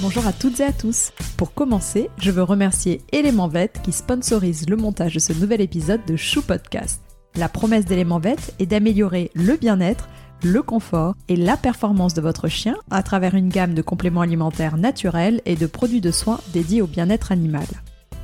Bonjour 0.00 0.26
à 0.26 0.32
toutes 0.32 0.58
et 0.58 0.64
à 0.64 0.72
tous. 0.72 1.12
Pour 1.36 1.54
commencer, 1.54 2.10
je 2.18 2.32
veux 2.32 2.42
remercier 2.42 3.00
Element 3.12 3.46
Vet 3.46 3.70
qui 3.84 3.92
sponsorise 3.92 4.68
le 4.68 4.76
montage 4.76 5.14
de 5.14 5.20
ce 5.20 5.32
nouvel 5.32 5.60
épisode 5.60 6.04
de 6.04 6.16
Chou 6.16 6.42
Podcast. 6.42 7.00
La 7.36 7.48
promesse 7.48 7.84
d'Element 7.84 8.18
Vet 8.18 8.36
est 8.58 8.66
d'améliorer 8.66 9.30
le 9.34 9.56
bien-être, 9.56 10.08
le 10.42 10.62
confort 10.62 11.14
et 11.28 11.36
la 11.36 11.56
performance 11.56 12.12
de 12.12 12.20
votre 12.20 12.48
chien 12.48 12.76
à 12.90 13.04
travers 13.04 13.36
une 13.36 13.48
gamme 13.48 13.74
de 13.74 13.82
compléments 13.82 14.22
alimentaires 14.22 14.78
naturels 14.78 15.40
et 15.46 15.54
de 15.54 15.66
produits 15.66 16.00
de 16.00 16.10
soins 16.10 16.40
dédiés 16.52 16.82
au 16.82 16.88
bien-être 16.88 17.30
animal. 17.30 17.66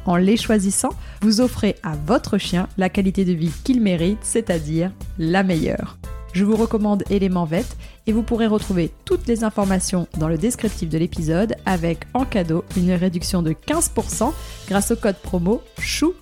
En 0.06 0.16
les 0.16 0.36
choisissant, 0.36 0.90
vous 1.20 1.40
offrez 1.40 1.76
à 1.84 1.94
votre 2.04 2.36
chien 2.36 2.68
la 2.78 2.88
qualité 2.88 3.24
de 3.24 3.32
vie 3.32 3.52
qu'il 3.62 3.80
mérite, 3.80 4.18
c'est-à-dire 4.22 4.90
la 5.18 5.44
meilleure. 5.44 5.98
Je 6.32 6.44
vous 6.44 6.56
recommande 6.56 7.04
Element 7.10 7.44
Vet 7.44 7.66
et 8.10 8.12
vous 8.12 8.24
pourrez 8.24 8.48
retrouver 8.48 8.90
toutes 9.04 9.28
les 9.28 9.44
informations 9.44 10.08
dans 10.18 10.26
le 10.26 10.36
descriptif 10.36 10.88
de 10.88 10.98
l'épisode 10.98 11.54
avec 11.64 12.00
en 12.12 12.24
cadeau 12.24 12.64
une 12.76 12.90
réduction 12.90 13.40
de 13.40 13.52
15% 13.52 14.32
grâce 14.68 14.90
au 14.90 14.96
code 14.96 15.14
promo 15.14 15.62
CHOU. 15.78 16.16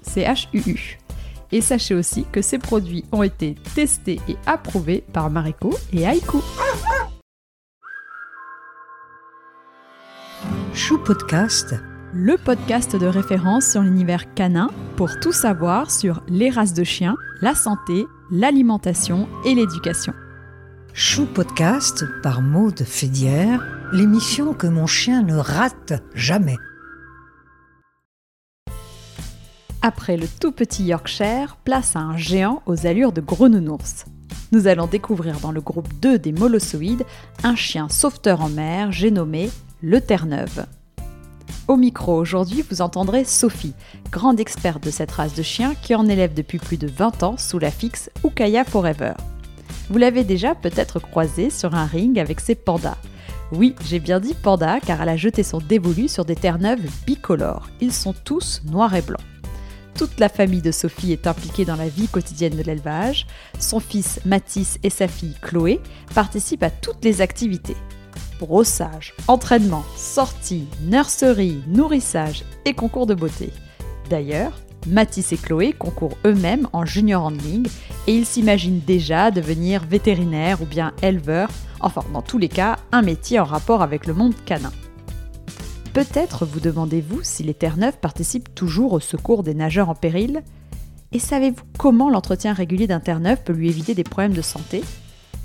Et 1.51 1.62
sachez 1.62 1.95
aussi 1.95 2.27
que 2.30 2.43
ces 2.43 2.59
produits 2.59 3.06
ont 3.10 3.23
été 3.23 3.55
testés 3.74 4.20
et 4.29 4.37
approuvés 4.45 5.02
par 5.15 5.30
Mariko 5.30 5.70
et 5.95 6.02
Aiko. 6.02 6.45
Chou 10.74 10.98
Podcast, 10.98 11.74
le 12.12 12.37
podcast 12.37 12.96
de 12.96 13.07
référence 13.07 13.65
sur 13.65 13.80
l'univers 13.80 14.34
canin 14.34 14.68
pour 14.98 15.18
tout 15.20 15.32
savoir 15.32 15.91
sur 15.91 16.23
les 16.29 16.51
races 16.51 16.74
de 16.74 16.84
chiens, 16.84 17.16
la 17.41 17.55
santé, 17.55 18.05
l'alimentation 18.30 19.27
et 19.46 19.55
l'éducation. 19.55 20.12
Chou 21.01 21.27
Podcast 21.27 22.05
par 22.25 22.43
Maude 22.43 22.83
Fédière, 22.83 23.65
l'émission 23.93 24.52
que 24.52 24.66
mon 24.66 24.88
chien 24.88 25.23
ne 25.23 25.37
rate 25.37 25.93
jamais. 26.12 26.57
Après 29.80 30.16
le 30.16 30.26
tout 30.26 30.51
petit 30.51 30.82
Yorkshire, 30.82 31.57
place 31.63 31.95
à 31.95 32.01
un 32.01 32.16
géant 32.16 32.65
aux 32.66 32.85
allures 32.85 33.13
de 33.13 33.21
gros 33.21 33.49
nounours. 33.49 34.07
Nous 34.51 34.66
allons 34.66 34.88
découvrir 34.88 35.38
dans 35.38 35.52
le 35.52 35.60
groupe 35.60 35.88
2 36.01 36.19
des 36.19 36.32
molossoïdes 36.32 37.07
un 37.45 37.54
chien 37.54 37.88
sauveteur 37.88 38.41
en 38.41 38.49
mer, 38.49 38.91
j'ai 38.91 39.13
nommé 39.13 39.51
le 39.80 40.01
Terre-Neuve. 40.01 40.66
Au 41.69 41.76
micro 41.76 42.16
aujourd'hui, 42.16 42.65
vous 42.69 42.82
entendrez 42.82 43.24
Sophie, 43.24 43.74
grande 44.10 44.41
experte 44.41 44.82
de 44.82 44.91
cette 44.91 45.13
race 45.13 45.35
de 45.35 45.45
chiens 45.45 45.76
qui 45.80 45.95
en 45.95 46.09
élève 46.09 46.35
depuis 46.35 46.59
plus 46.59 46.76
de 46.76 46.88
20 46.88 47.23
ans 47.23 47.37
sous 47.37 47.60
la 47.60 47.71
fixe 47.71 48.10
Ukaya 48.24 48.65
Forever. 48.65 49.13
Vous 49.91 49.99
l'avez 49.99 50.24
déjà 50.24 50.55
peut-être 50.55 51.01
croisée 51.01 51.51
sur 51.51 51.74
un 51.74 51.87
ring 51.87 52.19
avec 52.19 52.41
ses 52.41 52.55
pandas. 52.55 52.99
Oui, 53.52 53.75
j'ai 53.87 53.99
bien 53.99 54.21
dit 54.21 54.35
panda 54.35 54.79
car 54.80 55.01
elle 55.01 55.09
a 55.09 55.16
jeté 55.16 55.43
son 55.43 55.59
dévolu 55.59 56.09
sur 56.09 56.25
des 56.25 56.37
terre-neuves 56.37 56.85
bicolores. 57.07 57.69
Ils 57.80 57.93
sont 57.93 58.15
tous 58.25 58.63
noirs 58.66 58.95
et 58.95 59.02
blancs. 59.02 59.23
Toute 59.95 60.21
la 60.21 60.29
famille 60.29 60.63
de 60.63 60.71
Sophie 60.71 61.13
est 61.13 61.27
impliquée 61.27 61.65
dans 61.65 61.77
la 61.77 61.88
vie 61.88 62.07
quotidienne 62.07 62.57
de 62.57 62.63
l'élevage. 62.63 63.27
Son 63.59 63.80
fils 63.80 64.21
Mathis 64.25 64.78
et 64.83 64.91
sa 64.91 65.09
fille 65.09 65.34
Chloé 65.43 65.81
participent 66.15 66.62
à 66.62 66.71
toutes 66.71 67.05
les 67.05 67.21
activités. 67.21 67.77
Brossage, 68.38 69.15
entraînement, 69.27 69.84
sortie, 69.97 70.69
nurserie, 70.82 71.62
nourrissage 71.66 72.44
et 72.65 72.75
concours 72.75 73.06
de 73.06 73.15
beauté. 73.15 73.50
D'ailleurs, 74.09 74.53
Mathis 74.89 75.33
et 75.33 75.37
Chloé 75.37 75.72
concourent 75.72 76.17
eux-mêmes 76.25 76.69
en 76.72 76.84
junior 76.84 77.25
handling 77.25 77.69
et 78.06 78.15
ils 78.15 78.27
s'imaginent 78.27 78.81
déjà 78.87 79.31
devenir 79.31 79.84
vétérinaires 79.84 80.62
ou 80.62 80.67
bien 80.67 80.93
éleveurs, 81.03 81.50
enfin 81.81 82.03
dans 82.12 82.22
tous 82.22 82.39
les 82.39 82.49
cas 82.49 82.77
un 82.91 83.03
métier 83.03 83.39
en 83.39 83.44
rapport 83.44 83.83
avec 83.83 84.06
le 84.06 84.15
monde 84.15 84.34
canin. 84.47 84.72
Peut-être 85.93 86.47
vous 86.47 86.61
demandez-vous 86.61 87.21
si 87.22 87.43
les 87.43 87.55
Terre-Neuves 87.55 87.99
participent 88.00 88.55
toujours 88.55 88.93
au 88.93 89.00
secours 89.00 89.43
des 89.43 89.55
nageurs 89.55 89.89
en 89.89 89.94
péril? 89.94 90.43
Et 91.12 91.19
savez-vous 91.19 91.65
comment 91.78 92.11
l'entretien 92.11 92.53
régulier 92.53 92.87
d'un 92.87 93.00
Terre-Neuve 93.00 93.43
peut 93.44 93.53
lui 93.53 93.69
éviter 93.69 93.94
des 93.94 94.04
problèmes 94.04 94.34
de 94.34 94.43
santé? 94.43 94.84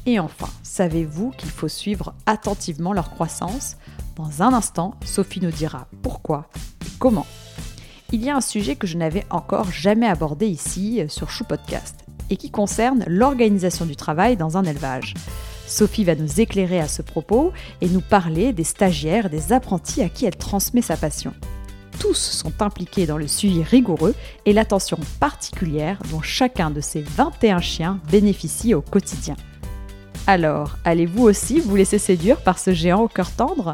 Et 0.05 0.19
enfin, 0.19 0.49
savez-vous 0.61 1.31
qu'il 1.31 1.49
faut 1.49 1.69
suivre 1.69 2.13
attentivement 2.25 2.93
leur 2.93 3.09
croissance? 3.09 3.77
Dans 4.15 4.43
un 4.43 4.53
instant, 4.53 4.95
Sophie 5.05 5.41
nous 5.41 5.51
dira 5.51 5.87
pourquoi 6.01 6.49
et 6.85 6.89
comment. 6.99 7.25
Il 8.13 8.23
y 8.23 8.29
a 8.29 8.35
un 8.35 8.41
sujet 8.41 8.75
que 8.75 8.85
je 8.85 8.95
n'avais 8.95 9.25
encore 9.31 9.71
jamais 9.71 10.05
abordé 10.05 10.45
ici 10.45 11.01
euh, 11.01 11.07
sur 11.07 11.31
Chou 11.31 11.45
Podcast 11.45 12.05
et 12.29 12.37
qui 12.37 12.51
concerne 12.51 13.03
l'organisation 13.07 13.87
du 13.87 13.95
travail 13.95 14.37
dans 14.37 14.55
un 14.55 14.63
élevage. 14.65 15.15
Sophie 15.65 16.03
va 16.03 16.13
nous 16.13 16.39
éclairer 16.39 16.79
à 16.79 16.87
ce 16.87 17.01
propos 17.01 17.51
et 17.81 17.89
nous 17.89 18.01
parler 18.01 18.53
des 18.53 18.63
stagiaires 18.63 19.31
des 19.31 19.51
apprentis 19.51 20.03
à 20.03 20.09
qui 20.09 20.27
elle 20.27 20.35
transmet 20.35 20.83
sa 20.83 20.95
passion. 20.95 21.33
Tous 21.99 22.13
sont 22.13 22.61
impliqués 22.61 23.07
dans 23.07 23.17
le 23.17 23.27
suivi 23.27 23.63
rigoureux 23.63 24.13
et 24.45 24.53
l'attention 24.53 24.99
particulière 25.19 25.97
dont 26.11 26.21
chacun 26.21 26.69
de 26.69 26.81
ces 26.81 27.01
21 27.01 27.61
chiens 27.61 27.99
bénéficie 28.11 28.75
au 28.75 28.81
quotidien. 28.81 29.35
Alors, 30.27 30.77
allez-vous 30.85 31.23
aussi 31.23 31.59
vous 31.59 31.75
laisser 31.75 31.97
séduire 31.97 32.37
par 32.43 32.59
ce 32.59 32.73
géant 32.73 33.01
au 33.01 33.07
cœur 33.07 33.31
tendre? 33.31 33.73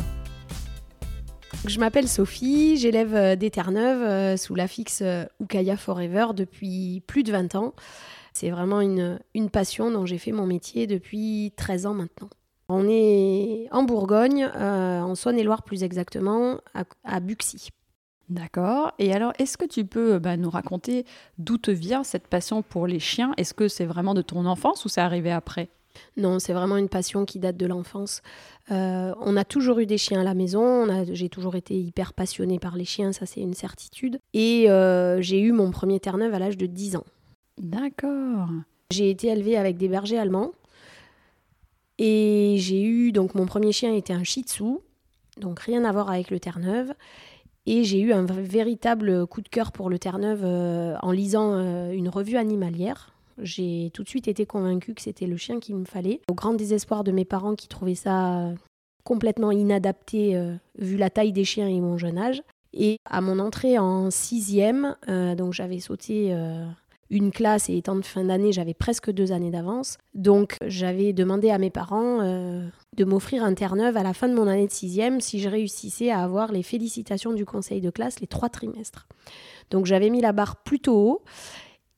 Je 1.65 1.79
m'appelle 1.79 2.07
Sophie, 2.07 2.77
j'élève 2.77 3.13
euh, 3.15 3.35
des 3.35 3.51
Terre-Neuves 3.51 4.01
euh, 4.01 4.37
sous 4.37 4.55
l'affixe 4.55 5.01
euh, 5.01 5.25
Ukaya 5.41 5.75
Forever 5.75 6.27
depuis 6.33 7.03
plus 7.05 7.23
de 7.23 7.31
20 7.31 7.55
ans. 7.55 7.73
C'est 8.33 8.49
vraiment 8.49 8.79
une, 8.81 9.19
une 9.35 9.49
passion 9.49 9.91
dont 9.91 10.05
j'ai 10.05 10.17
fait 10.17 10.31
mon 10.31 10.45
métier 10.45 10.87
depuis 10.87 11.51
13 11.57 11.85
ans 11.85 11.93
maintenant. 11.93 12.29
On 12.69 12.87
est 12.87 13.67
en 13.71 13.83
Bourgogne, 13.83 14.49
euh, 14.55 15.01
en 15.01 15.15
Saône-et-Loire 15.15 15.63
plus 15.63 15.83
exactement, 15.83 16.59
à, 16.73 16.83
à 17.03 17.19
Buxy. 17.19 17.69
D'accord. 18.29 18.93
Et 18.99 19.11
alors, 19.11 19.33
est-ce 19.39 19.57
que 19.57 19.65
tu 19.65 19.85
peux 19.85 20.19
bah, 20.19 20.37
nous 20.37 20.51
raconter 20.51 21.05
d'où 21.39 21.57
te 21.57 21.71
vient 21.71 22.03
cette 22.03 22.27
passion 22.27 22.61
pour 22.61 22.85
les 22.85 22.99
chiens? 22.99 23.33
Est-ce 23.37 23.55
que 23.55 23.67
c'est 23.67 23.85
vraiment 23.85 24.13
de 24.13 24.21
ton 24.21 24.45
enfance 24.45 24.85
ou 24.85 24.89
c'est 24.89 25.01
arrivé 25.01 25.31
après? 25.31 25.69
Non, 26.17 26.39
c'est 26.39 26.53
vraiment 26.53 26.77
une 26.77 26.89
passion 26.89 27.25
qui 27.25 27.39
date 27.39 27.57
de 27.57 27.65
l'enfance. 27.65 28.21
Euh, 28.71 29.13
on 29.21 29.37
a 29.37 29.43
toujours 29.43 29.79
eu 29.79 29.85
des 29.85 29.97
chiens 29.97 30.21
à 30.21 30.23
la 30.23 30.33
maison, 30.33 30.87
j'ai 31.11 31.29
toujours 31.29 31.55
été 31.55 31.75
hyper 31.75 32.13
passionnée 32.13 32.59
par 32.59 32.75
les 32.75 32.85
chiens, 32.85 33.13
ça 33.13 33.25
c'est 33.25 33.41
une 33.41 33.53
certitude. 33.53 34.19
Et 34.33 34.69
euh, 34.69 35.21
j'ai 35.21 35.39
eu 35.39 35.51
mon 35.51 35.71
premier 35.71 35.99
Terre-Neuve 35.99 36.33
à 36.33 36.39
l'âge 36.39 36.57
de 36.57 36.65
10 36.65 36.97
ans. 36.97 37.05
D'accord. 37.57 38.49
J'ai 38.91 39.09
été 39.09 39.27
élevée 39.27 39.57
avec 39.57 39.77
des 39.77 39.87
bergers 39.87 40.19
allemands. 40.19 40.51
Et 41.97 42.55
j'ai 42.59 42.81
eu, 42.81 43.11
donc 43.11 43.35
mon 43.35 43.45
premier 43.45 43.71
chien 43.71 43.93
était 43.93 44.13
un 44.13 44.23
Shih 44.23 44.43
Tzu, 44.43 44.77
donc 45.37 45.59
rien 45.59 45.83
à 45.83 45.91
voir 45.91 46.09
avec 46.09 46.31
le 46.31 46.39
Terre-Neuve. 46.39 46.93
Et 47.65 47.83
j'ai 47.83 47.99
eu 47.99 48.13
un 48.13 48.23
véritable 48.23 49.27
coup 49.27 49.41
de 49.41 49.49
cœur 49.49 49.71
pour 49.71 49.89
le 49.89 49.99
Terre-Neuve 49.99 50.43
euh, 50.43 50.95
en 51.01 51.11
lisant 51.11 51.59
une 51.91 52.07
revue 52.07 52.37
animalière. 52.37 53.13
J'ai 53.41 53.91
tout 53.93 54.03
de 54.03 54.09
suite 54.09 54.27
été 54.27 54.45
convaincue 54.45 54.93
que 54.93 55.01
c'était 55.01 55.27
le 55.27 55.37
chien 55.37 55.59
qu'il 55.59 55.75
me 55.75 55.85
fallait. 55.85 56.21
Au 56.29 56.33
grand 56.33 56.53
désespoir 56.53 57.03
de 57.03 57.11
mes 57.11 57.25
parents 57.25 57.55
qui 57.55 57.67
trouvaient 57.67 57.95
ça 57.95 58.39
euh, 58.39 58.53
complètement 59.03 59.51
inadapté 59.51 60.35
euh, 60.35 60.55
vu 60.77 60.97
la 60.97 61.09
taille 61.09 61.31
des 61.31 61.45
chiens 61.45 61.67
et 61.67 61.79
mon 61.79 61.97
jeune 61.97 62.17
âge. 62.17 62.41
Et 62.73 62.97
à 63.05 63.21
mon 63.21 63.39
entrée 63.39 63.79
en 63.79 64.11
sixième, 64.11 64.95
euh, 65.07 65.35
donc 65.35 65.53
j'avais 65.53 65.79
sauté 65.79 66.35
une 67.09 67.31
classe 67.31 67.69
et 67.69 67.77
étant 67.77 67.95
de 67.95 68.03
fin 68.03 68.23
d'année, 68.23 68.51
j'avais 68.51 68.75
presque 68.75 69.09
deux 69.11 69.31
années 69.31 69.49
d'avance. 69.49 69.97
Donc 70.13 70.57
j'avais 70.67 71.11
demandé 71.11 71.49
à 71.49 71.57
mes 71.57 71.71
parents 71.71 72.19
de 72.19 73.03
m'offrir 73.05 73.43
un 73.43 73.55
Terre-Neuve 73.55 73.97
à 73.97 74.03
la 74.03 74.13
fin 74.13 74.27
de 74.27 74.35
mon 74.35 74.45
année 74.45 74.67
de 74.67 74.71
sixième 74.71 75.19
si 75.19 75.39
je 75.39 75.49
réussissais 75.49 76.11
à 76.11 76.21
avoir 76.21 76.51
les 76.51 76.61
félicitations 76.61 77.33
du 77.33 77.45
conseil 77.45 77.81
de 77.81 77.89
classe 77.89 78.19
les 78.19 78.27
trois 78.27 78.49
trimestres. 78.49 79.07
Donc 79.71 79.87
j'avais 79.87 80.11
mis 80.11 80.21
la 80.21 80.31
barre 80.31 80.57
plutôt 80.57 80.95
haut. 80.95 81.23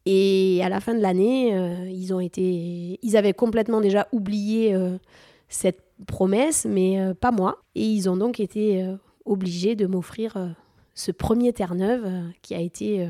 Et 0.05 0.61
à 0.63 0.69
la 0.69 0.79
fin 0.79 0.95
de 0.95 0.99
l'année, 0.99 1.55
euh, 1.55 1.89
ils 1.89 2.13
ont 2.13 2.19
été, 2.19 2.99
ils 3.01 3.17
avaient 3.17 3.33
complètement 3.33 3.81
déjà 3.81 4.07
oublié 4.11 4.73
euh, 4.73 4.97
cette 5.47 5.83
promesse, 6.07 6.65
mais 6.67 6.99
euh, 6.99 7.13
pas 7.13 7.31
moi. 7.31 7.61
Et 7.75 7.85
ils 7.85 8.09
ont 8.09 8.17
donc 8.17 8.39
été 8.39 8.85
obligés 9.25 9.75
de 9.75 9.85
m'offrir 9.85 10.55
ce 10.95 11.11
premier 11.11 11.53
Terre-Neuve 11.53 12.09
qui 12.41 12.55
a 12.55 12.59
été 12.59 13.07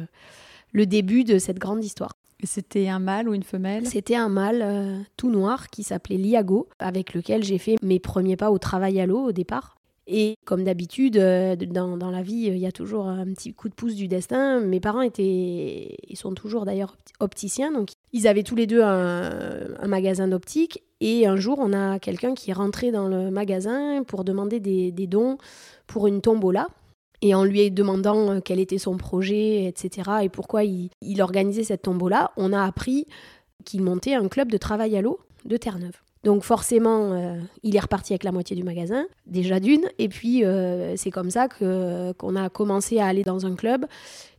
le 0.73 0.85
début 0.85 1.23
de 1.23 1.39
cette 1.39 1.57
grande 1.57 1.83
histoire. 1.83 2.11
C'était 2.43 2.89
un 2.89 2.99
mâle 2.99 3.29
ou 3.29 3.33
une 3.33 3.43
femelle? 3.43 3.87
C'était 3.87 4.15
un 4.15 4.29
mâle 4.29 5.05
tout 5.15 5.31
noir 5.31 5.69
qui 5.69 5.83
s'appelait 5.83 6.17
Liago, 6.17 6.67
avec 6.79 7.13
lequel 7.13 7.43
j'ai 7.43 7.57
fait 7.57 7.77
mes 7.81 7.99
premiers 7.99 8.35
pas 8.35 8.51
au 8.51 8.57
travail 8.57 8.99
à 8.99 9.05
l'eau 9.05 9.25
au 9.27 9.31
départ. 9.31 9.77
Et 10.07 10.35
comme 10.45 10.63
d'habitude, 10.63 11.17
euh, 11.17 11.55
dans, 11.55 11.95
dans 11.95 12.09
la 12.09 12.21
vie, 12.21 12.49
euh, 12.49 12.55
il 12.55 12.59
y 12.59 12.65
a 12.65 12.71
toujours 12.71 13.07
un 13.07 13.25
petit 13.33 13.53
coup 13.53 13.69
de 13.69 13.73
pouce 13.73 13.95
du 13.95 14.07
destin. 14.07 14.59
Mes 14.59 14.79
parents 14.79 15.01
étaient, 15.01 15.95
ils 16.07 16.17
sont 16.17 16.33
toujours 16.33 16.65
d'ailleurs 16.65 16.95
opti- 16.95 17.13
opticiens, 17.19 17.71
donc 17.71 17.89
ils 18.11 18.27
avaient 18.27 18.43
tous 18.43 18.55
les 18.55 18.67
deux 18.67 18.81
un, 18.81 19.75
un 19.79 19.87
magasin 19.87 20.27
d'optique. 20.27 20.83
Et 20.99 21.27
un 21.27 21.35
jour, 21.35 21.59
on 21.59 21.71
a 21.73 21.99
quelqu'un 21.99 22.33
qui 22.33 22.49
est 22.51 22.53
rentré 22.53 22.91
dans 22.91 23.07
le 23.07 23.31
magasin 23.31 24.03
pour 24.03 24.23
demander 24.23 24.59
des, 24.59 24.91
des 24.91 25.07
dons 25.07 25.37
pour 25.87 26.07
une 26.07 26.21
tombola. 26.21 26.67
Et 27.23 27.35
en 27.35 27.43
lui 27.43 27.69
demandant 27.69 28.31
euh, 28.31 28.39
quel 28.43 28.59
était 28.59 28.79
son 28.79 28.97
projet, 28.97 29.65
etc., 29.65 30.09
et 30.23 30.29
pourquoi 30.29 30.63
il, 30.63 30.89
il 31.01 31.21
organisait 31.21 31.63
cette 31.63 31.83
tombola, 31.83 32.31
on 32.37 32.51
a 32.51 32.63
appris 32.63 33.05
qu'il 33.63 33.83
montait 33.83 34.15
un 34.15 34.27
club 34.27 34.51
de 34.51 34.57
travail 34.57 34.97
à 34.97 35.01
l'eau 35.01 35.19
de 35.45 35.55
Terre-Neuve. 35.55 36.01
Donc 36.23 36.43
forcément, 36.43 37.13
euh, 37.13 37.39
il 37.63 37.75
est 37.75 37.79
reparti 37.79 38.13
avec 38.13 38.23
la 38.23 38.31
moitié 38.31 38.55
du 38.55 38.63
magasin, 38.63 39.05
déjà 39.25 39.59
d'une. 39.59 39.85
Et 39.97 40.07
puis 40.07 40.45
euh, 40.45 40.95
c'est 40.95 41.09
comme 41.09 41.31
ça 41.31 41.47
que 41.47 42.11
qu'on 42.13 42.35
a 42.35 42.49
commencé 42.49 42.99
à 42.99 43.07
aller 43.07 43.23
dans 43.23 43.45
un 43.47 43.55
club. 43.55 43.85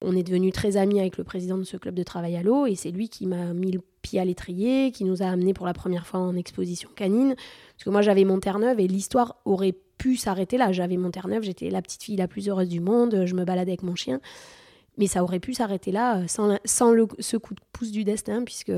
On 0.00 0.14
est 0.14 0.23
devenu 0.23 0.52
très 0.52 0.76
amis 0.76 1.00
avec 1.00 1.19
le 1.19 1.25
président 1.25 1.58
de 1.58 1.64
ce 1.64 1.76
club 1.76 1.94
de 1.94 2.05
travail 2.05 2.37
à 2.37 2.43
l'eau, 2.43 2.67
et 2.67 2.76
c'est 2.76 2.90
lui 2.93 3.08
qui 3.08 3.26
m'a 3.26 3.52
mis 3.52 3.73
le 3.73 3.81
pied 4.02 4.20
à 4.20 4.25
l'étrier, 4.25 4.93
qui 4.93 5.05
nous 5.05 5.23
a 5.23 5.26
amenés 5.26 5.55
pour 5.55 5.67
la 5.67 5.75
première 5.75 6.06
fois 6.06 6.20
en 6.20 6.37
exposition 6.37 6.88
canine. 6.94 7.34
Parce 7.34 7.84
que 7.84 7.90
moi 7.90 8.02
j'avais 8.02 8.25
mon 8.25 8.38
Terre-Neuve 8.38 8.79
et 8.79 8.87
l'histoire 8.87 9.37
aurait 9.44 9.75
pu 9.99 10.17
s'arrêter 10.17 10.58
là. 10.58 10.70
J'avais 10.70 10.96
mon 10.96 11.11
Terre-Neuve, 11.11 11.43
j'étais 11.43 11.69
la 11.69 11.82
petite 11.82 12.05
fille 12.05 12.17
la 12.17 12.29
plus 12.29 12.49
heureuse 12.49 12.69
du 12.69 12.81
monde, 12.81 13.25
je 13.26 13.34
me 13.34 13.44
baladais 13.44 13.73
avec 13.73 13.82
mon 13.82 13.96
chien. 13.96 14.20
Mais 14.99 15.06
ça 15.06 15.23
aurait 15.23 15.41
pu 15.41 15.55
s'arrêter 15.55 15.91
là 15.91 16.19
euh, 16.19 16.27
sans, 16.27 16.59
sans 16.65 16.93
le, 16.93 17.06
ce 17.19 17.37
coup 17.37 17.55
de 17.55 17.61
pouce 17.73 17.91
du 17.91 18.05
destin, 18.05 18.44
puisque 18.44 18.73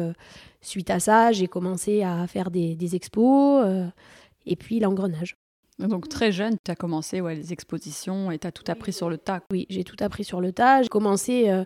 suite 0.60 0.90
à 0.90 1.00
ça, 1.00 1.32
j'ai 1.32 1.48
commencé 1.48 2.02
à 2.02 2.26
faire 2.26 2.50
des, 2.50 2.76
des 2.76 2.94
expos 2.94 3.64
euh, 3.64 3.86
et 4.46 4.56
puis 4.56 4.78
l'engrenage. 4.80 5.36
Donc 5.80 6.08
très 6.08 6.30
jeune, 6.30 6.56
tu 6.64 6.70
as 6.70 6.76
commencé 6.76 7.20
ouais, 7.20 7.34
les 7.34 7.52
expositions 7.52 8.30
et 8.30 8.38
tu 8.38 8.46
as 8.46 8.52
tout 8.52 8.62
appris 8.70 8.92
sur 8.92 9.10
le 9.10 9.18
tas. 9.18 9.40
Oui, 9.50 9.66
j'ai 9.70 9.82
tout 9.82 9.96
appris 10.00 10.22
sur 10.22 10.40
le 10.40 10.52
tas. 10.52 10.82
J'ai 10.82 10.88
commencé 10.88 11.50
euh, 11.50 11.64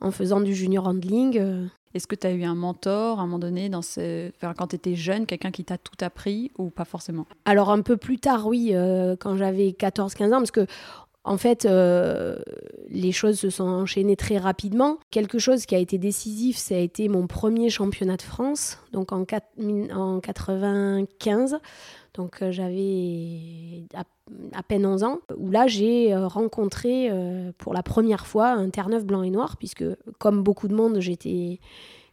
en 0.00 0.12
faisant 0.12 0.40
du 0.40 0.54
junior 0.54 0.86
handling. 0.86 1.38
euh. 1.38 1.66
Est-ce 1.92 2.06
que 2.06 2.14
tu 2.14 2.24
as 2.28 2.30
eu 2.30 2.44
un 2.44 2.54
mentor 2.54 3.18
à 3.18 3.22
un 3.22 3.26
moment 3.26 3.40
donné 3.40 3.68
dans 3.68 3.82
ce... 3.82 4.28
enfin, 4.36 4.54
quand 4.56 4.68
tu 4.68 4.76
étais 4.76 4.94
jeune, 4.94 5.26
quelqu'un 5.26 5.50
qui 5.50 5.64
t'a 5.64 5.76
tout 5.76 5.96
appris 6.04 6.52
ou 6.56 6.70
pas 6.70 6.84
forcément? 6.84 7.26
Alors 7.44 7.70
un 7.72 7.82
peu 7.82 7.96
plus 7.96 8.20
tard, 8.20 8.46
oui, 8.46 8.70
euh, 8.74 9.16
quand 9.18 9.36
j'avais 9.36 9.70
14-15 9.70 10.26
ans, 10.26 10.30
parce 10.38 10.52
que 10.52 10.66
en 11.24 11.36
fait, 11.36 11.66
euh, 11.66 12.38
les 12.88 13.12
choses 13.12 13.38
se 13.38 13.50
sont 13.50 13.64
enchaînées 13.68 14.16
très 14.16 14.38
rapidement. 14.38 14.98
Quelque 15.10 15.38
chose 15.38 15.66
qui 15.66 15.74
a 15.74 15.78
été 15.78 15.98
décisif, 15.98 16.56
ça 16.56 16.74
a 16.74 16.78
été 16.78 17.08
mon 17.08 17.26
premier 17.26 17.68
championnat 17.68 18.16
de 18.16 18.22
France, 18.22 18.78
donc 18.92 19.12
en, 19.12 19.24
quat- 19.24 19.42
en 19.94 20.20
95. 20.20 21.58
Donc 22.14 22.42
euh, 22.42 22.50
j'avais 22.50 23.84
à, 23.94 24.62
peine 24.62 24.86
11 24.86 25.04
ans, 25.04 25.18
où 25.36 25.50
là 25.50 25.66
j'ai 25.66 26.12
euh, 26.14 26.26
rencontré 26.26 27.10
pour 27.58 27.74
la 27.74 27.82
première 27.82 28.26
fois 28.26 28.48
un 28.48 28.70
Terre-Neuve 28.70 29.04
blanc 29.04 29.22
et 29.22 29.30
noir, 29.30 29.56
puisque 29.58 29.84
comme 30.18 30.42
beaucoup 30.42 30.68
de 30.68 30.74
monde, 30.74 31.00
j'étais 31.00 31.60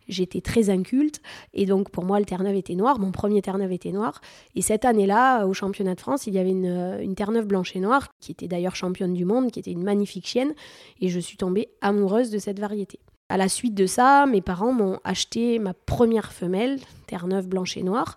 j'étais 0.08 0.42
très 0.42 0.70
inculte. 0.70 1.22
Et 1.54 1.66
donc 1.66 1.90
pour 1.90 2.04
moi, 2.04 2.20
le 2.20 2.26
Terre-Neuve 2.26 2.56
était 2.56 2.76
noir, 2.76 3.00
mon 3.00 3.12
premier 3.12 3.42
Terre-Neuve 3.42 3.72
était 3.72 3.92
noir. 3.92 4.22
Et 4.56 4.62
cette 4.62 4.86
année-là, 4.86 5.46
au 5.46 5.54
championnat 5.54 5.96
de 5.96 6.02
France, 6.02 6.28
il 6.28 6.34
y 6.34 6.40
avait 6.40 6.52
une, 6.52 7.16
Terre-Neuve 7.16 7.48
blanche 7.48 7.76
et 7.76 7.80
noire, 7.80 8.10
qui 8.20 8.32
était 8.32 8.48
d'ailleurs 8.48 8.76
championne 8.76 9.14
du 9.14 9.26
monde, 9.26 9.52
qui 9.52 9.60
était 9.60 9.72
une 9.72 9.84
magnifique 9.84 10.28
chienne. 10.28 10.54
Et 11.02 11.10
je 11.10 11.20
suis 11.20 11.38
tombée 11.38 11.70
amoureuse 11.82 12.30
de 12.30 12.38
cette 12.38 12.60
variété. 12.60 13.00
À 13.30 13.38
la 13.38 13.50
suite 13.50 13.76
de 13.76 13.86
ça, 13.86 14.26
mes 14.26 14.42
parents 14.42 14.72
m'ont 14.72 15.00
acheté 15.04 15.60
ma 15.60 15.74
première 15.74 16.32
femelle, 16.32 16.80
Terre-Neuve 17.08 17.48
blanche 17.48 17.76
et 17.76 17.84
noire, 17.84 18.16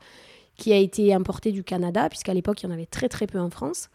qui 0.57 0.73
a 0.73 0.77
été 0.77 1.13
importée 1.13 1.53
du 1.53 1.65
Canada, 1.65 2.09
puisqu'à 2.09 2.35
l'époque, 2.35 2.63
il 2.63 2.67
y 2.67 2.69
en 2.69 2.73
avait 2.73 2.87
très 2.87 3.09
très 3.09 3.27
peu 3.27 3.41
en 3.41 3.51
France. 3.51 3.89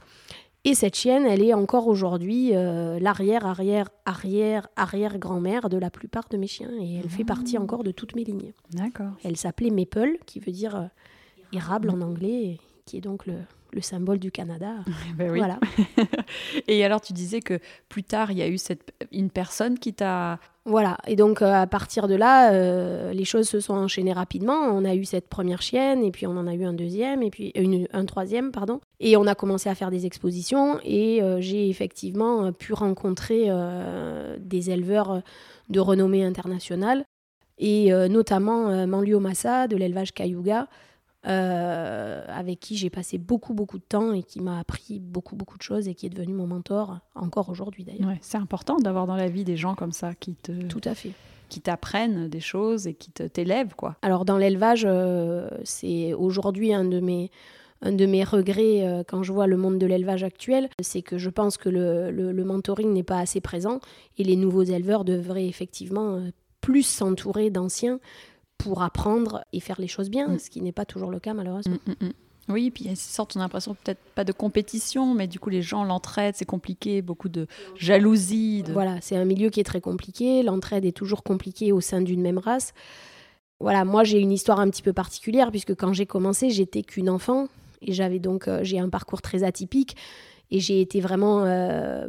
Et 0.67 0.73
cette 0.73 0.95
chienne, 0.95 1.27
elle 1.27 1.43
est 1.43 1.53
encore 1.53 1.87
aujourd'hui 1.87 2.55
euh, 2.55 2.99
l'arrière, 2.99 3.45
arrière, 3.45 3.89
arrière, 4.03 4.67
arrière 4.75 5.19
grand-mère 5.19 5.69
de 5.69 5.77
la 5.77 5.91
plupart 5.91 6.27
de 6.29 6.37
mes 6.37 6.47
chiens. 6.47 6.71
Et 6.81 6.95
elle 6.95 7.09
fait 7.09 7.23
partie 7.23 7.59
encore 7.59 7.83
de 7.83 7.91
toutes 7.91 8.15
mes 8.15 8.23
lignées. 8.23 8.55
D'accord. 8.71 9.11
Elle 9.23 9.37
s'appelait 9.37 9.69
Maple, 9.69 10.17
qui 10.25 10.39
veut 10.39 10.51
dire 10.51 10.75
euh, 10.75 10.85
érable 11.53 11.91
en 11.91 12.01
anglais, 12.01 12.57
qui 12.85 12.97
est 12.97 13.01
donc 13.01 13.27
le, 13.27 13.35
le 13.73 13.81
symbole 13.81 14.17
du 14.17 14.31
Canada. 14.31 14.77
Ben 15.15 15.29
oui. 15.29 15.37
Voilà. 15.37 15.59
Et 16.67 16.83
alors 16.83 16.99
tu 16.99 17.13
disais 17.13 17.41
que 17.41 17.59
plus 17.87 18.03
tard, 18.03 18.31
il 18.31 18.39
y 18.39 18.41
a 18.41 18.47
eu 18.47 18.57
cette... 18.57 18.91
une 19.11 19.29
personne 19.29 19.77
qui 19.77 19.93
t'a... 19.93 20.39
Voilà, 20.67 20.97
et 21.05 21.15
donc 21.15 21.43
euh, 21.43 21.53
à 21.53 21.67
partir 21.67 22.07
de 22.07 22.15
là, 22.15 22.51
euh, 22.51 23.13
les 23.13 23.23
choses 23.23 23.47
se 23.47 23.59
sont 23.59 23.75
enchaînées 23.75 24.13
rapidement. 24.13 24.61
On 24.61 24.83
a 24.83 24.95
eu 24.95 25.05
cette 25.05 25.27
première 25.27 25.61
chienne, 25.61 26.03
et 26.03 26.09
puis 26.09 26.25
on 26.25 26.35
en 26.35 26.47
a 26.47 26.55
eu 26.55 26.65
un 26.65 26.73
deuxième, 26.73 27.21
et 27.21 27.29
puis 27.29 27.53
un 27.93 28.05
troisième, 28.05 28.51
pardon. 28.51 28.81
Et 28.99 29.15
on 29.15 29.27
a 29.27 29.35
commencé 29.35 29.69
à 29.69 29.75
faire 29.75 29.91
des 29.91 30.07
expositions, 30.07 30.79
et 30.83 31.21
euh, 31.21 31.39
j'ai 31.39 31.69
effectivement 31.69 32.51
pu 32.51 32.73
rencontrer 32.73 33.47
des 34.39 34.71
éleveurs 34.71 35.21
de 35.69 35.79
renommée 35.79 36.23
internationale, 36.23 37.05
et 37.59 37.91
notamment 38.09 38.87
Manlio 38.87 39.19
Massa 39.19 39.67
de 39.67 39.77
l'élevage 39.77 40.13
Cayuga, 40.13 40.67
euh, 41.27 42.23
avec 42.27 42.59
qui 42.59 42.77
j'ai 42.77 42.89
passé 42.89 43.17
beaucoup 43.17 43.53
beaucoup 43.53 43.77
de 43.77 43.83
temps 43.83 44.13
et 44.13 44.23
qui 44.23 44.41
m'a 44.41 44.59
appris 44.59 44.99
beaucoup 44.99 45.35
beaucoup 45.35 45.57
de 45.57 45.63
choses 45.63 45.87
et 45.87 45.95
qui 45.95 46.05
est 46.05 46.09
devenu 46.09 46.33
mon 46.33 46.47
mentor 46.47 46.99
encore 47.15 47.49
aujourd'hui 47.49 47.83
d'ailleurs. 47.83 48.07
Ouais, 48.09 48.17
c'est 48.21 48.37
important 48.37 48.77
d'avoir 48.77 49.07
dans 49.07 49.15
la 49.15 49.27
vie 49.27 49.43
des 49.43 49.57
gens 49.57 49.75
comme 49.75 49.91
ça 49.91 50.13
qui 50.13 50.35
te 50.35 50.51
Tout 50.67 50.81
à 50.85 50.93
fait. 50.95 51.11
qui 51.49 51.61
t'apprennent 51.61 52.27
des 52.27 52.39
choses 52.39 52.87
et 52.87 52.93
qui 52.93 53.11
te 53.11 53.23
t'élèvent 53.23 53.75
quoi. 53.75 53.95
Alors 54.01 54.25
dans 54.25 54.37
l'élevage, 54.37 54.85
euh, 54.87 55.49
c'est 55.63 56.13
aujourd'hui 56.13 56.73
un 56.73 56.85
de 56.85 56.99
mes 56.99 57.31
un 57.81 57.91
de 57.91 58.05
mes 58.05 58.23
regrets 58.23 58.87
euh, 58.87 59.03
quand 59.05 59.21
je 59.21 59.33
vois 59.33 59.47
le 59.47 59.57
monde 59.57 59.77
de 59.77 59.85
l'élevage 59.85 60.23
actuel, 60.23 60.69
c'est 60.81 61.01
que 61.01 61.17
je 61.17 61.29
pense 61.29 61.57
que 61.57 61.67
le, 61.69 62.09
le- 62.09 62.31
le 62.31 62.43
mentoring 62.45 62.91
n'est 62.93 63.03
pas 63.03 63.19
assez 63.19 63.41
présent 63.41 63.79
et 64.17 64.23
les 64.23 64.37
nouveaux 64.37 64.63
éleveurs 64.63 65.03
devraient 65.03 65.45
effectivement 65.47 66.15
euh, 66.15 66.29
plus 66.61 66.83
s'entourer 66.83 67.49
d'anciens 67.51 67.99
pour 68.57 68.81
apprendre 68.81 69.43
et 69.53 69.59
faire 69.59 69.79
les 69.79 69.87
choses 69.87 70.09
bien, 70.09 70.27
Mm. 70.29 70.39
ce 70.39 70.49
qui 70.49 70.61
n'est 70.61 70.71
pas 70.71 70.85
toujours 70.85 71.11
le 71.11 71.19
cas 71.19 71.33
malheureusement. 71.33 71.77
Mm, 71.85 72.05
mm. 72.05 72.11
Oui, 72.47 72.69
puis 72.69 72.83
il 72.83 72.85
y 72.85 72.89
a 72.89 72.91
une 72.91 72.95
sorte, 72.95 73.35
on 73.35 73.39
a 73.39 73.43
l'impression 73.43 73.73
peut-être 73.73 73.99
pas 74.13 74.23
de 74.23 74.31
compétition, 74.31 75.15
mais 75.15 75.27
du 75.27 75.39
coup 75.39 75.49
les 75.49 75.63
gens 75.63 75.83
l'entraident, 75.83 76.35
c'est 76.35 76.45
compliqué, 76.45 77.01
beaucoup 77.01 77.27
de 77.29 77.47
jalousie. 77.75 78.61
De... 78.61 78.71
Voilà, 78.71 79.01
c'est 79.01 79.15
un 79.15 79.25
milieu 79.25 79.49
qui 79.49 79.59
est 79.59 79.63
très 79.63 79.81
compliqué. 79.81 80.43
L'entraide 80.43 80.85
est 80.85 80.95
toujours 80.95 81.23
compliquée 81.23 81.71
au 81.71 81.81
sein 81.81 82.01
d'une 82.01 82.21
même 82.21 82.37
race. 82.37 82.73
Voilà, 83.59 83.83
moi 83.83 84.03
j'ai 84.03 84.19
une 84.19 84.31
histoire 84.31 84.59
un 84.59 84.69
petit 84.69 84.83
peu 84.83 84.93
particulière 84.93 85.49
puisque 85.49 85.73
quand 85.75 85.93
j'ai 85.93 86.05
commencé, 86.05 86.51
j'étais 86.51 86.83
qu'une 86.83 87.09
enfant 87.09 87.47
et 87.81 87.93
j'avais 87.93 88.19
donc 88.19 88.47
euh, 88.47 88.59
j'ai 88.63 88.77
un 88.79 88.89
parcours 88.89 89.21
très 89.23 89.43
atypique 89.43 89.95
et 90.51 90.59
j'ai 90.59 90.81
été 90.81 91.01
vraiment 91.01 91.45
euh, 91.45 92.07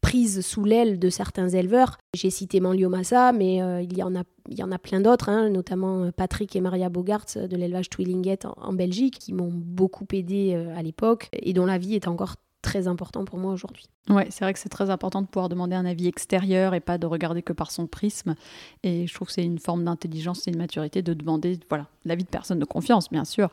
prise 0.00 0.44
sous 0.44 0.64
l'aile 0.64 0.98
de 0.98 1.10
certains 1.10 1.48
éleveurs. 1.48 1.98
J'ai 2.14 2.30
cité 2.30 2.60
Manlio 2.60 2.88
Massa, 2.88 3.32
mais 3.32 3.62
euh, 3.62 3.82
il 3.82 3.96
y 3.96 4.02
en 4.02 4.14
a 4.14 4.22
il 4.50 4.58
y 4.58 4.62
en 4.62 4.72
a 4.72 4.78
plein 4.78 5.00
d'autres, 5.00 5.28
hein, 5.28 5.50
notamment 5.50 6.04
euh, 6.04 6.10
Patrick 6.10 6.56
et 6.56 6.60
Maria 6.60 6.88
Bogarts 6.88 7.26
de 7.36 7.56
l'élevage 7.56 7.90
Twillinget 7.90 8.46
en, 8.46 8.72
Belgique, 8.72 9.18
qui 9.18 9.34
m'ont 9.34 9.52
beaucoup 9.52 10.06
aidé 10.12 10.54
euh, 10.54 10.74
à 10.76 10.82
l'époque 10.82 11.28
et 11.32 11.52
dont 11.52 11.66
la 11.66 11.76
vie 11.78 11.94
est 11.94 12.08
encore 12.08 12.36
très 12.62 12.88
important 12.88 13.24
pour 13.24 13.38
moi 13.38 13.52
aujourd'hui. 13.52 13.86
Ouais, 14.08 14.26
c'est 14.30 14.44
vrai 14.44 14.52
que 14.52 14.58
c'est 14.58 14.68
très 14.68 14.90
important 14.90 15.22
de 15.22 15.26
pouvoir 15.26 15.48
demander 15.48 15.76
un 15.76 15.84
avis 15.84 16.08
extérieur 16.08 16.74
et 16.74 16.80
pas 16.80 16.98
de 16.98 17.06
regarder 17.06 17.42
que 17.42 17.52
par 17.52 17.70
son 17.70 17.86
prisme. 17.86 18.34
Et 18.82 19.06
je 19.06 19.14
trouve 19.14 19.28
que 19.28 19.34
c'est 19.34 19.44
une 19.44 19.58
forme 19.58 19.84
d'intelligence 19.84 20.48
et 20.48 20.50
de 20.50 20.58
maturité 20.58 21.02
de 21.02 21.14
demander 21.14 21.60
voilà, 21.68 21.86
l'avis 22.04 22.24
de 22.24 22.28
personnes 22.28 22.58
de 22.58 22.64
confiance, 22.64 23.10
bien 23.10 23.24
sûr, 23.24 23.50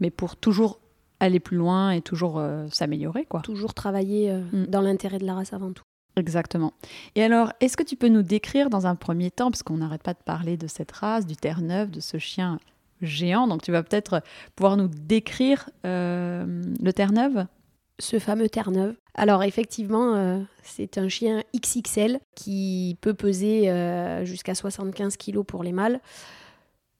mais 0.00 0.10
pour 0.10 0.36
toujours 0.36 0.78
aller 1.20 1.40
plus 1.40 1.56
loin 1.56 1.90
et 1.90 2.00
toujours 2.02 2.38
euh, 2.38 2.66
s'améliorer, 2.70 3.24
quoi. 3.24 3.40
Toujours 3.40 3.74
travailler 3.74 4.30
euh, 4.30 4.40
Mm. 4.52 4.66
dans 4.66 4.80
l'intérêt 4.80 5.18
de 5.18 5.26
la 5.26 5.34
race 5.34 5.52
avant 5.52 5.72
tout. 5.72 5.82
Exactement. 6.16 6.72
Et 7.14 7.22
alors, 7.22 7.52
est-ce 7.60 7.76
que 7.76 7.82
tu 7.82 7.96
peux 7.96 8.08
nous 8.08 8.22
décrire 8.22 8.70
dans 8.70 8.86
un 8.86 8.94
premier 8.94 9.30
temps, 9.30 9.50
parce 9.50 9.62
qu'on 9.62 9.76
n'arrête 9.76 10.02
pas 10.02 10.14
de 10.14 10.22
parler 10.24 10.56
de 10.56 10.66
cette 10.66 10.92
race, 10.92 11.26
du 11.26 11.36
Terre-Neuve, 11.36 11.90
de 11.90 12.00
ce 12.00 12.18
chien 12.18 12.58
géant, 13.02 13.46
donc 13.46 13.60
tu 13.62 13.72
vas 13.72 13.82
peut-être 13.82 14.22
pouvoir 14.54 14.78
nous 14.78 14.88
décrire 14.88 15.68
euh, 15.84 16.62
le 16.82 16.92
Terre-Neuve? 16.92 17.46
Ce 17.98 18.18
fameux 18.18 18.48
Terre-Neuve. 18.48 18.94
Alors 19.14 19.42
effectivement, 19.42 20.14
euh, 20.14 20.40
c'est 20.62 20.98
un 20.98 21.08
chien 21.08 21.42
XXL 21.54 22.20
qui 22.34 22.96
peut 23.00 23.14
peser 23.14 23.70
euh, 23.70 24.24
jusqu'à 24.24 24.54
75 24.54 25.16
kg 25.16 25.42
pour 25.42 25.62
les 25.62 25.72
mâles. 25.72 26.00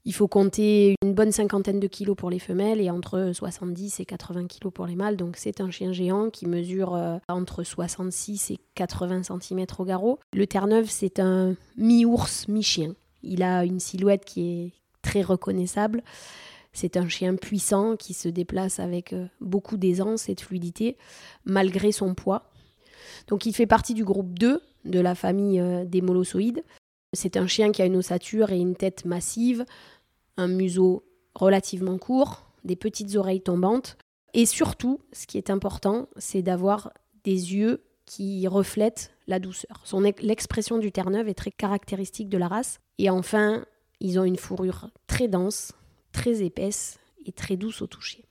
Il 0.09 0.15
faut 0.15 0.29
compter 0.29 0.95
une 1.03 1.15
bonne 1.15 1.33
cinquantaine 1.33 1.81
de 1.81 1.89
kilos 1.89 2.15
pour 2.15 2.31
les 2.31 2.39
femelles 2.39 2.81
et 2.81 2.91
entre 2.91 3.33
70 3.35 3.99
et 3.99 4.05
80 4.05 4.47
kilos 4.47 4.73
pour 4.73 4.87
les 4.87 4.95
mâles. 4.95 5.17
Donc 5.17 5.37
c'est 5.37 5.61
un 5.61 5.69
chien 5.73 5.93
géant 5.93 6.31
qui 6.31 6.47
mesure 6.47 6.95
euh, 6.95 7.19
entre 7.29 7.65
66 7.65 8.53
et 8.53 8.61
80 8.77 9.23
cm 9.25 9.67
au 9.77 9.85
garrot. 9.85 10.21
Le 10.33 10.47
Terre-Neuve, 10.47 10.89
c'est 10.89 11.19
un 11.19 11.57
mi-ours, 11.77 12.47
mi-chien. 12.47 12.95
Il 13.25 13.43
a 13.43 13.65
une 13.65 13.81
silhouette 13.81 14.25
qui 14.25 14.43
est 14.49 14.73
très 15.03 15.23
reconnaissable. 15.23 16.05
C'est 16.73 16.97
un 16.97 17.09
chien 17.09 17.35
puissant 17.35 17.97
qui 17.97 18.15
se 18.15 18.29
déplace 18.29 18.79
avec 18.79 19.13
euh, 19.13 19.27
beaucoup 19.41 19.77
d'aisance 19.77 20.29
et 20.29 20.37
de 20.37 20.41
fluidité, 20.41 20.97
malgré 21.45 21.91
son 21.91 22.15
poids. 22.15 22.49
Donc 23.27 23.45
il 23.45 23.53
fait 23.53 23.67
partie 23.67 23.95
du 23.95 24.05
groupe 24.05 24.39
2 24.39 24.63
de 24.85 25.01
la 25.01 25.17
famille 25.17 25.59
euh, 25.59 25.85
des 25.85 26.01
molossoïdes. 26.01 26.63
C'est 27.13 27.37
un 27.37 27.47
chien 27.47 27.73
qui 27.73 27.83
a 27.83 27.87
une 27.87 27.97
ossature 27.97 28.53
et 28.53 28.59
une 28.59 28.77
tête 28.77 29.05
massive, 29.05 29.65
un 30.37 30.49
museau 30.49 31.05
relativement 31.35 31.99
court, 31.99 32.47
des 32.65 32.77
petites 32.77 33.17
oreilles 33.17 33.43
tombantes. 33.43 33.97
Et 34.35 34.47
surtout, 34.47 35.01
ce 35.13 35.27
qui 35.27 35.39
est 35.39 35.51
important, 35.51 36.09
c'est 36.17 36.43
d'avoir 36.43 36.93
des 37.25 37.55
yeux 37.55 37.83
qui 38.05 38.47
reflètent 38.47 39.13
la 39.27 39.39
douceur. 39.39 39.85
L'expression 40.21 40.79
du 40.79 40.93
Terre-Neuve 40.93 41.29
est 41.29 41.35
très 41.35 41.51
caractéristique 41.51 42.29
de 42.29 42.39
la 42.39 42.49
race. 42.49 42.79
Et 42.99 43.11
enfin, 43.11 43.65
ils 44.01 44.19
ont 44.19 44.25
une 44.25 44.37
fourrure 44.37 44.91
très 45.07 45.29
dense, 45.29 45.73
très 46.13 46.43
épaisse 46.43 46.99
et 47.25 47.33
très 47.33 47.57
douce 47.57 47.83
au 47.83 47.87
toucher. 47.87 48.25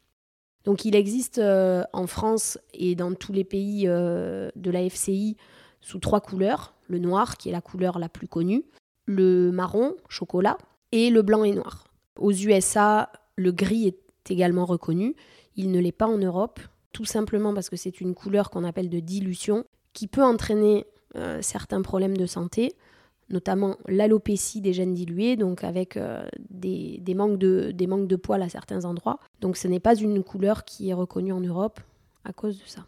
Donc 0.64 0.86
il 0.86 0.96
existe 0.96 1.38
euh, 1.38 1.84
en 1.94 2.08
France 2.08 2.58
et 2.74 2.96
dans 2.96 3.14
tous 3.14 3.32
les 3.32 3.44
pays 3.44 3.88
euh, 3.88 4.50
de 4.56 4.72
la 4.72 4.90
FCI 4.90 5.38
sous 5.82 6.00
trois 6.00 6.22
couleurs. 6.22 6.74
Le 6.88 6.98
noir, 6.98 7.38
qui 7.38 7.50
est 7.50 7.52
la 7.52 7.62
couleur 7.62 8.00
la 8.00 8.10
plus 8.10 8.28
connue, 8.28 8.64
le 9.06 9.52
marron, 9.52 9.96
chocolat, 10.08 10.58
et 10.92 11.10
le 11.10 11.22
blanc 11.22 11.44
et 11.44 11.54
noir. 11.54 11.86
Aux 12.18 12.32
USA, 12.32 13.12
le 13.36 13.52
gris 13.52 13.88
est 13.88 14.32
également 14.32 14.66
reconnu. 14.66 15.16
Il 15.56 15.72
ne 15.72 15.80
l'est 15.80 15.92
pas 15.92 16.08
en 16.08 16.18
Europe, 16.18 16.60
tout 16.92 17.06
simplement 17.06 17.54
parce 17.54 17.70
que 17.70 17.76
c'est 17.76 18.02
une 18.02 18.14
couleur 18.16 18.50
qu'on 18.50 18.64
appelle 18.64 18.90
de 18.90 19.00
dilution, 19.00 19.66
qui 19.94 20.08
peut 20.08 20.24
entraîner 20.24 20.86
euh, 21.16 21.40
certains 21.42 21.82
problèmes 21.82 22.18
de 22.18 22.26
santé, 22.26 22.74
notamment 23.30 23.78
l'alopécie 23.88 24.62
des 24.62 24.74
gènes 24.74 24.94
dilués, 24.94 25.36
donc 25.36 25.64
avec 25.64 25.98
euh, 25.98 26.28
des, 26.50 27.02
manques 27.16 27.38
de, 27.38 28.16
poils 28.16 28.42
à 28.42 28.50
certains 28.50 28.86
endroits. 28.86 29.20
Donc 29.42 29.58
ce 29.58 29.68
n'est 29.68 29.80
pas 29.80 29.96
une 29.96 30.24
couleur 30.24 30.66
qui 30.66 30.90
est 30.90 30.94
reconnue 30.94 31.34
en 31.34 31.42
Europe 31.42 31.80
à 32.24 32.34
cause 32.34 32.60
de 32.60 32.68
ça. 32.68 32.86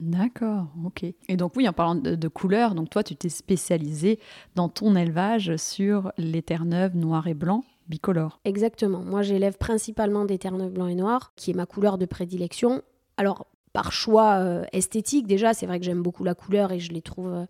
D'accord, 0.00 0.66
ok. 0.84 1.04
Et 1.28 1.36
donc 1.36 1.52
oui, 1.56 1.68
en 1.68 1.72
parlant 1.72 1.94
de, 1.94 2.16
de 2.16 2.28
couleurs, 2.28 2.74
donc 2.74 2.90
toi 2.90 3.04
tu 3.04 3.14
t'es 3.14 3.28
spécialisé 3.28 4.18
dans 4.56 4.68
ton 4.68 4.96
élevage 4.96 5.56
sur 5.56 6.12
les 6.18 6.42
terre-neuves 6.42 6.96
noires 6.96 7.28
et 7.28 7.34
blancs 7.34 7.64
bicolores. 7.88 8.40
Exactement. 8.44 9.00
Moi 9.00 9.22
j'élève 9.22 9.56
principalement 9.58 10.24
des 10.24 10.38
terre-neuves 10.38 10.72
blancs 10.72 10.90
et 10.90 10.94
noirs, 10.94 11.32
qui 11.36 11.50
est 11.50 11.54
ma 11.54 11.66
couleur 11.66 11.98
de 11.98 12.06
prédilection. 12.06 12.82
Alors 13.16 13.46
par 13.74 13.92
choix 13.92 14.36
euh, 14.36 14.64
esthétique 14.72 15.26
déjà, 15.26 15.52
c'est 15.52 15.66
vrai 15.66 15.78
que 15.78 15.84
j'aime 15.84 16.02
beaucoup 16.02 16.24
la 16.24 16.34
couleur 16.34 16.72
et 16.72 16.78
je 16.78 16.92
les 16.92 17.02
trouve 17.02 17.32
euh, 17.32 17.46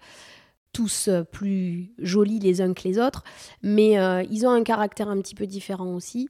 tous 0.73 1.09
euh, 1.09 1.23
plus 1.23 1.93
jolis 1.99 2.41
les 2.41 2.61
uns 2.61 2.73
que 2.73 2.83
les 2.89 2.99
autres, 2.99 3.23
mais 3.63 3.97
ils 4.29 4.47
ont 4.47 4.51
un 4.51 4.65
caractère 4.65 5.09
un 5.09 5.21
petit 5.21 5.35
peu 5.35 5.47
différent 5.47 5.95
aussi. 5.95 6.29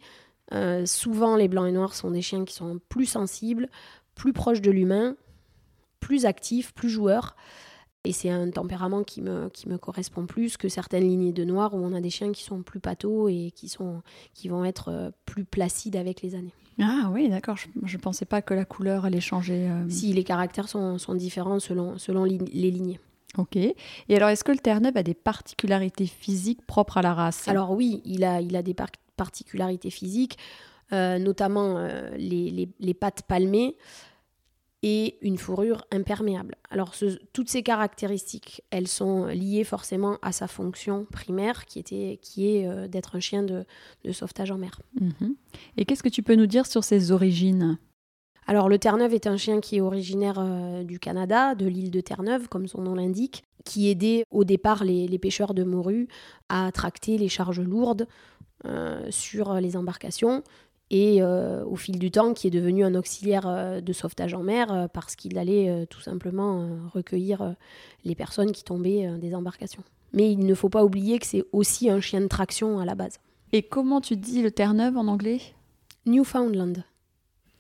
souvent 0.84 1.36
les 1.36 1.48
blancs 1.48 1.68
et 1.68 1.72
noirs 1.72 1.94
sont 1.94 2.10
des 2.10 2.22
chiens 2.22 2.44
qui 2.44 2.54
sont 2.54 2.80
plus 2.88 3.06
sensibles, 3.06 3.68
plus 4.14 4.32
proches 4.32 4.60
de 4.60 4.70
l'humain, 4.70 5.16
plus 6.00 6.26
actif, 6.26 6.74
plus 6.74 6.90
joueur. 6.90 7.36
Et 8.04 8.12
c'est 8.12 8.28
un 8.28 8.50
tempérament 8.50 9.02
qui 9.02 9.22
me, 9.22 9.48
qui 9.48 9.68
me 9.68 9.78
correspond 9.78 10.26
plus 10.26 10.58
que 10.58 10.68
certaines 10.68 11.08
lignées 11.08 11.32
de 11.32 11.42
noir 11.42 11.72
où 11.74 11.78
on 11.78 11.94
a 11.94 12.02
des 12.02 12.10
chiens 12.10 12.32
qui 12.32 12.44
sont 12.44 12.62
plus 12.62 12.78
pâteaux 12.78 13.28
et 13.28 13.50
qui, 13.54 13.68
sont, 13.68 14.02
qui 14.34 14.48
vont 14.48 14.64
être 14.64 14.90
euh, 14.90 15.10
plus 15.24 15.44
placides 15.44 15.96
avec 15.96 16.20
les 16.20 16.34
années. 16.34 16.52
Ah 16.78 17.08
oui, 17.12 17.30
d'accord. 17.30 17.56
Je 17.56 17.96
ne 17.96 18.02
pensais 18.02 18.26
pas 18.26 18.42
que 18.42 18.52
la 18.52 18.66
couleur 18.66 19.06
allait 19.06 19.20
changer. 19.20 19.70
Euh. 19.70 19.88
Si, 19.88 20.12
les 20.12 20.24
caractères 20.24 20.68
sont, 20.68 20.98
sont 20.98 21.14
différents 21.14 21.60
selon, 21.60 21.96
selon 21.96 22.24
les 22.24 22.70
lignées. 22.70 23.00
Ok. 23.38 23.56
Et 23.56 23.74
alors, 24.10 24.28
est-ce 24.28 24.44
que 24.44 24.52
le 24.52 24.58
Terre-Neuve 24.58 24.96
a 24.96 25.02
des 25.02 25.14
particularités 25.14 26.06
physiques 26.06 26.64
propres 26.66 26.98
à 26.98 27.02
la 27.02 27.14
race? 27.14 27.48
Alors 27.48 27.70
oui, 27.70 28.02
il 28.04 28.22
a, 28.24 28.40
il 28.40 28.54
a 28.54 28.62
des 28.62 28.74
particularités 29.16 29.90
physiques, 29.90 30.36
euh, 30.92 31.18
notamment 31.18 31.78
les, 32.16 32.50
les, 32.50 32.68
les, 32.78 32.94
pattes 32.94 33.22
palmées 33.22 33.76
et 34.86 35.16
une 35.22 35.38
fourrure 35.38 35.86
imperméable. 35.90 36.56
Alors 36.68 36.94
toutes 37.32 37.48
ces 37.48 37.62
caractéristiques, 37.62 38.62
elles 38.70 38.86
sont 38.86 39.24
liées 39.28 39.64
forcément 39.64 40.18
à 40.20 40.30
sa 40.30 40.46
fonction 40.46 41.06
primaire 41.10 41.64
qui, 41.64 41.78
était, 41.78 42.18
qui 42.20 42.54
est 42.54 42.68
euh, 42.68 42.86
d'être 42.86 43.16
un 43.16 43.20
chien 43.20 43.42
de, 43.42 43.64
sauvetage 44.12 44.50
en 44.50 44.58
mer. 44.58 44.82
Mhm. 45.00 45.36
Et 45.78 45.86
qu'est-ce 45.86 46.02
que 46.02 46.10
tu 46.10 46.22
peux 46.22 46.34
nous 46.34 46.46
dire 46.46 46.66
sur 46.66 46.84
ses 46.84 47.12
origines? 47.12 47.78
Alors 48.46 48.68
le 48.68 48.78
Terre-Neuve 48.78 49.14
est 49.14 49.26
un 49.26 49.38
chien 49.38 49.62
qui 49.62 49.76
est 49.76 49.80
originaire 49.80 50.38
euh, 50.38 50.84
du 50.84 50.98
Canada, 50.98 51.54
de 51.54 51.64
l'île 51.64 51.90
de 51.90 52.02
Terre-Neuve, 52.02 52.48
comme 52.48 52.68
son 52.68 52.82
nom 52.82 52.94
l'indique, 52.94 53.42
qui 53.64 53.88
aidait 53.88 54.24
au 54.30 54.44
départ 54.44 54.84
les, 54.84 55.18
pêcheurs 55.18 55.54
de 55.54 55.64
morue 55.64 56.08
à 56.50 56.70
tracter 56.72 57.16
les 57.16 57.30
charges 57.30 57.62
lourdes 57.62 58.06
euh, 58.66 59.06
sur 59.10 59.54
les 59.54 59.78
embarcations, 59.78 60.42
et 60.90 61.22
euh, 61.22 61.64
au 61.64 61.76
fil 61.76 61.98
du 61.98 62.10
temps 62.10 62.34
qui 62.34 62.46
est 62.46 62.50
devenu 62.50 62.84
un 62.84 62.94
auxiliaire 62.94 63.46
euh, 63.46 63.80
de 63.80 63.92
sauvetage 63.92 64.34
en 64.34 64.42
mer 64.42 64.72
euh, 64.72 64.86
parce 64.86 65.16
qu'il 65.16 65.38
allait 65.38 65.86
tout 65.86 66.00
simplement 66.00 66.68
recueillir 66.92 67.54
les 68.04 68.14
personnes 68.14 68.52
qui 68.52 68.64
tombaient 68.64 69.18
des 69.18 69.34
embarcations. 69.34 69.82
Mais 70.12 70.30
il 70.30 70.46
ne 70.46 70.54
faut 70.54 70.68
pas 70.68 70.84
oublier 70.84 71.18
que 71.18 71.26
c'est 71.26 71.44
aussi 71.52 71.90
un 71.90 72.00
chien 72.00 72.20
de 72.20 72.26
traction 72.26 72.78
à 72.78 72.84
la 72.84 72.94
base. 72.94 73.18
Et 73.52 73.62
comment 73.62 74.00
tu 74.00 74.16
dis 74.16 74.42
le 74.42 74.50
Terre-Neuve 74.50 74.96
en 74.96 75.08
anglais? 75.08 75.40
Newfoundland. 76.06 76.84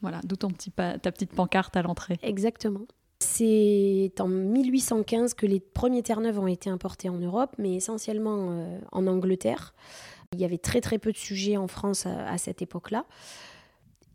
Voilà, 0.02 0.20
d'où 0.24 0.36
petit 0.36 0.70
ta 0.70 0.98
petite 0.98 1.32
pancarte 1.32 1.76
à 1.76 1.82
l'entrée. 1.82 2.18
Exactement. 2.22 2.82
C'est 3.20 4.12
en 4.20 4.28
1815 4.28 5.34
que 5.34 5.46
les 5.46 5.60
premiers 5.60 6.02
Terre-Neuve 6.02 6.38
ont 6.38 6.46
été 6.46 6.68
importés 6.68 7.08
en 7.08 7.16
Europe, 7.18 7.54
mais 7.58 7.74
essentiellement 7.74 8.78
en 8.92 9.06
Angleterre. 9.06 9.74
Il 10.34 10.40
y 10.40 10.44
avait 10.44 10.58
très 10.58 10.80
très 10.80 10.98
peu 10.98 11.12
de 11.12 11.16
sujets 11.16 11.56
en 11.56 11.68
France 11.68 12.06
à, 12.06 12.36
cette 12.38 12.60
époque-là. 12.62 13.06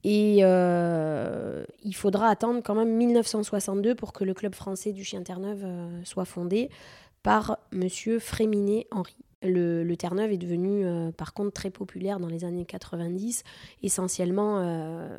Et 0.03 0.39
euh, 0.41 1.65
il 1.83 1.95
faudra 1.95 2.27
attendre 2.27 2.61
quand 2.63 2.75
même 2.75 2.95
1962 2.95 3.95
pour 3.95 4.13
que 4.13 4.23
le 4.23 4.33
club 4.33 4.55
français 4.55 4.93
du 4.93 5.03
chien 5.03 5.23
Terre-Neuve 5.23 5.63
euh, 5.65 6.03
soit 6.05 6.25
fondé 6.25 6.69
par 7.21 7.57
monsieur 7.71 8.19
Fréminet 8.19 8.87
Henri. 8.91 9.15
Le, 9.41 9.93
Terre-Neuve 9.95 10.31
est 10.31 10.37
devenu 10.37 10.85
euh, 10.85 11.11
par 11.11 11.33
contre 11.33 11.51
très 11.51 11.69
populaire 11.69 12.19
dans 12.19 12.27
les 12.27 12.45
années 12.45 12.65
90, 12.65 13.43
essentiellement 13.83 15.09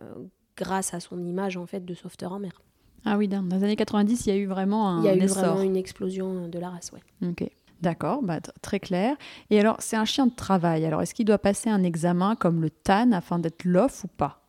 grâce 0.56 0.94
à 0.94 1.00
son 1.00 1.22
image 1.24 1.56
en 1.56 1.66
fait 1.66 1.84
de 1.84 1.94
sauveteur 1.94 2.32
en 2.32 2.38
mer. 2.38 2.62
Ah 3.04 3.16
oui, 3.16 3.28
dans 3.28 3.42
les 3.42 3.64
années 3.64 3.76
90, 3.76 4.26
il 4.26 4.28
y 4.28 4.32
a 4.32 4.36
eu 4.36 4.46
vraiment 4.46 4.88
un 4.90 5.00
Il 5.00 5.06
y 5.06 5.08
a 5.08 5.16
eu 5.16 5.26
vraiment 5.26 5.62
une 5.62 5.76
explosion 5.76 6.48
de 6.48 6.58
la 6.58 6.70
race, 6.70 6.92
ouais. 6.92 7.28
Ok. 7.28 7.50
D'accord, 7.80 8.22
bah, 8.22 8.40
très 8.60 8.78
clair. 8.78 9.16
Et 9.48 9.58
alors, 9.58 9.76
c'est 9.80 9.96
un 9.96 10.04
chien 10.04 10.26
de 10.26 10.34
travail. 10.34 10.84
Alors, 10.84 11.00
est-ce 11.00 11.14
qu'il 11.14 11.24
doit 11.24 11.38
passer 11.38 11.70
un 11.70 11.82
examen 11.82 12.36
comme 12.36 12.60
le 12.60 12.70
TAN 12.70 13.12
afin 13.12 13.38
d'être 13.38 13.64
l'off 13.64 14.04
ou 14.04 14.08
pas? 14.08 14.42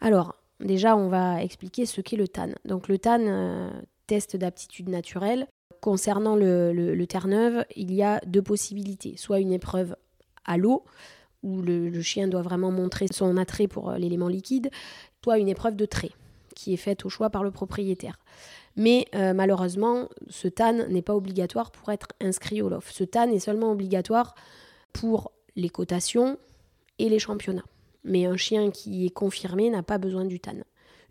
Alors, 0.00 0.36
déjà, 0.60 0.96
on 0.96 1.08
va 1.08 1.42
expliquer 1.42 1.84
ce 1.84 2.00
qu'est 2.00 2.16
le 2.16 2.28
TAN. 2.28 2.50
Donc, 2.64 2.88
le 2.88 2.98
TAN, 2.98 3.20
euh, 3.20 3.70
test 4.06 4.36
d'aptitude 4.36 4.88
naturelle. 4.88 5.46
Concernant 5.80 6.36
le, 6.36 7.04
Terre-Neuve, 7.06 7.64
il 7.74 7.92
y 7.92 8.02
a 8.02 8.20
deux 8.26 8.42
possibilités. 8.42 9.16
Soit 9.16 9.40
une 9.40 9.52
épreuve 9.52 9.96
à 10.44 10.56
l'eau, 10.56 10.84
où 11.42 11.60
le, 11.60 12.00
chien 12.02 12.28
doit 12.28 12.42
vraiment 12.42 12.70
montrer 12.70 13.06
son 13.10 13.36
attrait 13.36 13.66
pour 13.66 13.90
euh, 13.90 13.98
l'élément 13.98 14.28
liquide, 14.28 14.70
soit 15.24 15.38
une 15.38 15.48
épreuve 15.48 15.76
de 15.76 15.86
trait, 15.86 16.12
qui 16.54 16.72
est 16.72 16.76
faite 16.78 17.04
au 17.04 17.08
choix 17.08 17.30
par 17.30 17.42
le 17.42 17.50
propriétaire. 17.50 18.18
Mais 18.76 19.06
euh, 19.14 19.34
malheureusement, 19.34 20.08
ce 20.28 20.48
TAN 20.48 20.88
n'est 20.88 21.02
pas 21.02 21.14
obligatoire 21.14 21.70
pour 21.70 21.90
être 21.90 22.08
inscrit 22.20 22.62
au 22.62 22.68
LOF. 22.68 22.90
Ce 22.90 23.04
TAN 23.04 23.30
est 23.30 23.38
seulement 23.38 23.70
obligatoire 23.72 24.34
pour 24.92 25.32
les 25.56 25.68
cotations 25.68 26.38
et 26.98 27.08
les 27.08 27.18
championnats. 27.18 27.64
Mais 28.04 28.26
un 28.26 28.36
chien 28.36 28.70
qui 28.70 29.06
est 29.06 29.10
confirmé 29.10 29.70
n'a 29.70 29.82
pas 29.82 29.98
besoin 29.98 30.24
du 30.24 30.40
TAN. 30.40 30.56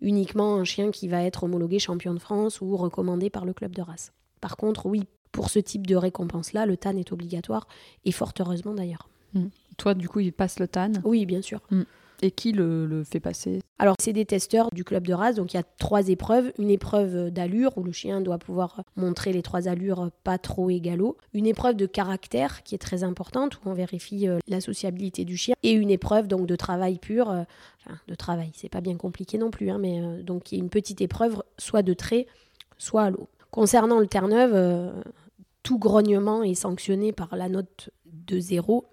Uniquement 0.01 0.55
un 0.55 0.63
chien 0.63 0.91
qui 0.91 1.07
va 1.07 1.23
être 1.23 1.43
homologué 1.43 1.77
champion 1.77 2.13
de 2.13 2.19
France 2.19 2.61
ou 2.61 2.75
recommandé 2.75 3.29
par 3.29 3.45
le 3.45 3.53
club 3.53 3.75
de 3.75 3.81
race. 3.81 4.11
Par 4.41 4.57
contre, 4.57 4.87
oui, 4.87 5.03
pour 5.31 5.49
ce 5.49 5.59
type 5.59 5.85
de 5.85 5.95
récompense-là, 5.95 6.65
le 6.65 6.75
TAN 6.77 6.97
est 6.97 7.11
obligatoire, 7.11 7.67
et 8.05 8.11
fort 8.11 8.33
heureusement 8.39 8.73
d'ailleurs. 8.73 9.07
Mmh. 9.33 9.45
Toi, 9.77 9.93
du 9.93 10.09
coup, 10.09 10.19
il 10.19 10.33
passe 10.33 10.59
le 10.59 10.67
TAN? 10.67 10.93
Oui, 11.03 11.25
bien 11.25 11.41
sûr. 11.41 11.61
Mmh. 11.69 11.83
Et 12.21 12.29
qui 12.31 12.51
le, 12.51 13.03
fait 13.03 13.19
passer 13.19 13.61
Alors, 13.79 13.95
c'est 13.99 14.13
des 14.13 14.25
testeurs 14.25 14.69
du 14.71 14.83
club 14.83 15.07
de 15.07 15.13
race. 15.13 15.35
Donc, 15.35 15.53
il 15.53 15.57
y 15.57 15.59
a 15.59 15.63
trois 15.63 16.09
épreuves. 16.09 16.51
Une 16.59 16.69
épreuve 16.69 17.31
d'allure, 17.31 17.77
où 17.77 17.83
le 17.83 17.91
chien 17.91 18.21
doit 18.21 18.37
pouvoir 18.37 18.83
montrer 18.95 19.33
les 19.33 19.41
trois 19.41 19.67
allures 19.67 20.11
pas 20.23 20.37
trop 20.37 20.69
égalo. 20.69 21.17
Une 21.33 21.47
épreuve 21.47 21.75
de 21.75 21.87
caractère, 21.87 22.61
qui 22.63 22.75
est 22.75 22.79
très 22.79 23.03
importante, 23.03 23.55
où 23.55 23.69
on 23.69 23.73
vérifie 23.73 24.27
euh, 24.27 24.37
la 24.47 24.61
sociabilité 24.61 25.25
du 25.25 25.35
chien. 25.35 25.55
Et 25.63 25.71
une 25.71 25.89
épreuve 25.89 26.27
donc 26.27 26.45
de 26.45 26.55
travail 26.55 26.99
pur. 26.99 27.31
Euh, 27.31 27.43
enfin, 27.85 27.97
de 28.07 28.15
travail, 28.15 28.51
c'est 28.53 28.69
pas 28.69 28.81
bien 28.81 28.97
compliqué 28.97 29.39
non 29.39 29.49
plus. 29.49 29.71
Hein, 29.71 29.79
mais 29.79 29.99
euh, 29.99 30.21
donc, 30.21 30.51
il 30.51 30.59
y 30.59 30.61
a 30.61 30.63
une 30.63 30.69
petite 30.69 31.01
épreuve, 31.01 31.41
soit 31.57 31.81
de 31.81 31.93
trait, 31.93 32.27
soit 32.77 33.03
à 33.03 33.09
l'eau. 33.09 33.27
Concernant 33.49 33.99
le 33.99 34.07
Terre-Neuve, 34.07 34.93
tout 35.63 35.79
grognement 35.79 36.43
est 36.43 36.53
sanctionné 36.53 37.11
par 37.11 37.35
la 37.35 37.49
note 37.49 37.89
de 38.05 38.39
zéro, 38.39 38.85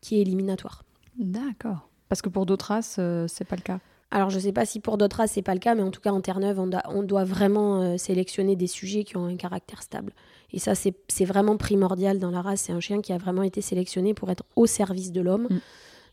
qui 0.00 0.18
est 0.18 0.20
éliminatoire. 0.20 0.84
D'accord. 1.18 1.85
Parce 2.08 2.22
que 2.22 2.28
pour 2.28 2.46
d'autres 2.46 2.66
races, 2.66 2.96
euh, 2.98 3.26
c'est 3.28 3.44
pas 3.44 3.56
le 3.56 3.62
cas. 3.62 3.80
Alors 4.10 4.30
je 4.30 4.36
ne 4.36 4.40
sais 4.40 4.52
pas 4.52 4.64
si 4.64 4.80
pour 4.80 4.98
d'autres 4.98 5.16
races 5.16 5.32
c'est 5.32 5.42
pas 5.42 5.54
le 5.54 5.60
cas, 5.60 5.74
mais 5.74 5.82
en 5.82 5.90
tout 5.90 6.00
cas 6.00 6.12
en 6.12 6.20
Terre-Neuve, 6.20 6.60
on, 6.60 7.02
doit 7.02 7.24
vraiment 7.24 7.82
euh, 7.82 7.96
sélectionner 7.96 8.54
des 8.54 8.68
sujets 8.68 9.04
qui 9.04 9.16
ont 9.16 9.26
un 9.26 9.36
caractère 9.36 9.82
stable. 9.82 10.12
Et 10.52 10.58
ça 10.58 10.74
c'est 10.74 11.24
vraiment 11.24 11.56
primordial 11.56 12.18
dans 12.18 12.30
la 12.30 12.40
race. 12.40 12.62
C'est 12.62 12.72
un 12.72 12.80
chien 12.80 13.00
qui 13.00 13.12
a 13.12 13.18
vraiment 13.18 13.42
été 13.42 13.60
sélectionné 13.60 14.14
pour 14.14 14.30
être 14.30 14.44
au 14.54 14.66
service 14.66 15.10
de 15.10 15.20
l'homme, 15.20 15.48
mm. 15.50 15.60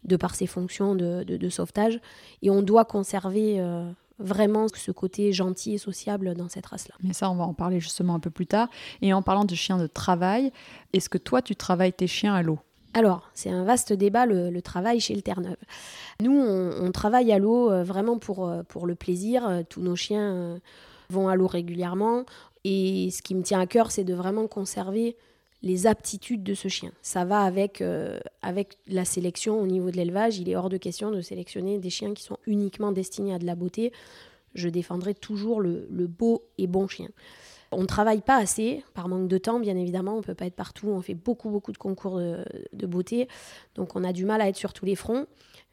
de 0.06 0.16
par 0.16 0.34
ses 0.34 0.48
fonctions 0.48 0.96
de, 0.96 1.50
sauvetage. 1.50 2.00
Et 2.42 2.50
on 2.50 2.64
doit 2.64 2.86
conserver 2.86 3.60
euh, 3.60 3.88
vraiment 4.18 4.66
ce 4.74 4.92
côté 4.92 5.32
gentil 5.32 5.76
et 5.76 5.78
sociable 5.78 6.34
dans 6.34 6.50
cette 6.50 6.66
race-là. 6.66 6.96
Mais 7.04 7.14
ça, 7.14 7.30
on 7.30 7.36
va 7.36 7.44
en 7.44 7.54
parler 7.54 7.80
justement 7.80 8.16
un 8.16 8.20
peu 8.20 8.32
plus 8.32 8.48
tard. 8.48 8.70
Et 9.04 9.14
en 9.14 9.22
parlant 9.22 9.46
de 9.46 9.56
chiens 9.56 9.78
de 9.78 9.88
travail, 9.88 10.52
est-ce 10.94 11.10
que 11.10 11.20
toi 11.20 11.44
tu 11.44 11.56
travailles 11.56 11.94
tes 11.94 12.08
chiens 12.08 12.34
à 12.34 12.42
l'eau? 12.42 12.60
Alors, 12.94 13.30
c'est 13.34 13.50
un 13.50 13.64
vaste 13.64 13.92
débat, 13.92 14.26
le, 14.26 14.62
travail 14.62 15.00
chez 15.00 15.16
le 15.16 15.22
Terre-Neuve. 15.22 15.58
Nous, 16.22 16.32
on, 16.32 16.92
travaille 16.92 17.32
à 17.32 17.40
l'eau 17.40 17.72
euh, 17.72 17.84
vraiment 17.84 18.20
pour, 18.20 18.48
euh, 18.48 18.62
pour 18.64 18.86
le 18.86 18.94
plaisir. 18.94 19.48
Euh, 19.48 19.62
tous 19.68 19.82
nos 19.82 19.96
chiens 19.96 20.60
vont 21.10 21.28
à 21.28 21.36
l'eau 21.36 21.48
régulièrement. 21.48 22.26
Et 22.64 23.10
ce 23.12 23.22
qui 23.22 23.34
me 23.34 23.42
tient 23.42 23.60
à 23.60 23.66
cœur, 23.66 23.92
c'est 23.92 24.04
de 24.04 24.14
vraiment 24.14 24.48
conserver 24.48 25.18
les 25.64 25.88
aptitudes 25.88 26.44
de 26.44 26.54
ce 26.54 26.68
chien. 26.68 26.92
Ça 27.02 27.26
va 27.26 27.42
avec, 27.42 27.82
avec 28.42 28.78
la 28.88 29.06
sélection 29.06 29.60
au 29.62 29.66
niveau 29.66 29.92
de 29.92 29.98
l'élevage. 29.98 30.38
Il 30.38 30.50
est 30.50 30.56
hors 30.56 30.70
de 30.70 30.78
question 30.78 31.10
de 31.10 31.22
sélectionner 31.22 31.80
des 31.80 31.90
chiens 31.90 32.14
qui 32.14 32.24
sont 32.24 32.38
uniquement 32.46 32.92
destinés 32.92 33.34
à 33.34 33.40
de 33.40 33.46
la 33.46 33.56
beauté. 33.56 33.92
Je 34.56 34.70
défendrai 34.70 35.14
toujours 35.14 35.62
le 35.62 36.08
beau 36.08 36.44
et 36.58 36.68
bon 36.68 36.88
chien. 36.88 37.10
On 37.74 37.82
ne 37.82 37.86
travaille 37.86 38.22
pas 38.22 38.38
assez, 38.38 38.84
par 38.94 39.08
manque 39.08 39.27
de 39.27 39.38
temps, 39.38 39.60
bien 39.60 39.75
évidemment. 39.75 40.18
On 40.18 40.22
peut 40.22 40.36
pas 40.36 40.46
être 40.46 40.56
partout. 40.56 40.88
On 40.89 41.01
fait 41.01 41.15
beaucoup, 41.15 41.50
beaucoup 41.50 41.72
de 41.72 41.77
concours 41.77 42.20
de, 42.20 42.86
beauté. 42.86 43.27
Donc, 43.75 43.96
on 43.96 44.03
a 44.03 44.13
du 44.13 44.25
mal 44.25 44.42
à 44.42 44.48
être 44.48 44.58
sur 44.58 44.74
tous 44.74 44.86
les 44.86 44.96
fronts. 44.96 45.25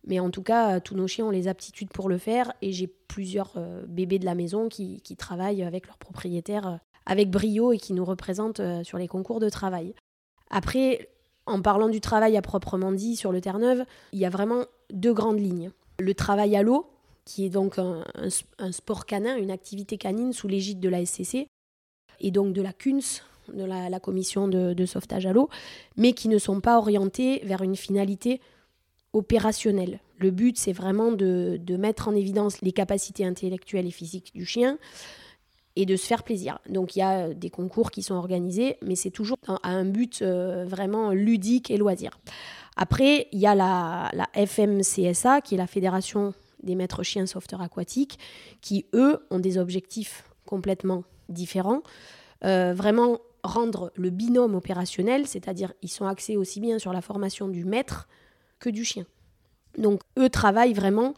Mais 0.06 0.18
en 0.18 0.30
tout 0.30 0.42
cas, 0.42 0.80
tous 0.80 0.94
nos 0.94 1.06
chiens 1.06 1.26
ont 1.26 1.30
les 1.30 1.48
aptitudes 1.48 1.90
pour 1.90 2.08
le 2.08 2.18
faire. 2.18 2.52
Et 2.62 2.72
j'ai 2.72 2.86
plusieurs 3.10 3.52
euh, 3.56 3.82
bébés 3.86 4.18
de 4.18 4.24
la 4.24 4.34
maison 4.34 4.68
qui, 4.68 5.00
travaillent 5.18 5.64
avec 5.64 5.86
leurs 5.86 5.98
propriétaires 5.98 6.66
euh, 6.66 6.76
avec 7.06 7.30
brio 7.30 7.72
et 7.72 7.78
qui 7.78 7.92
nous 7.92 8.04
représentent 8.04 8.60
euh, 8.60 8.84
sur 8.84 8.98
les 8.98 9.08
concours 9.08 9.40
de 9.40 9.48
travail. 9.48 9.94
Après, 10.48 11.08
en 11.46 11.60
parlant 11.60 11.88
du 11.88 12.00
travail 12.00 12.36
à 12.36 12.42
proprement 12.42 12.92
dit 12.92 13.16
sur 13.16 13.32
le 13.32 13.40
Terre-Neuve, 13.40 13.84
il 14.12 14.20
y 14.20 14.24
a 14.24 14.30
vraiment 14.30 14.64
deux 14.92 15.12
grandes 15.12 15.40
lignes. 15.40 15.70
Le 15.98 16.14
travail 16.14 16.54
à 16.56 16.62
l'eau, 16.62 16.86
qui 17.24 17.44
est 17.44 17.50
donc 17.50 17.78
un, 17.78 18.02
sport 18.70 19.06
canin, 19.06 19.36
une 19.36 19.50
activité 19.50 19.98
canine 19.98 20.32
sous 20.32 20.48
l'égide 20.48 20.80
de 20.80 20.88
la 20.88 21.04
SCC, 21.04 21.48
et 22.20 22.30
donc 22.30 22.52
de 22.52 22.62
la 22.62 22.72
CUNS, 22.72 23.22
de 23.52 23.64
la, 23.64 24.00
commission 24.00 24.48
de, 24.48 24.86
sauvetage 24.86 25.26
à 25.26 25.32
l'eau, 25.32 25.48
mais 25.96 26.12
qui 26.12 26.28
ne 26.28 26.38
sont 26.38 26.60
pas 26.60 26.78
orientés 26.78 27.40
vers 27.44 27.62
une 27.62 27.76
finalité 27.76 28.40
opérationnelle. 29.12 30.00
Le 30.18 30.30
but, 30.30 30.58
c'est 30.58 30.72
vraiment 30.72 31.12
de, 31.12 31.60
mettre 31.76 32.08
en 32.08 32.14
évidence 32.14 32.60
les 32.62 32.72
capacités 32.72 33.24
intellectuelles 33.24 33.86
et 33.86 33.90
physiques 33.90 34.32
du 34.34 34.44
chien 34.44 34.78
et 35.76 35.86
de 35.86 35.96
se 35.96 36.06
faire 36.06 36.24
plaisir. 36.24 36.58
Donc 36.68 36.96
il 36.96 36.98
y 36.98 37.02
a 37.02 37.32
des 37.32 37.50
concours 37.50 37.90
qui 37.90 38.02
sont 38.02 38.14
organisés, 38.14 38.76
mais 38.82 38.96
c'est 38.96 39.10
toujours 39.10 39.38
à 39.46 39.70
un 39.70 39.84
but 39.84 40.20
euh, 40.20 40.64
vraiment 40.66 41.12
ludique 41.12 41.70
et 41.70 41.76
loisir. 41.76 42.18
Après, 42.76 43.28
il 43.32 43.38
y 43.38 43.46
a 43.46 43.54
la, 43.54 44.10
la 44.12 44.46
FMCSA, 44.46 45.40
qui 45.40 45.54
est 45.54 45.58
la 45.58 45.66
Fédération 45.66 46.34
des 46.62 46.74
maîtres 46.74 47.02
chiens 47.02 47.26
sauveteurs 47.26 47.62
aquatiques, 47.62 48.18
qui, 48.60 48.86
eux, 48.94 49.24
ont 49.30 49.38
des 49.38 49.58
objectifs 49.58 50.24
complètement 50.44 51.04
différents. 51.30 51.82
Euh, 52.44 52.74
vraiment 52.74 53.18
rendre 53.42 53.92
le 53.96 54.10
binôme 54.10 54.54
opérationnel, 54.54 55.26
c'est-à-dire 55.26 55.72
ils 55.82 55.88
sont 55.88 56.06
axés 56.06 56.36
aussi 56.36 56.60
bien 56.60 56.78
sur 56.78 56.92
la 56.92 57.00
formation 57.00 57.48
du 57.48 57.64
maître 57.64 58.08
que 58.58 58.70
du 58.70 58.84
chien. 58.84 59.06
Donc 59.78 60.02
eux 60.18 60.28
travaillent 60.28 60.74
vraiment 60.74 61.14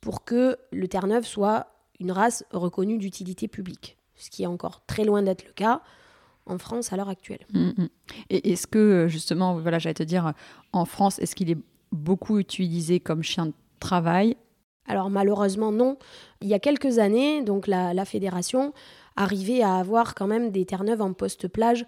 pour 0.00 0.24
que 0.24 0.58
le 0.72 0.88
Terre-Neuve 0.88 1.24
soit 1.24 1.68
une 2.00 2.10
race 2.10 2.44
reconnue 2.50 2.98
d'utilité 2.98 3.48
publique, 3.48 3.96
ce 4.16 4.30
qui 4.30 4.42
est 4.42 4.46
encore 4.46 4.84
très 4.86 5.04
loin 5.04 5.22
d'être 5.22 5.46
le 5.46 5.52
cas 5.52 5.82
en 6.46 6.58
France 6.58 6.92
à 6.92 6.96
l'heure 6.96 7.08
actuelle. 7.08 7.46
Mm, 7.52 7.68
mm. 7.68 7.88
Et 8.30 8.52
est-ce 8.52 8.66
que 8.66 9.06
justement, 9.08 9.58
voilà, 9.58 9.78
j'allais 9.78 9.94
te 9.94 10.02
dire, 10.02 10.32
en 10.72 10.84
France, 10.84 11.18
est-ce 11.20 11.34
qu'il 11.34 11.50
est 11.50 11.58
beaucoup 11.92 12.38
utilisé 12.38 12.98
comme 12.98 13.22
chien 13.22 13.46
de 13.46 13.52
travail? 13.78 14.36
Alors 14.86 15.10
malheureusement 15.10 15.70
non. 15.70 15.96
Il 16.40 16.48
y 16.48 16.54
a 16.54 16.58
quelques 16.58 16.98
années, 16.98 17.42
donc 17.42 17.66
la, 17.66 18.04
fédération 18.04 18.72
arrivait 19.16 19.62
à 19.62 19.76
avoir 19.76 20.14
quand 20.14 20.26
même 20.26 20.50
des 20.50 20.64
terre-neuves 20.64 21.02
en 21.02 21.12
poste-plage 21.12 21.86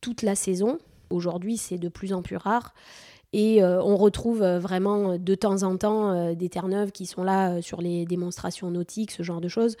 toute 0.00 0.22
la 0.22 0.34
saison. 0.34 0.78
Aujourd'hui, 1.10 1.56
c'est 1.56 1.78
de 1.78 1.88
plus 1.88 2.12
en 2.12 2.22
plus 2.22 2.36
rare. 2.36 2.74
Et 3.32 3.62
euh, 3.62 3.82
on 3.82 3.96
retrouve 3.96 4.42
euh, 4.42 4.58
vraiment 4.58 5.18
de 5.18 5.34
temps 5.34 5.62
en 5.62 5.76
temps 5.76 6.10
euh, 6.10 6.34
des 6.34 6.48
terre-neuves 6.48 6.92
qui 6.92 7.06
sont 7.06 7.24
là 7.24 7.60
sur 7.60 7.80
les 7.80 8.06
démonstrations 8.06 8.70
nautiques, 8.70 9.10
ce 9.10 9.22
genre 9.22 9.40
de 9.40 9.48
choses. 9.48 9.76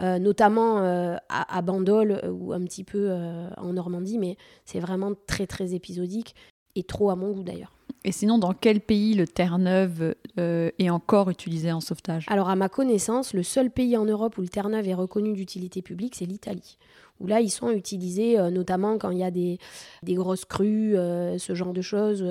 notamment 0.00 0.78
à, 0.78 1.58
à, 1.58 1.62
Bandol 1.62 2.22
ou 2.32 2.54
un 2.54 2.64
petit 2.64 2.82
peu 2.82 3.12
en 3.58 3.74
Normandie, 3.74 4.18
mais 4.18 4.36
c'est 4.64 4.80
vraiment 4.80 5.12
très 5.26 5.46
très 5.46 5.74
épisodique 5.74 6.34
et 6.76 6.82
trop 6.82 7.10
à 7.10 7.16
mon 7.16 7.32
goût 7.32 7.42
d'ailleurs. 7.42 7.72
Et 8.04 8.12
sinon, 8.12 8.38
dans 8.38 8.52
quel 8.52 8.80
pays 8.80 9.14
le 9.14 9.28
Terre-Neuve 9.28 10.14
euh, 10.38 10.70
est 10.78 10.90
encore 10.90 11.30
utilisé 11.30 11.70
en 11.70 11.80
sauvetage? 11.80 12.26
Alors, 12.28 12.48
à 12.48 12.56
ma 12.56 12.68
connaissance, 12.68 13.32
le 13.32 13.44
seul 13.44 13.70
pays 13.70 13.96
en 13.96 14.04
Europe 14.04 14.38
où 14.38 14.40
le 14.40 14.48
Terre-Neuve 14.48 14.88
est 14.88 14.94
reconnu 14.94 15.34
d'utilité 15.34 15.82
publique, 15.82 16.16
c'est 16.16 16.26
l'Italie. 16.26 16.78
Où 17.20 17.28
là, 17.28 17.40
ils 17.40 17.50
sont 17.50 17.70
utilisés 17.70 18.40
euh, 18.40 18.50
notamment 18.50 18.98
quand 18.98 19.10
il 19.10 19.18
y 19.18 19.22
a 19.24 19.30
des, 19.30 19.58
des 20.02 20.14
grosses 20.14 20.44
crues, 20.44 20.96
euh, 20.96 21.38
ce 21.38 21.54
genre 21.54 21.72
de 21.72 21.82
choses, 21.82 22.24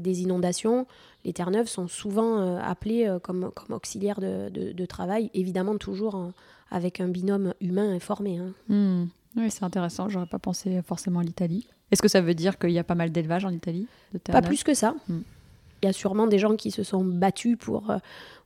des 0.00 0.22
inondations. 0.22 0.86
Les 1.24 1.32
Terre-Neuves 1.32 1.68
sont 1.68 1.88
souvent 1.88 2.58
appelés 2.58 3.10
comme, 3.22 3.50
comme 3.54 3.74
auxiliaires 3.74 4.20
de, 4.20 4.50
de, 4.50 4.86
travail, 4.86 5.30
évidemment 5.32 5.78
toujours 5.78 6.32
avec 6.70 7.00
un 7.00 7.08
binôme 7.08 7.54
humain 7.62 7.94
informé. 7.94 8.36
Hein. 8.36 8.52
Hmm. 8.68 9.06
Oui, 9.36 9.50
c'est 9.50 9.64
intéressant. 9.64 10.10
J'aurais 10.10 10.26
pas 10.26 10.38
pensé 10.38 10.82
forcément 10.82 11.20
à 11.20 11.24
l'Italie. 11.24 11.66
Est-ce 11.90 12.02
que 12.02 12.08
ça 12.08 12.20
veut 12.20 12.34
dire 12.34 12.58
qu'il 12.58 12.70
y 12.70 12.78
a 12.78 12.84
pas 12.84 12.94
mal 12.94 13.10
d'élevage 13.10 13.44
en 13.44 13.50
Italie 13.50 13.86
Pas 14.24 14.42
plus 14.42 14.64
que 14.64 14.74
ça. 14.74 14.94
Hmm. 15.08 15.20
Il 15.82 15.86
y 15.86 15.88
a 15.88 15.92
sûrement 15.92 16.26
des 16.26 16.38
gens 16.38 16.56
qui 16.56 16.70
se 16.70 16.82
sont 16.82 17.04
battus 17.04 17.58
pour, 17.58 17.90
euh, 17.90 17.98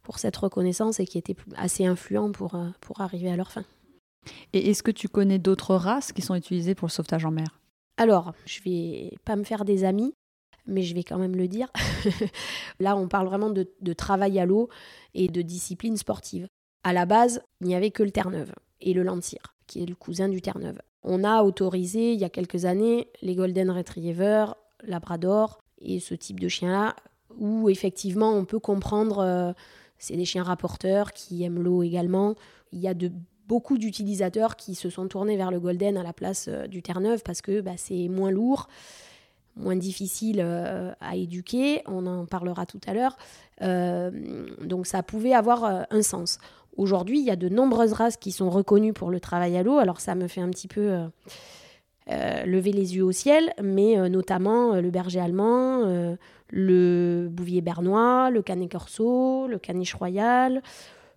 pour 0.02 0.18
cette 0.18 0.36
reconnaissance 0.36 0.98
et 1.00 1.06
qui 1.06 1.18
étaient 1.18 1.36
assez 1.56 1.86
influents 1.86 2.32
pour, 2.32 2.54
euh, 2.56 2.68
pour 2.80 3.00
arriver 3.00 3.30
à 3.30 3.36
leur 3.36 3.52
fin. 3.52 3.64
Et 4.52 4.70
est-ce 4.70 4.82
que 4.82 4.90
tu 4.90 5.08
connais 5.08 5.38
d'autres 5.38 5.74
races 5.76 6.12
qui 6.12 6.22
sont 6.22 6.34
utilisées 6.34 6.74
pour 6.74 6.88
le 6.88 6.92
sauvetage 6.92 7.24
en 7.24 7.30
mer? 7.30 7.60
Alors, 7.96 8.32
je 8.44 8.60
vais 8.62 9.12
pas 9.24 9.36
me 9.36 9.44
faire 9.44 9.64
des 9.64 9.84
amis, 9.84 10.14
mais 10.66 10.82
je 10.82 10.94
vais 10.94 11.04
quand 11.04 11.18
même 11.18 11.36
le 11.36 11.48
dire. 11.48 11.68
Là, 12.80 12.96
on 12.96 13.08
parle 13.08 13.26
vraiment 13.26 13.50
de, 13.50 13.68
de 13.80 13.92
travail 13.92 14.38
à 14.38 14.46
l'eau 14.46 14.68
et 15.14 15.28
de 15.28 15.42
discipline 15.42 15.96
sportive. 15.96 16.48
À 16.84 16.92
la 16.92 17.06
base, 17.06 17.42
il 17.60 17.68
n'y 17.68 17.74
avait 17.74 17.90
que 17.90 18.02
le 18.02 18.10
Terre-Neuve 18.10 18.52
et 18.80 18.92
le 18.94 19.02
Lentir, 19.02 19.54
qui 19.66 19.82
est 19.82 19.86
le 19.86 19.94
cousin 19.94 20.28
du 20.28 20.40
Terre-Neuve. 20.40 20.78
On 21.10 21.24
a 21.24 21.42
autorisé 21.42 22.12
il 22.12 22.20
y 22.20 22.24
a 22.24 22.28
quelques 22.28 22.66
années 22.66 23.08
les 23.22 23.34
Golden 23.34 23.70
Retriever, 23.70 24.44
Labrador 24.82 25.58
et 25.80 26.00
ce 26.00 26.14
type 26.14 26.38
de 26.38 26.48
chiens-là, 26.48 26.96
où 27.38 27.70
effectivement 27.70 28.30
on 28.34 28.44
peut 28.44 28.58
comprendre, 28.58 29.20
euh, 29.20 29.52
c'est 29.96 30.16
des 30.16 30.26
chiens 30.26 30.42
rapporteurs 30.42 31.14
qui 31.14 31.42
aiment 31.44 31.62
l'eau 31.62 31.82
également. 31.82 32.34
Il 32.72 32.80
y 32.80 32.88
a 32.88 32.92
de 32.92 33.10
beaucoup 33.46 33.78
d'utilisateurs 33.78 34.56
qui 34.56 34.74
se 34.74 34.90
sont 34.90 35.08
tournés 35.08 35.38
vers 35.38 35.50
le 35.50 35.60
Golden 35.60 35.96
à 35.96 36.02
la 36.02 36.12
place 36.12 36.44
euh, 36.48 36.66
du 36.66 36.82
Terre-Neuve 36.82 37.22
parce 37.24 37.40
que 37.40 37.62
bah, 37.62 37.78
c'est 37.78 38.08
moins 38.08 38.30
lourd, 38.30 38.68
moins 39.56 39.76
difficile 39.76 40.42
euh, 40.44 40.92
à 41.00 41.16
éduquer. 41.16 41.80
On 41.86 42.06
en 42.06 42.26
parlera 42.26 42.66
tout 42.66 42.80
à 42.86 42.92
l'heure. 42.92 43.16
donc 44.62 44.86
ça 44.86 45.02
pouvait 45.02 45.32
avoir 45.32 45.86
un 45.90 46.02
sens. 46.02 46.38
Aujourd'hui, 46.76 47.18
il 47.18 47.24
y 47.24 47.30
a 47.30 47.36
de 47.36 47.48
nombreuses 47.48 47.92
races 47.92 48.16
qui 48.16 48.30
sont 48.30 48.50
reconnues 48.50 48.92
pour 48.92 49.10
le 49.10 49.20
travail 49.20 49.56
à 49.56 49.62
l'eau. 49.62 49.78
Alors 49.78 50.00
ça 50.00 50.14
me 50.14 50.28
fait 50.28 50.40
un 50.40 50.50
petit 50.50 50.68
peu 50.68 50.92
euh, 50.92 51.06
euh, 52.10 52.44
lever 52.44 52.72
les 52.72 52.96
yeux 52.96 53.04
au 53.04 53.12
ciel, 53.12 53.52
mais 53.62 53.98
euh, 53.98 54.08
notamment 54.08 54.76
le 54.76 54.90
berger 54.90 55.20
allemand, 55.20 56.16
le 56.50 57.28
bouvier 57.30 57.60
bernois, 57.60 58.30
le 58.30 58.42
canet 58.42 58.70
corso, 58.70 59.48
le 59.48 59.58
caniche 59.58 59.94
royal, 59.94 60.62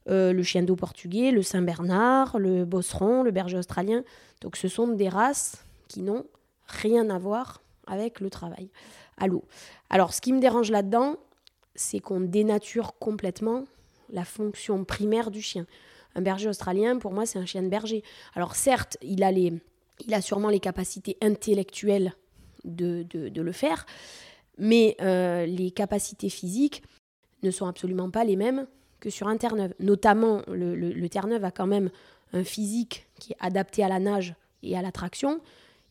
le 0.08 0.44
chien 0.44 0.64
d'eau 0.64 0.76
portugais, 0.76 1.32
le 1.32 1.44
Saint-Bernard, 1.44 2.40
le 2.40 2.66
bosseron, 2.66 3.24
le 3.24 3.32
berger 3.32 3.58
australien. 3.58 4.04
Donc 4.42 4.56
ce 4.56 4.68
sont 4.68 4.88
des 4.88 5.10
races 5.10 5.66
qui 5.88 6.02
n'ont 6.02 6.26
rien 6.66 7.10
à 7.10 7.20
voir 7.20 7.62
avec 7.86 8.20
le 8.20 8.30
travail 8.30 8.70
à 9.18 9.28
l'eau. 9.28 9.44
Alors 9.90 10.14
ce 10.14 10.22
qui 10.22 10.34
me 10.34 10.40
dérange 10.40 10.72
là-dedans, 10.72 11.18
c'est 11.76 12.00
qu'on 12.00 12.20
dénature 12.20 12.98
complètement 13.00 13.66
la 14.12 14.26
fonction 14.26 14.84
primaire 14.84 15.32
du 15.32 15.42
chien. 15.42 15.66
Un 16.16 16.22
berger 16.22 16.50
australien, 16.50 16.98
pour 16.98 17.14
moi, 17.14 17.26
c'est 17.26 17.40
un 17.40 17.46
chien 17.46 17.64
de 17.64 17.70
berger. 17.70 18.04
Alors 18.34 18.56
certes, 18.56 18.98
il 19.02 19.24
a, 19.24 19.32
les, 19.32 19.54
il 20.06 20.14
a 20.14 20.22
sûrement 20.22 20.50
les 20.50 20.60
capacités 20.60 21.18
intellectuelles 21.22 22.14
de, 22.64 23.06
le 23.34 23.52
faire, 23.52 23.86
mais 24.58 24.96
euh, 25.02 25.46
les 25.46 25.72
capacités 25.72 26.30
physiques 26.30 26.84
ne 27.44 27.50
sont 27.52 27.66
absolument 27.66 28.12
pas 28.12 28.24
les 28.24 28.36
mêmes 28.36 28.68
que 29.00 29.10
sur 29.10 29.28
un 29.28 29.38
Terre-Neuve. 29.38 29.74
Notamment, 29.80 30.44
le, 30.48 30.76
le, 30.76 31.10
Terre-Neuve 31.10 31.44
a 31.44 31.52
quand 31.52 31.66
même 31.66 31.90
un 32.34 32.44
physique 32.44 33.08
qui 33.20 33.34
est 33.34 33.38
adapté 33.40 33.84
à 33.84 33.88
la 33.88 34.00
nage 34.00 34.36
et 34.62 34.78
à 34.78 34.82
la 34.82 34.92
traction, 34.92 35.42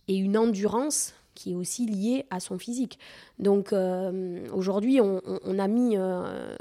et 0.06 0.16
une 0.16 0.36
endurance 0.36 1.14
qui 1.34 1.52
est 1.52 1.54
aussi 1.54 1.86
liée 1.86 2.26
à 2.30 2.40
son 2.40 2.58
physique. 2.58 2.98
Donc 3.38 3.72
euh, 3.72 4.46
aujourd'hui, 4.52 5.00
on, 5.00 5.58
a 5.58 5.68
mis 5.68 5.96
euh, 5.96 6.54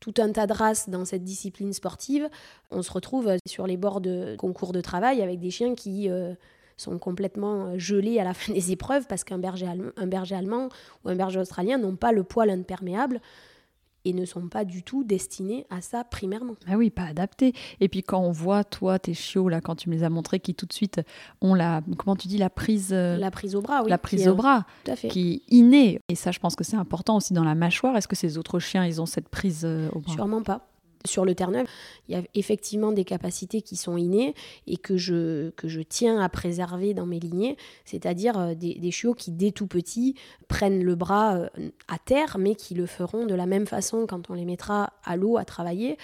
tout 0.00 0.14
un 0.18 0.30
tas 0.32 0.46
de 0.46 0.52
races 0.52 0.88
dans 0.88 1.04
cette 1.04 1.24
discipline 1.24 1.72
sportive, 1.72 2.28
on 2.70 2.82
se 2.82 2.92
retrouve 2.92 3.34
sur 3.46 3.66
les 3.66 3.76
bords 3.76 4.00
de 4.00 4.36
concours 4.38 4.72
de 4.72 4.80
travail 4.80 5.22
avec 5.22 5.40
des 5.40 5.50
chiens 5.50 5.74
qui 5.74 6.10
euh, 6.10 6.34
sont 6.76 6.98
complètement 6.98 7.66
euh, 7.66 7.78
gelés 7.78 8.18
à 8.18 8.24
la 8.24 8.34
fin 8.34 8.52
des 8.52 8.72
épreuves 8.72 9.06
parce 9.08 9.24
qu'un 9.24 9.38
berger, 9.38 9.66
allemand 9.66 10.68
ou 11.04 11.08
un 11.08 11.16
berger 11.16 11.40
australien 11.40 11.78
n'ont 11.78 11.96
pas 11.96 12.12
le 12.12 12.24
poil 12.24 12.50
imperméable 12.50 13.20
et 14.06 14.12
ne 14.12 14.24
sont 14.24 14.48
pas 14.48 14.64
du 14.64 14.84
tout 14.84 15.02
destinés 15.02 15.66
à 15.68 15.80
ça 15.80 16.04
primairement. 16.04 16.54
Ah 16.68 16.76
oui, 16.76 16.90
pas 16.90 17.02
adaptés. 17.02 17.52
Et 17.80 17.88
puis 17.88 18.04
quand 18.04 18.20
on 18.20 18.30
voit, 18.30 18.62
toi, 18.62 19.00
tes 19.00 19.14
chiots, 19.14 19.48
là, 19.48 19.60
quand 19.60 19.74
tu 19.74 19.90
me 19.90 19.96
les 19.96 20.04
as 20.04 20.10
montrés, 20.10 20.38
qui 20.38 20.54
tout 20.54 20.66
de 20.66 20.72
suite 20.72 21.00
ont 21.40 21.54
la, 21.54 21.82
comment 21.98 22.14
tu 22.14 22.28
dis, 22.28 22.38
la 22.38 22.48
prise... 22.48 22.90
Euh, 22.92 23.16
la 23.16 23.32
prise 23.32 23.56
au 23.56 23.62
bras, 23.62 23.82
oui. 23.82 23.90
La 23.90 23.98
prise 23.98 24.28
au 24.28 24.36
bras, 24.36 24.64
tout 24.84 24.92
à 24.92 24.96
fait. 24.96 25.08
qui 25.08 25.32
est 25.32 25.54
innée. 25.54 26.00
Et 26.08 26.14
ça, 26.14 26.30
je 26.30 26.38
pense 26.38 26.54
que 26.54 26.62
c'est 26.62 26.76
important 26.76 27.16
aussi 27.16 27.32
dans 27.32 27.44
la 27.44 27.56
mâchoire. 27.56 27.96
Est-ce 27.96 28.06
que 28.06 28.16
ces 28.16 28.38
autres 28.38 28.60
chiens, 28.60 28.86
ils 28.86 29.00
ont 29.00 29.06
cette 29.06 29.28
prise 29.28 29.62
euh, 29.64 29.88
au 29.92 29.98
bras? 29.98 30.14
Sûrement 30.14 30.42
pas 30.42 30.68
sur 31.06 31.24
le 31.24 31.34
Terre-Neuve, 31.34 31.66
il 32.08 32.14
y 32.14 32.18
a 32.18 32.22
effectivement 32.34 32.92
des 32.92 33.04
capacités 33.04 33.62
qui 33.62 33.76
sont 33.76 33.96
innées 33.96 34.34
et 34.66 34.76
que 34.76 34.96
je, 34.96 35.50
que 35.50 35.68
je 35.68 35.80
tiens 35.80 36.20
à 36.20 36.28
préserver 36.28 36.94
dans 36.94 37.06
mes 37.06 37.18
lignées, 37.18 37.56
c'est-à-dire 37.84 38.38
euh, 38.38 38.54
des, 38.54 38.90
chiots 38.90 39.14
qui, 39.14 39.30
dès 39.30 39.50
tout 39.50 39.66
petit, 39.66 40.14
prennent 40.48 40.82
le 40.82 40.94
bras 40.94 41.36
euh, 41.36 41.48
à 41.88 41.98
terre, 41.98 42.36
mais 42.38 42.54
qui 42.54 42.74
le 42.74 42.86
feront 42.86 43.26
de 43.26 43.34
la 43.34 43.46
même 43.46 43.66
façon 43.66 44.06
quand 44.06 44.30
on 44.30 44.34
les 44.34 44.44
mettra 44.44 44.92
à 45.04 45.16
l'eau 45.16 45.36
à 45.36 45.44
travailler 45.44 45.96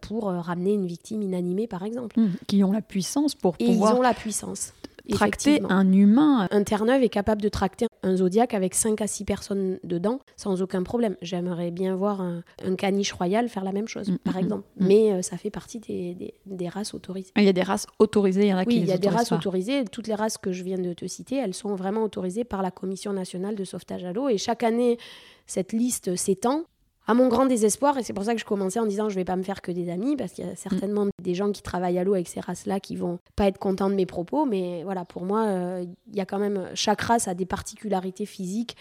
pour 0.00 0.28
euh, 0.28 0.40
ramener 0.40 0.74
une 0.74 0.86
victime 0.86 1.22
inanimée, 1.22 1.66
par 1.66 1.82
exemple. 1.82 2.18
Mmh, 2.18 2.28
qui 2.46 2.64
ont 2.64 2.72
la 2.72 2.82
puissance 2.82 3.34
pour 3.34 3.54
et 3.58 3.66
pouvoir... 3.66 3.92
ils 3.92 3.98
ont 3.98 4.02
la 4.02 4.14
puissance 4.14 4.72
tracter 5.14 5.60
un 5.68 5.92
humain. 5.92 6.48
Un 6.50 6.62
Terre-Neuve 6.62 7.02
est 7.02 7.08
capable 7.08 7.40
de 7.42 7.48
tracter 7.48 7.86
un 8.02 8.16
Zodiac 8.16 8.54
avec 8.54 8.74
5 8.74 9.00
à 9.00 9.06
6 9.06 9.24
personnes 9.24 9.78
dedans 9.84 10.20
sans 10.36 10.62
aucun 10.62 10.82
problème. 10.82 11.16
J'aimerais 11.22 11.70
bien 11.70 11.94
voir 11.96 12.20
un, 12.20 12.42
un 12.64 12.74
caniche 12.76 13.12
royal 13.12 13.48
faire 13.48 13.64
la 13.64 13.72
même 13.72 13.88
chose, 13.88 14.10
Mm, 14.10 14.18
par 14.18 14.34
mm, 14.34 14.38
exemple. 14.38 14.64
mm. 14.80 14.86
Mais 14.86 15.12
euh, 15.12 15.22
ça 15.22 15.36
fait 15.36 15.50
partie 15.50 15.78
des, 15.80 16.14
des- 16.14 16.34
des 16.46 16.68
races 16.68 16.94
autorisées. 16.94 17.32
Il 17.36 17.44
y 17.44 17.48
a 17.48 17.52
des 17.52 17.62
races 17.62 17.86
autorisées, 17.98 18.42
il 18.46 18.48
y 18.48 18.54
en 18.54 18.58
a 18.58 18.64
qui 18.64 18.68
Oui, 18.70 18.74
les 18.76 18.82
il 18.82 18.88
y 18.88 18.92
a 18.92 18.98
des 18.98 19.08
races 19.08 19.28
pas. 19.30 19.36
autorisées. 19.36 19.84
Toutes 19.84 20.06
les 20.06 20.14
races 20.14 20.38
que 20.38 20.52
je 20.52 20.62
viens 20.62 20.78
de 20.78 20.92
te 20.92 21.06
citer, 21.06 21.36
elles 21.36 21.54
sont 21.54 21.74
vraiment 21.74 22.02
autorisées 22.02 22.44
par 22.44 22.62
la 22.62 22.70
Commission 22.70 23.12
nationale 23.12 23.54
de 23.54 23.64
sauvetage 23.64 24.04
à 24.04 24.12
l'eau. 24.12 24.28
Et 24.28 24.38
chaque 24.38 24.62
année, 24.62 24.98
cette 25.46 25.72
liste 25.72 26.16
s'étend. 26.16 26.64
À 27.08 27.14
mon 27.14 27.28
grand 27.28 27.46
désespoir, 27.46 27.96
et 27.98 28.02
c'est 28.02 28.12
pour 28.12 28.24
ça 28.24 28.34
que 28.34 28.40
je 28.40 28.44
commençais 28.44 28.80
en 28.80 28.86
disant 28.86 29.08
je 29.08 29.14
vais 29.14 29.24
pas 29.24 29.36
me 29.36 29.44
faire 29.44 29.62
que 29.62 29.70
des 29.70 29.90
amis, 29.90 30.16
parce 30.16 30.32
qu'il 30.32 30.44
y 30.44 30.50
a 30.50 30.56
certainement 30.56 31.06
des 31.22 31.34
gens 31.34 31.52
qui 31.52 31.62
travaillent 31.62 31.98
à 31.98 32.04
l'eau 32.04 32.14
avec 32.14 32.26
ces 32.26 32.40
races-là 32.40 32.80
qui 32.80 32.96
vont 32.96 33.20
pas 33.36 33.46
être 33.46 33.58
contents 33.58 33.88
de 33.88 33.94
mes 33.94 34.06
propos, 34.06 34.44
mais 34.44 34.82
voilà, 34.82 35.04
pour 35.04 35.24
moi, 35.24 35.44
euh, 35.44 35.84
il 36.08 36.16
y 36.16 36.20
a 36.20 36.26
quand 36.26 36.40
même 36.40 36.68
chaque 36.74 37.00
race 37.02 37.28
a 37.28 37.34
des 37.34 37.46
particularités 37.46 38.26
physiques 38.26 38.76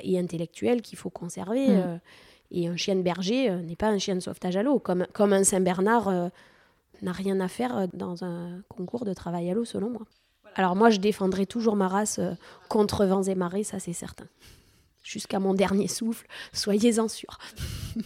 et 0.00 0.18
intellectuelles 0.18 0.80
qu'il 0.80 0.96
faut 0.96 1.10
conserver. 1.10 1.68
Mm. 1.68 1.72
euh, 1.72 1.98
et 2.52 2.68
un 2.68 2.76
chien 2.76 2.94
de 2.94 3.02
berger 3.02 3.50
euh, 3.50 3.60
n'est 3.60 3.76
pas 3.76 3.88
un 3.88 3.98
chien 3.98 4.14
de 4.14 4.20
sauvetage 4.20 4.56
à 4.56 4.62
l'eau, 4.62 4.78
comme, 4.78 5.04
comme 5.12 5.32
un 5.32 5.44
Saint-Bernard 5.44 6.30
n'a 7.02 7.12
rien 7.12 7.40
à 7.40 7.48
faire 7.48 7.88
dans 7.92 8.24
un 8.24 8.62
concours 8.68 9.04
de 9.04 9.12
travail 9.12 9.50
à 9.50 9.54
l'eau, 9.54 9.66
selon 9.66 9.90
moi. 9.90 10.02
Alors 10.54 10.76
moi, 10.76 10.88
je 10.88 10.98
défendrai 10.98 11.44
toujours 11.44 11.76
ma 11.76 11.88
race 11.88 12.20
contre 12.70 13.04
vents 13.04 13.24
et 13.24 13.34
marées, 13.34 13.64
ça 13.64 13.80
c'est 13.80 13.92
certain. 13.92 14.24
Jusqu'à 15.06 15.38
mon 15.38 15.54
dernier 15.54 15.86
souffle, 15.86 16.26
soyez-en 16.52 17.06
sûrs. 17.06 17.38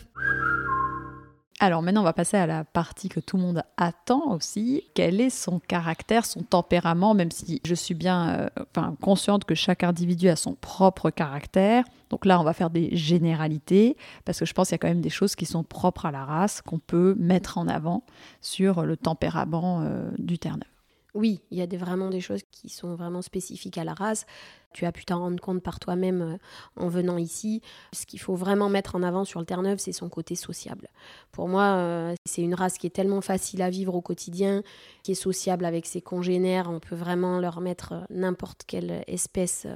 Alors 1.62 1.80
maintenant, 1.80 2.02
on 2.02 2.04
va 2.04 2.12
passer 2.12 2.36
à 2.36 2.46
la 2.46 2.64
partie 2.64 3.08
que 3.08 3.20
tout 3.20 3.38
le 3.38 3.42
monde 3.42 3.62
attend 3.78 4.34
aussi. 4.34 4.84
Quel 4.94 5.18
est 5.20 5.30
son 5.30 5.60
caractère, 5.60 6.26
son 6.26 6.42
tempérament, 6.42 7.14
même 7.14 7.30
si 7.30 7.62
je 7.64 7.74
suis 7.74 7.94
bien 7.94 8.50
euh, 8.76 8.90
consciente 9.00 9.44
que 9.46 9.54
chaque 9.54 9.82
individu 9.82 10.28
a 10.28 10.36
son 10.36 10.54
propre 10.54 11.08
caractère. 11.08 11.84
Donc 12.10 12.26
là, 12.26 12.38
on 12.38 12.44
va 12.44 12.52
faire 12.52 12.70
des 12.70 12.94
généralités, 12.94 13.96
parce 14.26 14.38
que 14.38 14.44
je 14.44 14.52
pense 14.52 14.68
qu'il 14.68 14.74
y 14.74 14.76
a 14.76 14.78
quand 14.78 14.88
même 14.88 15.00
des 15.00 15.10
choses 15.10 15.36
qui 15.36 15.46
sont 15.46 15.62
propres 15.62 16.04
à 16.04 16.10
la 16.10 16.24
race, 16.24 16.60
qu'on 16.60 16.78
peut 16.78 17.14
mettre 17.18 17.56
en 17.56 17.66
avant 17.66 18.04
sur 18.42 18.82
le 18.84 18.98
tempérament 18.98 19.82
euh, 19.82 20.10
du 20.18 20.38
Terre-Neuve. 20.38 20.79
Oui, 21.14 21.40
il 21.50 21.58
y 21.58 21.62
a 21.62 21.66
des, 21.66 21.76
vraiment 21.76 22.08
des 22.08 22.20
choses 22.20 22.42
qui 22.50 22.68
sont 22.68 22.94
vraiment 22.94 23.22
spécifiques 23.22 23.78
à 23.78 23.84
la 23.84 23.94
race. 23.94 24.26
Tu 24.72 24.86
as 24.86 24.92
pu 24.92 25.04
t'en 25.04 25.18
rendre 25.18 25.40
compte 25.40 25.62
par 25.62 25.80
toi-même 25.80 26.22
euh, 26.22 26.36
en 26.76 26.88
venant 26.88 27.18
ici. 27.18 27.60
Ce 27.92 28.06
qu'il 28.06 28.20
faut 28.20 28.36
vraiment 28.36 28.68
mettre 28.68 28.94
en 28.94 29.02
avant 29.02 29.24
sur 29.24 29.40
le 29.40 29.46
Terre-Neuve, 29.46 29.78
c'est 29.78 29.92
son 29.92 30.08
côté 30.08 30.36
sociable. 30.36 30.88
Pour 31.32 31.48
moi, 31.48 31.74
euh, 31.76 32.14
c'est 32.24 32.42
une 32.42 32.54
race 32.54 32.78
qui 32.78 32.86
est 32.86 32.94
tellement 32.94 33.20
facile 33.20 33.62
à 33.62 33.70
vivre 33.70 33.94
au 33.94 34.00
quotidien, 34.00 34.62
qui 35.02 35.12
est 35.12 35.16
sociable 35.16 35.64
avec 35.64 35.86
ses 35.86 36.00
congénères. 36.00 36.70
On 36.70 36.78
peut 36.78 36.94
vraiment 36.94 37.40
leur 37.40 37.60
mettre 37.60 37.92
euh, 37.92 38.00
n'importe 38.10 38.62
quelle 38.64 39.02
espèce. 39.08 39.66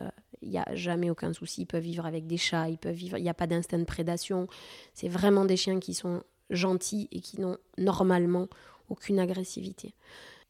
Il 0.42 0.50
n'y 0.50 0.58
a 0.58 0.74
jamais 0.74 1.10
aucun 1.10 1.32
souci. 1.32 1.62
Ils 1.62 1.66
peuvent 1.66 1.82
vivre 1.82 2.06
avec 2.06 2.28
des 2.28 2.36
chats, 2.36 2.68
ils 2.68 2.78
peuvent 2.78 2.94
vivre. 2.94 3.18
Il 3.18 3.22
n'y 3.22 3.30
a 3.30 3.34
pas 3.34 3.48
d'instinct 3.48 3.78
de 3.78 3.84
prédation. 3.84 4.46
C'est 4.92 5.08
vraiment 5.08 5.44
des 5.44 5.56
chiens 5.56 5.80
qui 5.80 5.94
sont 5.94 6.22
gentils 6.50 7.08
et 7.10 7.20
qui 7.20 7.40
n'ont 7.40 7.56
normalement 7.78 8.46
aucune 8.88 9.18
agressivité. 9.18 9.94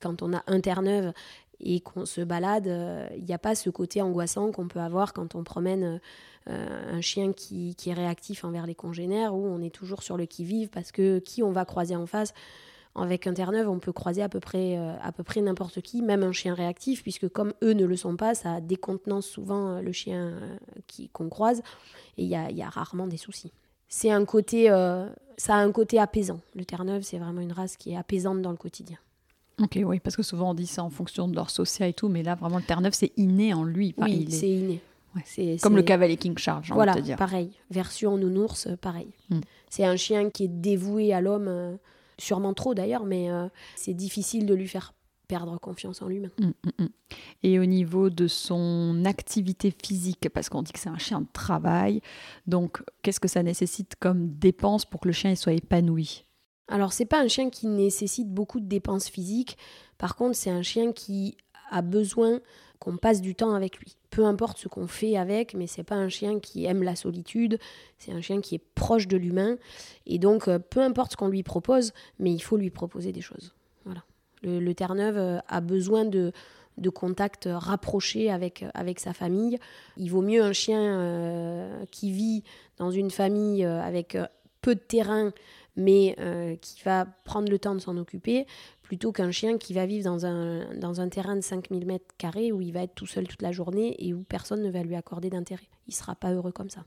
Quand 0.04 0.20
on 0.20 0.34
a 0.34 0.42
un 0.46 0.60
Terre-Neuve 0.60 1.14
et 1.60 1.80
qu'on 1.80 2.04
se 2.04 2.20
balade, 2.20 2.68
euh, 2.68 3.08
il 3.16 3.24
n'y 3.24 3.32
a 3.32 3.38
pas 3.38 3.54
ce 3.54 3.70
côté 3.70 4.02
angoissant 4.02 4.52
qu'on 4.52 4.68
peut 4.68 4.80
avoir 4.80 5.14
quand 5.14 5.34
on 5.34 5.42
promène 5.44 5.98
euh, 6.50 6.92
un 6.92 7.00
chien 7.00 7.32
qui, 7.32 7.74
est 7.86 7.92
réactif 7.94 8.44
envers 8.44 8.66
les 8.66 8.74
congénères, 8.74 9.34
où 9.34 9.46
on 9.46 9.62
est 9.62 9.74
toujours 9.74 10.02
sur 10.02 10.18
le 10.18 10.26
qui-vive 10.26 10.68
parce 10.68 10.92
que 10.92 11.20
qui 11.20 11.42
on 11.42 11.52
va 11.52 11.64
croiser 11.64 11.96
en 11.96 12.04
face? 12.04 12.34
Avec 12.94 13.26
un 13.26 13.32
Terre-Neuve, 13.32 13.66
on 13.70 13.78
peut 13.78 13.92
croiser 13.92 14.22
à 14.22 14.28
peu 14.28 14.40
près, 14.40 14.76
euh, 14.76 14.94
près 15.24 15.40
n'importe 15.40 15.80
qui, 15.80 16.02
même 16.02 16.22
un 16.22 16.32
chien 16.32 16.52
réactif, 16.52 17.02
puisque 17.02 17.28
comme 17.28 17.54
eux 17.62 17.72
ne 17.72 17.86
le 17.86 17.96
sont 17.96 18.16
pas, 18.16 18.34
ça 18.34 18.60
décontenance 18.60 19.26
souvent 19.26 19.80
le 19.80 19.90
chien 19.90 20.38
qu'on 21.14 21.30
croise, 21.30 21.62
et 22.18 22.24
il 22.24 22.28
y 22.28 22.36
a, 22.36 22.68
rarement 22.68 23.06
des 23.06 23.16
soucis. 23.16 23.52
Ça 23.88 24.14
a 24.14 24.16
un 24.16 24.24
côté 24.26 24.68
apaisant. 25.98 26.40
Le 26.54 26.64
Terre-Neuve, 26.66 27.02
c'est 27.02 27.18
vraiment 27.18 27.40
une 27.40 27.52
race 27.52 27.78
qui 27.78 27.92
est 27.92 27.96
apaisante 27.96 28.42
dans 28.42 28.52
le 28.52 28.58
quotidien. 28.58 28.98
Ok, 29.62 29.78
oui, 29.84 30.00
parce 30.00 30.16
que 30.16 30.22
souvent 30.22 30.50
on 30.50 30.54
dit 30.54 30.66
ça 30.66 30.82
en 30.82 30.90
fonction 30.90 31.28
de 31.28 31.34
leur 31.36 31.50
social 31.50 31.88
et 31.88 31.92
tout, 31.92 32.08
mais 32.08 32.22
là, 32.22 32.34
vraiment, 32.34 32.56
le 32.58 32.62
Terre-Neuve, 32.64 32.92
c'est 32.94 33.12
inné 33.16 33.54
en 33.54 33.62
lui. 33.64 33.94
Enfin, 33.96 34.10
oui, 34.10 34.26
est 34.28 34.32
c'est 34.32 34.48
inné. 34.50 34.80
Ouais. 35.14 35.22
C'est- 35.24 35.62
comme 35.62 35.76
le 35.76 35.82
cavalier 35.82 36.16
King 36.16 36.36
Charles, 36.36 36.64
j'ai 36.64 36.74
Voilà, 36.74 36.92
envie 36.92 37.00
de 37.00 37.04
te 37.04 37.08
dire. 37.10 37.16
pareil. 37.16 37.50
Version 37.70 38.16
nounours, 38.18 38.66
euh, 38.66 38.76
pareil. 38.76 39.12
Mm. 39.30 39.40
C'est 39.70 39.84
un 39.84 39.94
chien 39.96 40.28
qui 40.30 40.44
est 40.44 40.48
dévoué 40.48 41.12
à 41.12 41.20
l'homme, 41.20 41.46
euh, 41.46 41.76
sûrement 42.18 42.52
trop 42.52 42.74
d'ailleurs, 42.74 43.04
mais 43.04 43.30
euh, 43.30 43.46
c'est 43.76 43.94
difficile 43.94 44.44
de 44.46 44.54
lui 44.54 44.66
faire 44.66 44.92
perdre 45.28 45.58
confiance 45.60 46.02
en 46.02 46.08
lui-même. 46.08 46.32
Mm, 46.40 46.46
mm, 46.46 46.84
mm. 46.84 46.88
Et 47.44 47.58
au 47.60 47.64
niveau 47.64 48.10
de 48.10 48.26
son 48.26 49.04
activité 49.06 49.72
physique, 49.84 50.28
parce 50.34 50.48
qu'on 50.48 50.62
dit 50.62 50.72
que 50.72 50.78
c'est 50.80 50.88
un 50.90 50.98
chien 50.98 51.20
de 51.20 51.26
travail, 51.32 52.00
donc 52.48 52.82
qu'est-ce 53.02 53.20
que 53.20 53.28
ça 53.28 53.42
nécessite 53.44 53.94
comme 54.00 54.30
dépense 54.34 54.84
pour 54.84 55.00
que 55.00 55.08
le 55.08 55.12
chien 55.12 55.30
il 55.30 55.36
soit 55.36 55.52
épanoui? 55.52 56.24
Alors, 56.68 56.92
c'est 56.92 57.04
pas 57.04 57.20
un 57.20 57.28
chien 57.28 57.50
qui 57.50 57.66
nécessite 57.66 58.28
beaucoup 58.28 58.60
de 58.60 58.66
dépenses 58.66 59.08
physiques. 59.08 59.58
Par 59.98 60.16
contre, 60.16 60.36
c'est 60.36 60.50
un 60.50 60.62
chien 60.62 60.92
qui 60.92 61.36
a 61.70 61.82
besoin 61.82 62.40
qu'on 62.78 62.96
passe 62.96 63.20
du 63.20 63.34
temps 63.34 63.54
avec 63.54 63.78
lui. 63.78 63.96
Peu 64.10 64.24
importe 64.24 64.58
ce 64.58 64.68
qu'on 64.68 64.86
fait 64.86 65.16
avec, 65.16 65.54
mais 65.54 65.66
c'est 65.66 65.82
pas 65.82 65.94
un 65.94 66.08
chien 66.08 66.40
qui 66.40 66.64
aime 66.64 66.82
la 66.82 66.96
solitude. 66.96 67.58
C'est 67.98 68.12
un 68.12 68.20
chien 68.20 68.40
qui 68.40 68.54
est 68.54 68.62
proche 68.74 69.08
de 69.08 69.16
l'humain. 69.16 69.56
Et 70.06 70.18
donc, 70.18 70.48
euh, 70.48 70.58
peu 70.58 70.80
importe 70.80 71.12
ce 71.12 71.16
qu'on 71.16 71.28
lui 71.28 71.42
propose, 71.42 71.92
mais 72.18 72.32
il 72.32 72.40
faut 72.40 72.56
lui 72.56 72.70
proposer 72.70 73.12
des 73.12 73.20
choses. 73.20 73.54
Voilà. 73.84 74.04
Le, 74.42 74.72
Terre-Neuve 74.74 75.16
euh, 75.16 75.38
a 75.48 75.60
besoin 75.62 76.04
de, 76.04 76.32
de 76.78 76.90
contacts 76.90 77.48
rapprochés 77.50 78.30
avec, 78.30 78.64
avec 78.74 79.00
sa 79.00 79.12
famille. 79.12 79.58
Il 79.96 80.10
vaut 80.10 80.22
mieux 80.22 80.42
un 80.42 80.52
chien 80.52 80.80
euh, 80.80 81.84
qui 81.90 82.10
vit 82.10 82.42
dans 82.78 82.90
une 82.90 83.10
famille 83.10 83.64
euh, 83.64 83.80
avec 83.80 84.14
euh, 84.14 84.26
peu 84.60 84.74
de 84.74 84.80
terrain, 84.80 85.32
mais 85.76 86.14
euh, 86.20 86.56
qui 86.56 86.82
va 86.84 87.06
prendre 87.24 87.50
le 87.50 87.58
temps 87.58 87.74
de 87.74 87.80
s'en 87.80 87.96
occuper, 87.96 88.46
plutôt 88.82 89.12
qu'un 89.12 89.30
chien 89.30 89.58
qui 89.58 89.72
va 89.74 89.86
vivre 89.86 90.04
dans 90.04 90.26
un, 90.26 90.74
dans 90.76 91.00
un 91.00 91.08
terrain 91.08 91.34
de 91.36 91.40
5000 91.40 91.86
mètres 91.86 92.04
carrés 92.18 92.52
où 92.52 92.60
il 92.60 92.72
va 92.72 92.82
être 92.82 92.94
tout 92.94 93.06
seul 93.06 93.26
toute 93.26 93.42
la 93.42 93.50
journée 93.52 93.94
et 93.98 94.12
où 94.14 94.22
personne 94.22 94.62
ne 94.62 94.70
va 94.70 94.82
lui 94.82 94.94
accorder 94.94 95.30
d'intérêt. 95.30 95.68
Il 95.88 95.94
sera 95.94 96.14
pas 96.14 96.32
heureux 96.32 96.52
comme 96.52 96.70
ça. 96.70 96.84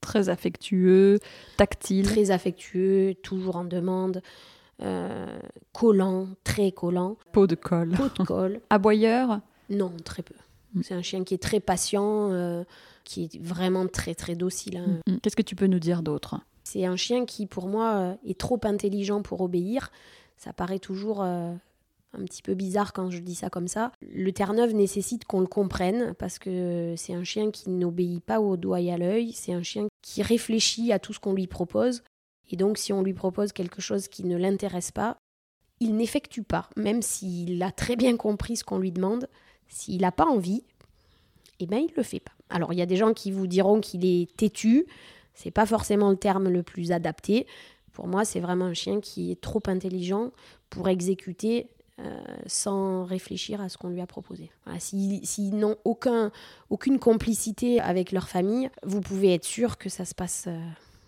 Très 0.00 0.28
affectueux, 0.28 1.18
tactile. 1.56 2.06
Très 2.06 2.30
affectueux, 2.30 3.14
toujours 3.22 3.56
en 3.56 3.64
demande, 3.64 4.22
euh, 4.82 5.26
collant, 5.72 6.28
très 6.44 6.72
collant, 6.72 7.16
Peau 7.32 7.46
de 7.46 7.54
colle. 7.54 7.90
peau 7.96 8.08
de 8.08 8.26
colle. 8.26 8.60
Aboyeur? 8.70 9.40
Non, 9.70 9.92
très 10.04 10.22
peu. 10.22 10.34
Mm. 10.74 10.80
C'est 10.82 10.94
un 10.94 11.02
chien 11.02 11.22
qui 11.24 11.34
est 11.34 11.42
très 11.42 11.60
patient, 11.60 12.30
euh, 12.32 12.64
qui 13.04 13.24
est 13.24 13.38
vraiment 13.40 13.86
très 13.86 14.14
très 14.14 14.34
docile. 14.34 14.78
hein. 14.78 15.00
Mm, 15.06 15.12
mm. 15.14 15.20
Qu'est-ce 15.20 15.36
que 15.36 15.42
tu 15.42 15.54
peux 15.54 15.66
nous 15.66 15.78
dire 15.78 16.02
d'autre? 16.02 16.40
C'est 16.72 16.86
un 16.86 16.96
chien 16.96 17.26
qui, 17.26 17.44
pour 17.44 17.68
moi, 17.68 17.96
euh, 17.96 18.14
est 18.24 18.40
trop 18.40 18.58
intelligent 18.64 19.20
pour 19.20 19.42
obéir. 19.42 19.90
Ça 20.38 20.54
paraît 20.54 20.78
toujours 20.78 21.22
euh, 21.22 21.52
un 22.14 22.24
petit 22.24 22.40
peu 22.40 22.54
bizarre 22.54 22.94
quand 22.94 23.10
je 23.10 23.18
dis 23.18 23.34
ça 23.34 23.50
comme 23.50 23.68
ça. 23.68 23.92
Le 24.00 24.32
Terre-Neuve 24.32 24.72
nécessite 24.72 25.26
qu'on 25.26 25.40
le 25.40 25.46
comprenne 25.46 26.14
parce 26.18 26.38
que 26.38 26.94
c'est 26.96 27.12
un 27.12 27.24
chien 27.24 27.50
qui 27.50 27.68
n'obéit 27.68 28.24
pas 28.24 28.40
au 28.40 28.56
doigt 28.56 28.80
et 28.80 28.90
à 28.90 28.96
l'œil. 28.96 29.32
C'est 29.32 29.52
un 29.52 29.62
chien 29.62 29.86
qui 30.00 30.22
réfléchit 30.22 30.92
à 30.92 30.98
tout 30.98 31.12
ce 31.12 31.20
qu'on 31.20 31.34
lui 31.34 31.46
propose. 31.46 32.04
Et 32.50 32.56
donc, 32.56 32.78
si 32.78 32.94
on 32.94 33.02
lui 33.02 33.12
propose 33.12 33.52
quelque 33.52 33.82
chose 33.82 34.08
qui 34.08 34.24
ne 34.24 34.38
l'intéresse 34.38 34.92
pas, 34.92 35.18
il 35.78 35.94
n'effectue 35.94 36.42
pas, 36.42 36.70
même 36.78 37.02
s'il 37.02 37.62
a 37.62 37.70
très 37.70 37.96
bien 37.96 38.16
compris 38.16 38.56
ce 38.56 38.64
qu'on 38.64 38.78
lui 38.78 38.92
demande. 38.92 39.28
S'il 39.68 40.00
n'a 40.00 40.12
pas 40.12 40.26
envie, 40.26 40.64
eh 41.60 41.66
ben, 41.66 41.80
il 41.80 41.90
ne 41.90 41.96
le 41.98 42.02
fait 42.02 42.20
pas. 42.20 42.32
Alors, 42.48 42.72
il 42.72 42.78
y 42.78 42.82
a 42.82 42.86
des 42.86 42.96
gens 42.96 43.12
qui 43.12 43.30
vous 43.30 43.46
diront 43.46 43.82
qu'il 43.82 44.06
est 44.06 44.34
têtu. 44.38 44.86
C'est 45.34 45.50
pas 45.50 45.66
forcément 45.66 46.10
le 46.10 46.16
terme 46.16 46.48
le 46.48 46.62
plus 46.62 46.92
adapté. 46.92 47.46
Pour 47.92 48.06
moi, 48.06 48.24
c'est 48.24 48.40
vraiment 48.40 48.66
un 48.66 48.74
chien 48.74 49.00
qui 49.00 49.30
est 49.30 49.40
trop 49.40 49.62
intelligent 49.66 50.30
pour 50.70 50.88
exécuter 50.88 51.68
euh, 51.98 52.20
sans 52.46 53.04
réfléchir 53.04 53.60
à 53.60 53.68
ce 53.68 53.76
qu'on 53.76 53.90
lui 53.90 54.00
a 54.00 54.06
proposé. 54.06 54.50
S'ils 54.78 55.54
n'ont 55.54 55.76
aucun, 55.84 56.32
aucune 56.70 56.98
complicité 56.98 57.80
avec 57.80 58.12
leur 58.12 58.28
famille, 58.28 58.70
vous 58.82 59.02
pouvez 59.02 59.34
être 59.34 59.44
sûr 59.44 59.76
que 59.76 59.88
ça 59.90 60.04
se 60.06 60.14
passe 60.14 60.46
euh, 60.48 60.58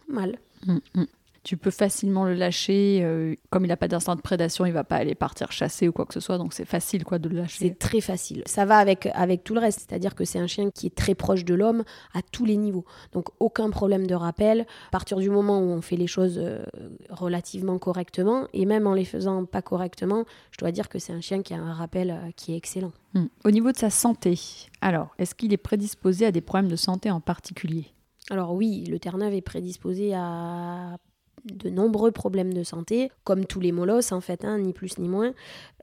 mal. 0.08 0.38
Mm, 0.66 0.78
mm. 0.94 1.04
Tu 1.44 1.56
peux 1.56 1.70
facilement 1.70 2.24
le 2.24 2.34
lâcher. 2.34 3.00
euh, 3.02 3.36
comme 3.50 3.64
il 3.64 3.68
n'a 3.68 3.76
pas 3.76 3.86
d'instinct 3.86 4.16
de 4.16 4.22
prédation, 4.22 4.66
il 4.66 4.72
va 4.72 4.82
pas 4.82 4.96
aller 4.96 5.14
partir 5.14 5.52
chasser 5.52 5.86
ou 5.86 5.92
quoi 5.92 6.06
que 6.06 6.14
ce 6.14 6.20
soit. 6.20 6.38
Donc 6.38 6.54
c'est 6.54 6.64
facile 6.64 7.04
quoi 7.04 7.18
de 7.18 7.28
le 7.28 7.36
lâcher. 7.36 7.68
C'est 7.68 7.78
très 7.78 8.00
facile. 8.00 8.42
Ça 8.46 8.64
va 8.64 8.78
avec, 8.78 9.06
avec 9.14 9.44
tout 9.44 9.54
le 9.54 9.60
reste, 9.60 9.80
c'est-à-dire 9.86 10.14
que 10.14 10.24
c'est 10.24 10.38
un 10.38 10.46
chien 10.46 10.70
qui 10.70 10.86
est 10.86 10.94
très 10.94 11.14
proche 11.14 11.44
de 11.44 11.54
l'homme 11.54 11.84
à 12.14 12.22
tous 12.22 12.44
les 12.44 12.56
niveaux. 12.56 12.84
Donc 13.12 13.28
aucun 13.40 13.70
problème 13.70 14.06
de 14.06 14.14
rappel. 14.14 14.62
À 14.88 14.90
partir 14.90 15.18
du 15.18 15.30
moment 15.30 15.60
où 15.60 15.70
on 15.70 15.82
fait 15.82 15.96
les 15.96 16.06
choses 16.06 16.38
euh, 16.38 16.64
relativement 17.10 17.78
correctement, 17.78 18.48
et 18.52 18.64
même 18.64 18.86
en 18.86 18.94
les 18.94 19.04
faisant 19.04 19.44
pas 19.44 19.62
correctement, 19.62 20.24
je 20.50 20.58
dois 20.58 20.72
dire 20.72 20.88
que 20.88 20.98
c'est 20.98 21.12
un 21.12 21.20
chien 21.20 21.42
qui 21.42 21.54
a 21.54 21.58
un 21.58 21.74
rappel 21.74 22.10
euh, 22.10 22.30
qui 22.36 22.54
est 22.54 22.56
excellent. 22.56 22.92
Mm. 23.12 23.24
Au 23.44 23.50
niveau 23.50 23.70
de 23.70 23.76
sa 23.76 23.90
santé, 23.90 24.38
alors 24.80 25.14
est-ce 25.18 25.34
qu'il 25.34 25.52
est 25.52 25.58
prédisposé 25.58 26.26
à 26.26 26.32
des 26.32 26.40
problèmes 26.40 26.70
de 26.70 26.76
santé 26.76 27.10
en 27.10 27.20
particulier? 27.20 27.86
Alors 28.30 28.54
oui, 28.54 28.84
le 28.88 28.98
Terre-Neuve 28.98 29.34
est 29.34 29.42
prédisposé 29.42 30.14
à 30.14 30.96
de 31.44 31.68
nombreux 31.68 32.10
problèmes 32.10 32.54
de 32.54 32.62
santé, 32.62 33.10
comme 33.24 33.44
tous 33.44 33.60
les 33.60 33.72
molosses 33.72 34.12
en 34.12 34.20
fait, 34.20 34.44
hein, 34.44 34.58
ni 34.58 34.72
plus 34.72 34.98
ni 34.98 35.08
moins, 35.08 35.34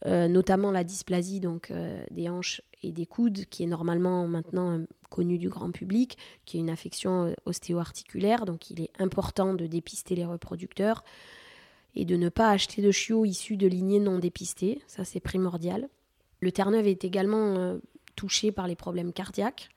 euh, 0.06 0.28
notamment 0.28 0.72
la 0.72 0.84
dysplasie 0.84 1.40
donc 1.40 1.72
euh, 1.72 2.04
des 2.10 2.30
hanches 2.30 2.62
et 2.82 2.92
des 2.92 3.06
coudes, 3.06 3.46
qui 3.46 3.64
est 3.64 3.68
normalement 3.68 4.28
maintenant 4.28 4.72
euh, 4.72 4.86
connue 5.10 5.38
du 5.38 5.50
grand 5.50 5.72
public, 5.72 6.18
qui 6.46 6.58
est 6.58 6.60
une 6.62 6.70
affection 6.70 7.36
ostéo-articulaire, 7.46 8.46
donc 8.46 8.72
il 8.72 8.82
est 8.82 8.92
important 9.00 9.54
de 9.54 9.68
dépister 9.68 10.16
les 10.16 10.26
reproducteurs 10.26 11.04
et 11.94 12.06
de 12.06 12.16
ne 12.16 12.30
pas 12.30 12.50
acheter 12.50 12.82
de 12.82 12.92
chiots 12.92 13.26
issus 13.26 13.58
de 13.58 13.68
lignées 13.68 14.00
non 14.00 14.18
dépistées, 14.18 14.82
ça 14.88 15.04
c'est 15.04 15.20
primordial. 15.20 15.90
Le 16.40 16.52
Terre-Neuve 16.52 16.88
est 16.88 17.04
également 17.04 17.78
touché 18.16 18.52
par 18.52 18.68
les 18.68 18.78
problèmes 18.78 19.12
cardiaques. 19.12 19.70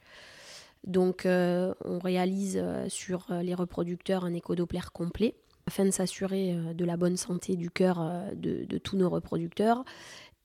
Donc 0.84 1.24
on 1.26 1.98
réalise 1.98 2.62
sur 2.88 3.26
les 3.42 3.54
reproducteurs 3.54 4.24
un 4.24 4.32
échodoppler 4.32 4.80
complet 4.92 5.34
afin 5.66 5.84
de 5.84 5.90
s'assurer 5.90 6.54
euh, 6.54 6.74
de 6.74 6.84
la 6.84 6.96
bonne 6.96 7.16
santé 7.16 7.56
du 7.56 7.70
cœur 7.70 8.00
euh, 8.00 8.30
de, 8.34 8.78
tous 8.78 8.96
nos 8.96 9.08
reproducteurs. 9.08 9.84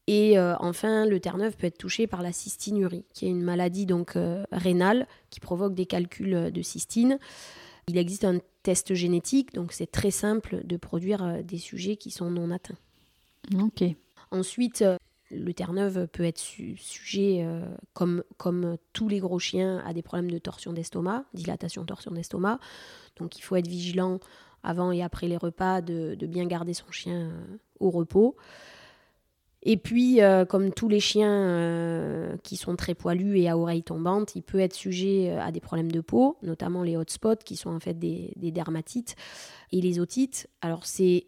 Et 0.08 0.40
euh, 0.40 0.56
enfin, 0.60 1.06
le 1.06 1.20
Terre-Neuve 1.20 1.56
peut 1.56 1.68
être 1.68 1.78
touché 1.78 2.08
par 2.08 2.24
la 2.24 2.32
cystinurie, 2.32 3.06
qui 3.14 3.28
est 3.28 3.30
une 3.30 3.44
maladie 3.44 3.86
donc 3.86 4.18
rénale 4.52 5.08
qui 5.30 5.40
provoque 5.40 5.76
des 5.76 5.86
calculs 5.86 6.52
de 6.52 6.62
cystine. 6.64 7.20
Il 7.88 7.98
existe 7.98 8.26
un 8.26 8.40
test 8.64 8.96
génétique, 8.96 9.54
donc 9.54 9.72
c'est 9.72 9.92
très 9.92 10.10
simple 10.10 10.62
de 10.64 10.78
produire 10.78 11.44
des 11.44 11.60
sujets 11.60 11.96
qui 11.96 12.10
sont 12.10 12.32
non 12.32 12.50
atteints. 12.50 12.78
Ok. 13.62 13.84
Ensuite, 14.32 14.84
le 15.30 15.54
Terre-Neuve 15.54 16.08
peut 16.08 16.24
être 16.24 16.40
sujet, 16.40 17.48
comme, 17.94 18.24
comme 18.38 18.78
tous 18.94 19.10
les 19.10 19.20
gros 19.20 19.38
chiens, 19.38 19.84
à 19.86 19.94
des 19.94 20.02
problèmes 20.02 20.32
de 20.32 20.40
torsion 20.40 20.74
d'estomac, 20.74 21.26
dilatation 21.36 21.86
torsion 21.86 22.10
d'estomac. 22.10 22.60
Donc 23.18 23.38
il 23.38 23.42
faut 23.42 23.58
être 23.58 23.68
vigilant 23.68 24.20
avant 24.64 24.92
et 24.92 25.02
après 25.02 25.28
les 25.28 25.38
repas, 25.38 25.82
de, 25.82 26.16
bien 26.26 26.46
garder 26.46 26.74
son 26.74 26.92
chien 26.92 27.30
euh, 27.30 27.58
au 27.80 27.90
repos. 27.90 28.36
Et 29.62 29.76
puis, 29.76 30.22
euh, 30.22 30.46
comme 30.46 30.72
tous 30.72 30.88
les 30.88 31.02
chiens 31.02 31.34
euh, 31.34 32.38
qui 32.44 32.56
sont 32.56 32.78
très 32.78 32.96
poilus 32.96 33.40
et 33.40 33.50
à 33.50 33.58
oreilles 33.58 33.84
tombantes, 33.84 34.36
il 34.36 34.42
peut 34.42 34.60
être 34.60 34.74
sujet 34.74 35.32
à 35.32 35.52
des 35.52 35.60
problèmes 35.60 35.92
de 35.92 36.00
peau, 36.00 36.38
notamment 36.44 36.82
les 36.82 36.96
hotspots 36.96 37.44
qui 37.44 37.58
sont 37.58 37.72
en 37.72 37.80
fait 37.80 38.00
des, 38.00 38.34
dermatites 38.38 39.16
et 39.74 39.82
les 39.82 40.00
otites. 40.00 40.50
Alors, 40.62 40.86
c'est 40.86 41.28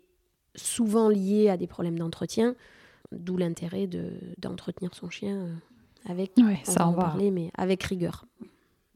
souvent 0.55 1.09
lié 1.09 1.49
à 1.49 1.57
des 1.57 1.67
problèmes 1.67 1.99
d'entretien, 1.99 2.55
d'où 3.11 3.35
l'intérêt 3.35 3.89
d'entretenir 4.37 4.95
son 4.95 5.09
chien 5.09 5.49
avec, 6.07 6.31
ça 6.63 6.87
en 6.87 6.93
parler, 6.93 7.31
mais 7.31 7.51
avec 7.57 7.83
rigueur. 7.83 8.25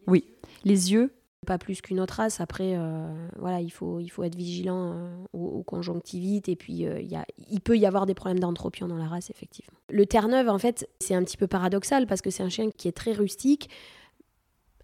Oui, 0.08 0.26
les 0.64 0.94
yeux, 0.94 1.12
pas 1.46 1.58
plus 1.58 1.82
qu'une 1.82 2.00
autre 2.00 2.16
race. 2.16 2.42
Après, 2.42 2.74
euh, 2.76 3.08
voilà, 3.38 3.62
il 3.62 3.70
faut, 3.70 4.00
il 4.00 4.10
faut 4.10 4.24
être 4.24 4.36
vigilant 4.36 4.94
euh, 4.94 5.16
aux, 5.34 5.64
conjonctivites 5.64 6.50
et 6.50 6.56
puis 6.56 6.86
euh, 6.86 7.00
y 7.02 7.16
a, 7.16 7.26
il 7.50 7.62
peut 7.62 7.78
y 7.78 7.86
avoir 7.86 8.06
des 8.06 8.14
problèmes 8.14 8.40
d'anthropion 8.40 8.88
dans 8.88 8.98
la 8.98 9.08
race, 9.08 9.30
effectivement. 9.30 9.78
Le 9.90 10.06
Terre-Neuve, 10.06 10.50
en 10.50 10.60
fait, 10.60 10.90
c'est 11.00 11.16
un 11.16 11.24
petit 11.24 11.38
peu 11.38 11.48
paradoxal 11.48 12.08
parce 12.08 12.22
que 12.22 12.30
c'est 12.30 12.44
un 12.44 12.50
chien 12.50 12.70
qui 12.76 12.88
est 12.88 12.92
très 12.92 13.14
rustique 13.14 13.70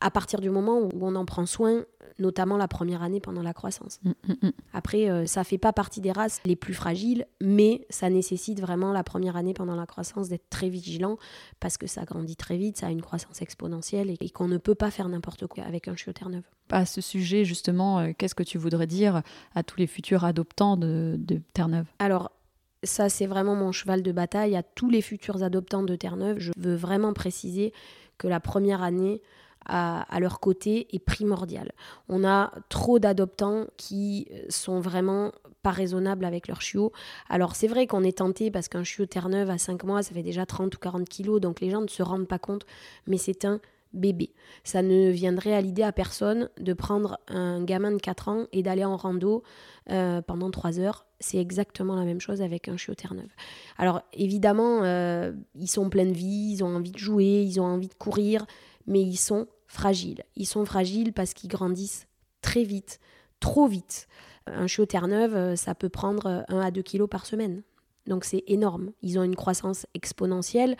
à 0.02 0.12
partir 0.12 0.42
du 0.42 0.50
moment 0.50 0.80
où 0.80 0.90
on 1.02 1.16
en 1.16 1.26
prend 1.26 1.46
soin 1.46 1.86
notamment 2.20 2.58
la 2.58 2.68
première 2.68 3.04
année 3.04 3.20
pendant 3.20 3.42
la 3.42 3.54
croissance. 3.54 4.00
Mm, 4.04 4.10
mm, 4.28 4.34
mm. 4.48 4.52
Après, 4.74 5.06
ça 5.06 5.14
euh, 5.14 5.26
ça 5.26 5.44
fait 5.44 5.58
pas 5.58 5.74
partie 5.74 6.02
des 6.02 6.12
races 6.12 6.40
les 6.46 6.56
plus 6.56 6.76
fragiles, 6.76 7.26
mais 7.42 7.88
ça 7.90 8.10
nécessite 8.10 8.62
vraiment 8.62 8.94
la 8.94 9.04
première 9.04 9.36
année 9.36 9.56
pendant 9.56 9.76
la 9.76 9.88
croissance 9.88 10.30
d'être 10.30 10.50
très 10.52 10.70
vigilant 10.70 11.18
parce 11.60 11.78
que 11.78 11.88
ça 11.88 12.04
grandit 12.04 12.36
très 12.36 12.58
vite, 12.58 12.78
ça 12.78 12.88
a 12.88 12.92
une 12.92 13.02
croissance 13.02 13.42
exponentielle 13.42 14.12
et, 14.12 14.30
qu'on 14.30 14.48
ne 14.48 14.58
peut 14.58 14.76
pas 14.76 14.92
faire 14.92 15.10
n'importe 15.10 15.48
quoi 15.48 15.64
avec 15.64 15.88
un 15.88 15.96
chiot 15.96 16.14
terre-neuve. 16.14 16.44
À 16.70 16.86
ce 16.86 17.02
sujet, 17.02 17.44
justement, 17.44 18.00
euh, 18.00 18.12
qu'est-ce 18.16 18.36
que 18.36 18.44
tu 18.44 18.60
voudrais 18.60 18.88
dire 18.88 19.24
à 19.56 19.64
tous 19.64 19.78
les 19.78 19.88
futurs 19.88 20.26
adoptants 20.26 20.78
de, 20.78 21.16
de 21.18 21.42
Terre-Neuve? 21.54 21.88
Alors, 21.98 22.32
ça, 22.84 23.10
c'est 23.10 23.26
vraiment 23.26 23.56
mon 23.56 23.72
cheval 23.72 24.04
de 24.04 24.12
bataille. 24.12 24.56
À 24.56 24.64
tous 24.64 24.90
les 24.90 25.02
futurs 25.02 25.44
adoptants 25.44 25.84
de 25.84 25.96
Terre-Neuve, 25.96 26.40
je 26.40 26.52
veux 26.58 26.76
vraiment 26.76 27.14
préciser 27.14 27.74
que 28.18 28.28
la 28.28 28.40
première 28.40 28.84
année, 28.84 29.22
à, 29.66 30.20
leur 30.20 30.40
côté 30.40 30.88
est 30.94 31.00
primordial. 31.00 31.72
On 32.10 32.24
a 32.24 32.52
trop 32.70 33.00
d'adoptants 33.00 33.68
qui 33.78 34.28
sont 34.50 34.80
vraiment 34.80 35.32
pas 35.62 35.72
raisonnables 35.72 36.26
avec 36.26 36.48
leur 36.48 36.62
chiot. 36.62 36.92
Alors 37.30 37.56
c'est 37.56 37.68
vrai 37.68 37.88
qu'on 37.88 38.04
est 38.04 38.18
tenté 38.18 38.52
parce 38.52 38.68
qu'un 38.68 38.84
chiot 38.84 39.06
Terre-Neuve 39.06 39.50
à 39.50 39.58
5 39.58 39.84
mois, 39.84 40.04
ça 40.04 40.14
fait 40.14 40.24
déjà 40.24 40.46
30 40.46 40.76
ou 40.76 40.80
40 40.80 41.08
kilos, 41.08 41.40
donc 41.40 41.62
les 41.62 41.70
gens 41.70 41.82
ne 41.82 41.88
se 41.88 42.04
rendent 42.04 42.28
pas 42.28 42.40
compte, 42.40 42.66
mais 43.08 43.18
c'est 43.18 43.46
un 43.46 43.60
bébé. 43.94 44.32
Ça 44.64 44.82
ne 44.82 45.10
viendrait 45.10 45.54
à 45.54 45.62
l'idée 45.62 45.84
à 45.84 45.92
personne 45.92 46.50
de 46.60 46.74
prendre 46.74 47.20
un 47.28 47.64
gamin 47.64 47.92
de 47.92 47.98
4 47.98 48.30
ans 48.30 48.46
et 48.54 48.64
d'aller 48.64 48.86
en 48.86 48.96
rando 48.96 49.44
euh, 49.90 50.22
pendant 50.22 50.50
3 50.50 50.80
heures. 50.80 51.06
C'est 51.20 51.38
exactement 51.38 51.96
la 51.96 52.06
même 52.06 52.22
chose 52.22 52.42
avec 52.42 52.68
un 52.68 52.78
chiot 52.78 52.96
Terre-Neuve. 52.96 53.30
Alors 53.78 54.02
évidemment, 54.14 54.84
euh, 54.84 55.34
ils 55.56 55.68
sont 55.68 55.90
pleins 55.90 56.06
de 56.06 56.14
vie, 56.14 56.54
ils 56.54 56.64
ont 56.64 56.76
envie 56.76 56.92
de 56.92 56.98
jouer, 56.98 57.44
ils 57.44 57.60
ont 57.60 57.66
envie 57.66 57.90
de 57.90 57.94
courir, 57.94 58.46
mais 58.88 59.02
ils 59.02 59.18
sont 59.18 59.48
fragiles. 59.68 60.24
Ils 60.36 60.46
sont 60.46 60.66
fragiles 60.66 61.14
parce 61.14 61.34
qu'ils 61.34 61.50
grandissent 61.50 62.08
très 62.42 62.64
vite, 62.64 63.00
trop 63.40 63.68
vite. 63.68 64.08
Un 64.48 64.68
chiot 64.68 64.86
Terre-Neuve, 64.86 65.36
euh, 65.36 65.56
ça 65.56 65.76
peut 65.76 65.90
prendre 65.90 66.44
1 66.48 66.60
à 66.60 66.72
2 66.72 66.82
kilos 66.82 67.10
par 67.10 67.26
semaine. 67.26 67.64
Donc 68.08 68.26
c'est 68.26 68.44
énorme. 68.48 68.92
Ils 69.02 69.20
ont 69.20 69.24
une 69.24 69.36
croissance 69.36 69.86
exponentielle. 69.94 70.76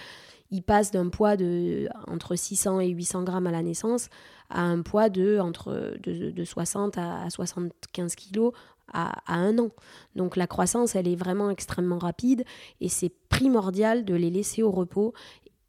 Ils 0.50 0.64
passent 0.64 0.92
d'un 0.92 1.10
poids 1.10 1.38
de 1.38 1.88
entre 2.08 2.36
600 2.36 2.82
et 2.82 2.90
800 2.90 3.24
grammes 3.24 3.48
à 3.48 3.52
la 3.52 3.62
naissance 3.62 4.10
à 4.50 4.62
un 4.62 4.82
poids 4.82 5.10
de 5.10 5.40
entre 5.40 5.96
de, 6.04 6.44
60 6.44 6.98
à 6.98 7.30
75 7.30 8.16
kilos 8.16 8.54
à, 8.94 9.22
un 9.34 9.58
an. 9.60 9.70
Donc 10.16 10.36
la 10.36 10.48
croissance, 10.48 10.96
elle 10.96 11.08
est 11.08 11.16
vraiment 11.16 11.50
extrêmement 11.50 12.00
rapide 12.00 12.44
et 12.82 12.90
c'est 12.90 13.14
primordial 13.30 14.04
de 14.04 14.14
les 14.14 14.30
laisser 14.30 14.62
au 14.62 14.72
repos 14.72 15.14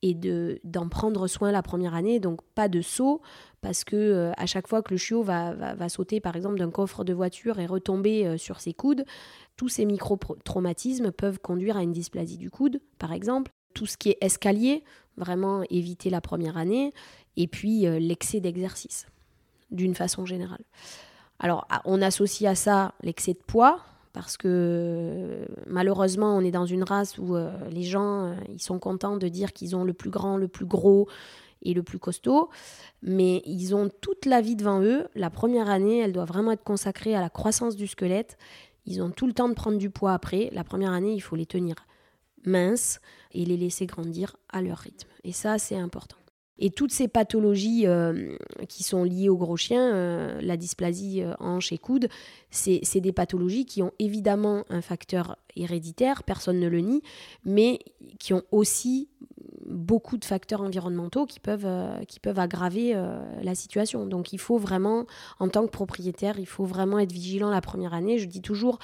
et 0.03 0.15
de 0.15 0.61
d'en 0.65 0.89
prendre 0.89 1.27
soin 1.27 1.53
la 1.53 1.63
première 1.63 1.95
année. 1.95 2.21
Donc 2.21 2.43
pas 2.55 2.69
de 2.69 2.83
saut 2.83 3.23
parce 3.61 3.85
que 3.85 3.97
euh, 3.97 4.33
à 4.37 4.47
chaque 4.47 4.69
fois 4.69 4.83
que 4.83 4.93
le 4.93 4.99
chiot 4.99 5.23
va, 5.23 5.55
va, 5.55 5.89
sauter 5.89 6.21
par 6.21 6.37
exemple 6.37 6.59
d'un 6.59 6.71
coffre 6.71 7.05
de 7.05 7.13
voiture 7.13 7.61
et 7.61 7.67
retomber 7.67 8.27
euh, 8.27 8.37
sur 8.37 8.61
ses 8.61 8.75
coudes, 8.75 9.05
tous 9.57 9.69
ces 9.69 9.85
micro-traumatismes 9.85 11.13
peuvent 11.13 11.39
conduire 11.39 11.77
à 11.77 11.83
une 11.83 11.93
dysplasie 11.93 12.39
du 12.39 12.51
coude 12.51 12.81
par 12.99 13.13
exemple. 13.13 13.53
Tout 13.75 13.87
ce 13.87 13.97
qui 13.97 14.11
est 14.11 14.19
escalier, 14.21 14.85
vraiment 15.17 15.63
éviter 15.71 16.11
la 16.11 16.21
première 16.21 16.57
année 16.57 16.93
et 17.37 17.47
puis 17.47 17.87
euh, 17.87 17.99
l'excès 17.99 18.41
d'exercice 18.41 19.07
d'une 19.71 19.95
façon 19.95 20.27
générale. 20.27 20.65
Alors 21.39 21.67
on 21.85 22.03
associe 22.03 22.51
à 22.51 22.55
ça 22.55 22.95
l'excès 23.03 23.33
de 23.33 23.39
poids, 23.39 23.81
parce 24.13 24.37
que 24.37 25.47
malheureusement, 25.67 26.37
on 26.37 26.41
est 26.41 26.51
dans 26.51 26.67
une 26.67 26.85
race 26.85 27.19
où 27.19 27.35
euh, 27.35 27.51
les 27.71 27.83
gens, 27.83 28.27
euh, 28.27 28.35
sont 28.59 28.79
contents 28.79 29.17
de 29.17 29.29
dire 29.29 29.53
qu'ils 29.53 29.75
ont 29.75 29.85
le 29.85 29.93
plus 29.93 30.11
grand, 30.11 30.37
le 30.37 30.49
plus 30.49 30.67
gros 30.67 31.09
et 31.63 31.75
le 31.75 31.83
plus 31.83 31.99
costaud, 31.99 32.51
mais 33.03 33.43
ils 33.47 33.75
ont 33.75 33.89
toute 34.01 34.27
la 34.27 34.41
vie 34.41 34.57
devant 34.57 34.83
eux. 34.83 35.07
La 35.15 35.31
première 35.31 35.71
année, 35.71 35.99
elle 35.99 36.13
doit 36.13 36.25
vraiment 36.25 36.53
être 36.53 36.65
consacrée 36.65 37.15
à 37.15 37.21
la 37.21 37.31
croissance 37.31 37.77
du 37.77 37.87
squelette. 37.87 38.37
Ils 38.85 39.01
ont 39.01 39.11
tout 39.11 39.27
le 39.27 39.33
temps 39.33 39.49
de 39.49 39.55
prendre 39.55 39.79
du 39.79 39.89
poids 39.89 40.13
après. 40.13 40.51
La 40.53 40.65
première 40.65 40.93
année, 40.93 41.15
il 41.15 41.21
faut 41.21 41.37
les 41.37 41.47
tenir 41.47 41.77
minces 42.45 43.01
et 43.33 43.45
les 43.45 43.57
laisser 43.57 43.87
grandir 43.87 44.37
à 44.49 44.61
leur 44.61 44.79
rythme. 44.79 45.09
Et 45.25 45.33
ça, 45.33 45.59
c'est 45.59 45.77
important. 45.77 46.17
Et 46.59 46.71
toutes 46.71 46.93
ces 46.93 47.09
pathologies 47.09 47.87
euh, 47.87 48.37
qui 48.69 48.83
sont 48.83 49.05
liées 49.05 49.29
aux 49.29 49.37
gros 49.37 49.57
chiens, 49.57 49.95
euh, 49.95 50.39
la 50.43 50.57
dysplasie 50.57 51.23
euh, 51.23 51.33
hanche 51.41 51.73
et 51.73 51.79
coude, 51.79 52.09
c'est 52.51 53.01
des 53.01 53.13
pathologies 53.13 53.65
qui 53.65 53.83
ont 53.83 53.93
évidemment 53.99 54.65
un 54.69 54.83
facteur 54.83 55.37
héréditaire, 55.57 56.23
personne 56.23 56.61
ne 56.61 56.69
le 56.69 56.81
nie, 56.81 57.03
mais 57.45 57.79
qui 58.19 58.35
ont 58.35 58.43
aussi 58.53 59.09
beaucoup 59.67 60.19
de 60.19 60.25
facteurs 60.25 60.61
environnementaux 60.61 61.25
qui 61.25 61.41
peuvent, 61.41 61.67
qui 62.07 62.21
peuvent 62.21 62.39
aggraver 62.39 62.95
la 63.43 63.55
situation. 63.55 64.05
Donc 64.07 64.35
il 64.35 64.39
faut 64.39 64.59
vraiment, 64.59 65.07
en 65.39 65.49
tant 65.49 65.65
que 65.65 65.71
propriétaire, 65.71 66.39
il 66.39 66.47
faut 66.47 66.67
vraiment 66.67 66.99
être 66.99 67.13
vigilant 67.13 67.49
la 67.49 67.63
première 67.63 67.95
année. 67.95 68.19
Je 68.19 68.27
dis 68.27 68.43
toujours, 68.43 68.79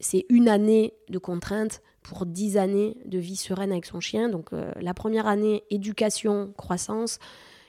c'est 0.00 0.26
une 0.28 0.48
année 0.48 0.94
de 1.08 1.18
contraintes 1.18 1.82
pour 2.02 2.26
dix 2.26 2.56
années 2.56 2.96
de 3.06 3.18
vie 3.18 3.36
sereine 3.36 3.72
avec 3.72 3.86
son 3.86 4.00
chien. 4.00 4.28
Donc 4.28 4.52
euh, 4.52 4.72
la 4.80 4.94
première 4.94 5.26
année, 5.26 5.64
éducation, 5.70 6.52
croissance. 6.56 7.18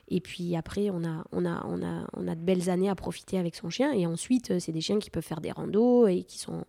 Et 0.10 0.20
puis 0.20 0.56
après, 0.56 0.90
on 0.90 1.04
a, 1.06 1.24
on, 1.32 1.46
a, 1.46 1.66
on, 1.66 1.82
a, 1.84 2.08
on 2.14 2.28
a 2.28 2.36
de 2.36 2.42
belles 2.42 2.70
années 2.70 2.90
à 2.90 2.96
profiter 2.96 3.38
avec 3.38 3.56
son 3.56 3.70
chien. 3.70 3.92
Et 3.94 4.06
ensuite, 4.06 4.52
euh, 4.52 4.60
c'est 4.60 4.72
des 4.72 4.82
chiens 4.82 5.00
qui 5.00 5.10
peuvent 5.10 5.24
faire 5.24 5.42
des 5.42 5.52
randos 5.52 6.08
et 6.08 6.24
qui 6.24 6.40
sont, 6.40 6.66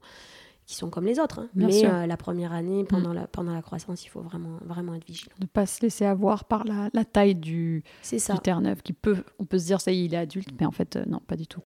qui 0.67 0.77
sont 0.77 0.89
comme 0.89 1.05
les 1.05 1.19
autres. 1.19 1.41
Hein. 1.41 1.49
Mais 1.55 1.85
euh, 1.85 2.07
la 2.07 2.17
première 2.17 2.53
année, 2.53 2.85
pendant, 2.85 3.11
mm. 3.11 3.15
la, 3.15 3.27
pendant 3.27 3.53
la 3.53 3.63
croissance, 3.63 4.05
il 4.05 4.09
faut 4.09 4.23
vraiment, 4.23 4.59
vraiment 4.65 4.95
être 4.95 5.05
vigilant. 5.05 5.35
Ne 5.41 5.47
pas 5.47 5.67
se 5.67 5.83
laisser 5.83 6.05
avoir 6.05 6.45
par 6.45 6.65
la, 6.65 6.91
la 6.95 7.05
taille 7.05 7.35
du, 7.35 7.83
du 8.11 8.19
Terre-Neuve, 8.43 8.83
qui 8.83 8.93
peut, 8.93 9.25
on 9.39 9.45
peut 9.45 9.59
se 9.59 9.67
dire, 9.67 9.81
ça 9.81 9.91
y 9.91 10.03
est, 10.03 10.05
il 10.05 10.15
est 10.15 10.19
adulte, 10.19 10.51
mais 10.59 10.67
en 10.67 10.73
fait, 10.73 10.97
non, 11.07 11.19
pas 11.19 11.37
du 11.37 11.47
tout. 11.47 11.63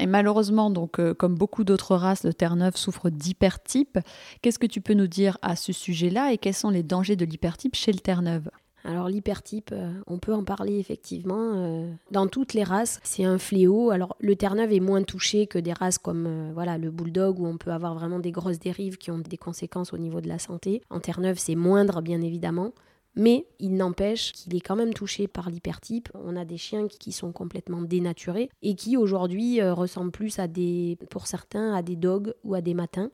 Et 0.00 0.06
malheureusement, 0.06 0.70
donc, 0.70 1.00
euh, 1.00 1.12
comme 1.12 1.34
beaucoup 1.34 1.64
d'autres 1.64 1.96
races, 1.96 2.22
le 2.22 2.32
Terre-Neuve 2.32 2.76
souffre 2.76 3.10
d'hypertype. 3.10 3.98
Qu'est-ce 4.40 4.60
que 4.60 4.66
tu 4.66 4.80
peux 4.80 4.94
nous 4.94 5.08
dire 5.08 5.38
à 5.42 5.56
ce 5.56 5.72
sujet-là 5.72 6.32
et 6.32 6.38
quels 6.38 6.54
sont 6.54 6.70
les 6.70 6.84
dangers 6.84 7.16
de 7.16 7.24
l'hypertype 7.24 7.74
chez 7.74 7.90
le 7.90 7.98
Terre-Neuve? 7.98 8.48
Alors 8.84 9.08
l'hypertype, 9.08 9.70
euh, 9.72 9.92
on 10.06 10.18
peut 10.18 10.34
en 10.34 10.44
parler 10.44 10.78
effectivement. 10.78 11.52
euh, 11.54 11.92
dans 12.12 12.28
toutes 12.28 12.52
les 12.54 12.62
races, 12.62 13.00
c'est 13.02 13.24
un 13.24 13.38
fléau. 13.38 13.90
Alors 13.90 14.16
le 14.20 14.36
Terre-Neuve 14.36 14.72
est 14.72 14.80
moins 14.80 15.02
touché 15.02 15.48
que 15.48 15.58
des 15.58 15.72
races 15.72 15.98
comme 15.98 16.52
voilà 16.52 16.78
le 16.78 16.90
Bulldog 16.90 17.40
où 17.40 17.46
on 17.46 17.58
peut 17.58 17.72
avoir 17.72 17.94
vraiment 17.94 18.20
des 18.20 18.32
grosses 18.32 18.58
dérives 18.58 18.98
qui 18.98 19.10
ont 19.10 19.18
des 19.18 19.36
conséquences 19.36 19.92
au 19.92 19.98
niveau 19.98 20.20
de 20.20 20.28
la 20.28 20.38
santé. 20.38 20.82
En 20.90 21.00
Terre-Neuve, 21.00 21.38
c'est 21.38 21.54
moindre 21.54 22.02
bien 22.02 22.22
évidemment. 22.22 22.72
Mais 23.14 23.46
il 23.58 23.76
n'empêche 23.76 24.32
qu'il 24.32 24.54
est 24.56 24.60
quand 24.60 24.76
même 24.76 24.94
touché 24.94 25.28
par 25.28 25.50
l'hypertype. 25.50 26.08
On 26.14 26.34
a 26.36 26.44
des 26.44 26.56
chiens 26.56 26.88
qui- 26.88 27.12
sont 27.12 27.32
complètement 27.32 27.82
dénaturés 27.82 28.48
et 28.62 28.74
qui 28.74 28.96
aujourd'hui 28.96 29.60
euh, 29.60 29.74
ressemblent 29.74 30.10
plus 30.10 30.38
à 30.38 30.46
des, 30.48 30.96
pour 31.10 31.26
certains, 31.26 31.74
à 31.74 31.82
des 31.82 31.96
dogs 31.96 32.34
ou 32.42 32.54
à 32.54 32.62
des 32.62 32.72
matins. 32.72 33.10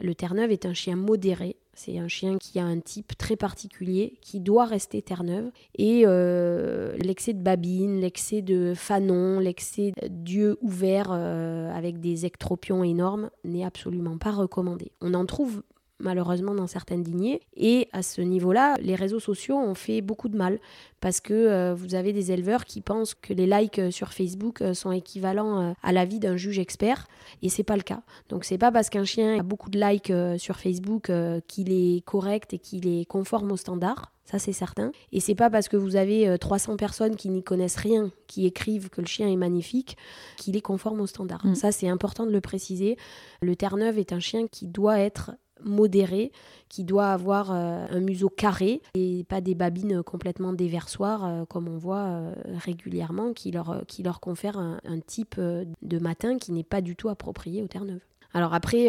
Le 0.00 0.14
Terre-Neuve 0.14 0.50
est 0.50 0.66
un 0.66 0.74
chien 0.74 0.96
modéré. 0.96 1.56
C'est 1.74 1.98
un 1.98 2.08
chien 2.08 2.36
qui 2.36 2.58
a 2.58 2.64
un 2.64 2.80
type 2.80 3.16
très 3.16 3.36
particulier, 3.36 4.18
qui 4.20 4.40
doit 4.40 4.66
rester 4.66 5.00
Terre-Neuve. 5.00 5.50
Et 5.76 6.02
euh, 6.04 6.94
l'excès 6.98 7.32
de 7.32 7.42
babine, 7.42 8.00
l'excès 8.00 8.42
de 8.42 8.74
fanon, 8.74 9.38
l'excès 9.38 9.92
d'yeux 10.10 10.58
ouverts 10.60 11.10
euh, 11.12 11.70
avec 11.74 12.00
des 12.00 12.26
ectropions 12.26 12.84
énormes 12.84 13.30
n'est 13.44 13.64
absolument 13.64 14.18
pas 14.18 14.32
recommandé. 14.32 14.92
On 15.00 15.14
en 15.14 15.24
trouve 15.24 15.62
malheureusement 16.02 16.54
dans 16.54 16.66
certaines 16.66 17.02
lignées. 17.02 17.40
Et 17.56 17.88
à 17.92 18.02
ce 18.02 18.20
niveau-là, 18.20 18.76
les 18.80 18.94
réseaux 18.94 19.20
sociaux 19.20 19.56
ont 19.56 19.74
fait 19.74 20.00
beaucoup 20.00 20.28
de 20.28 20.36
mal 20.36 20.58
parce 21.00 21.20
que 21.20 21.32
euh, 21.32 21.74
vous 21.74 21.94
avez 21.94 22.12
des 22.12 22.32
éleveurs 22.32 22.64
qui 22.64 22.80
pensent 22.80 23.14
que 23.14 23.32
les 23.32 23.46
likes 23.46 23.78
euh, 23.78 23.90
sur 23.90 24.12
Facebook 24.12 24.60
euh, 24.60 24.74
sont 24.74 24.92
équivalents 24.92 25.74
à 25.82 25.92
l'avis 25.92 26.18
d'un 26.18 26.36
juge 26.36 26.58
expert 26.58 27.06
et 27.42 27.48
c'est 27.48 27.62
pas 27.62 27.76
le 27.76 27.82
cas. 27.82 28.02
Donc 28.28 28.44
c'est 28.44 28.58
pas 28.58 28.70
parce 28.70 28.90
qu'un 28.90 29.04
chien 29.04 29.38
a 29.38 29.42
beaucoup 29.42 29.70
de 29.70 29.80
likes 29.80 30.12
sur 30.38 30.56
Facebook 30.58 31.10
qu'il 31.48 31.72
est 31.72 32.04
correct 32.04 32.52
et 32.54 32.58
qu'il 32.58 32.86
est 32.88 33.04
conforme 33.04 33.52
aux 33.52 33.56
standards. 33.56 34.12
Ça, 34.24 34.38
c'est 34.38 34.52
certain. 34.52 34.92
Et 35.10 35.20
c'est 35.20 35.34
pas 35.34 35.50
parce 35.50 35.68
que 35.68 35.76
vous 35.76 35.96
avez 35.96 36.28
euh, 36.28 36.38
300 36.38 36.76
personnes 36.76 37.16
qui 37.16 37.28
n'y 37.28 37.42
connaissent 37.42 37.76
rien, 37.76 38.10
qui 38.28 38.46
écrivent 38.46 38.88
que 38.88 39.00
le 39.00 39.06
chien 39.06 39.28
est 39.28 39.36
magnifique, 39.36 39.96
qu'il 40.38 40.56
est 40.56 40.62
conforme 40.62 41.00
aux 41.00 41.06
standards. 41.06 41.44
Mm. 41.44 41.54
Ça, 41.54 41.72
c'est 41.72 41.88
important 41.88 42.24
de 42.24 42.30
le 42.30 42.40
préciser. 42.40 42.96
Le 43.40 43.56
Terre-Neuve 43.56 43.98
est 43.98 44.12
un 44.12 44.20
chien 44.20 44.46
qui 44.46 44.66
doit 44.66 44.98
être 44.98 45.32
modéré, 45.64 46.32
qui 46.68 46.84
doit 46.84 47.08
avoir 47.08 47.52
euh, 47.52 47.84
un 47.90 48.00
museau 48.00 48.28
carré 48.28 48.80
et 48.94 49.24
pas 49.28 49.40
des 49.40 49.54
babines 49.54 50.02
complètement 50.02 50.52
déversoires 50.52 51.24
euh, 51.24 51.44
comme 51.44 51.68
on 51.68 51.76
voit 51.76 52.06
euh, 52.06 52.34
régulièrement 52.64 53.32
qui 53.32 53.50
leur, 53.50 53.82
qui 53.86 54.02
leur 54.02 54.20
confère 54.20 54.58
un, 54.58 54.78
type 55.06 55.38
de 55.38 55.98
matin 55.98 56.38
qui 56.38 56.52
n'est 56.52 56.62
pas 56.62 56.80
du 56.80 56.96
tout 56.96 57.08
approprié 57.08 57.62
au 57.62 57.66
Terre-Neuve. 57.66 58.00
Alors 58.34 58.54
après, 58.54 58.88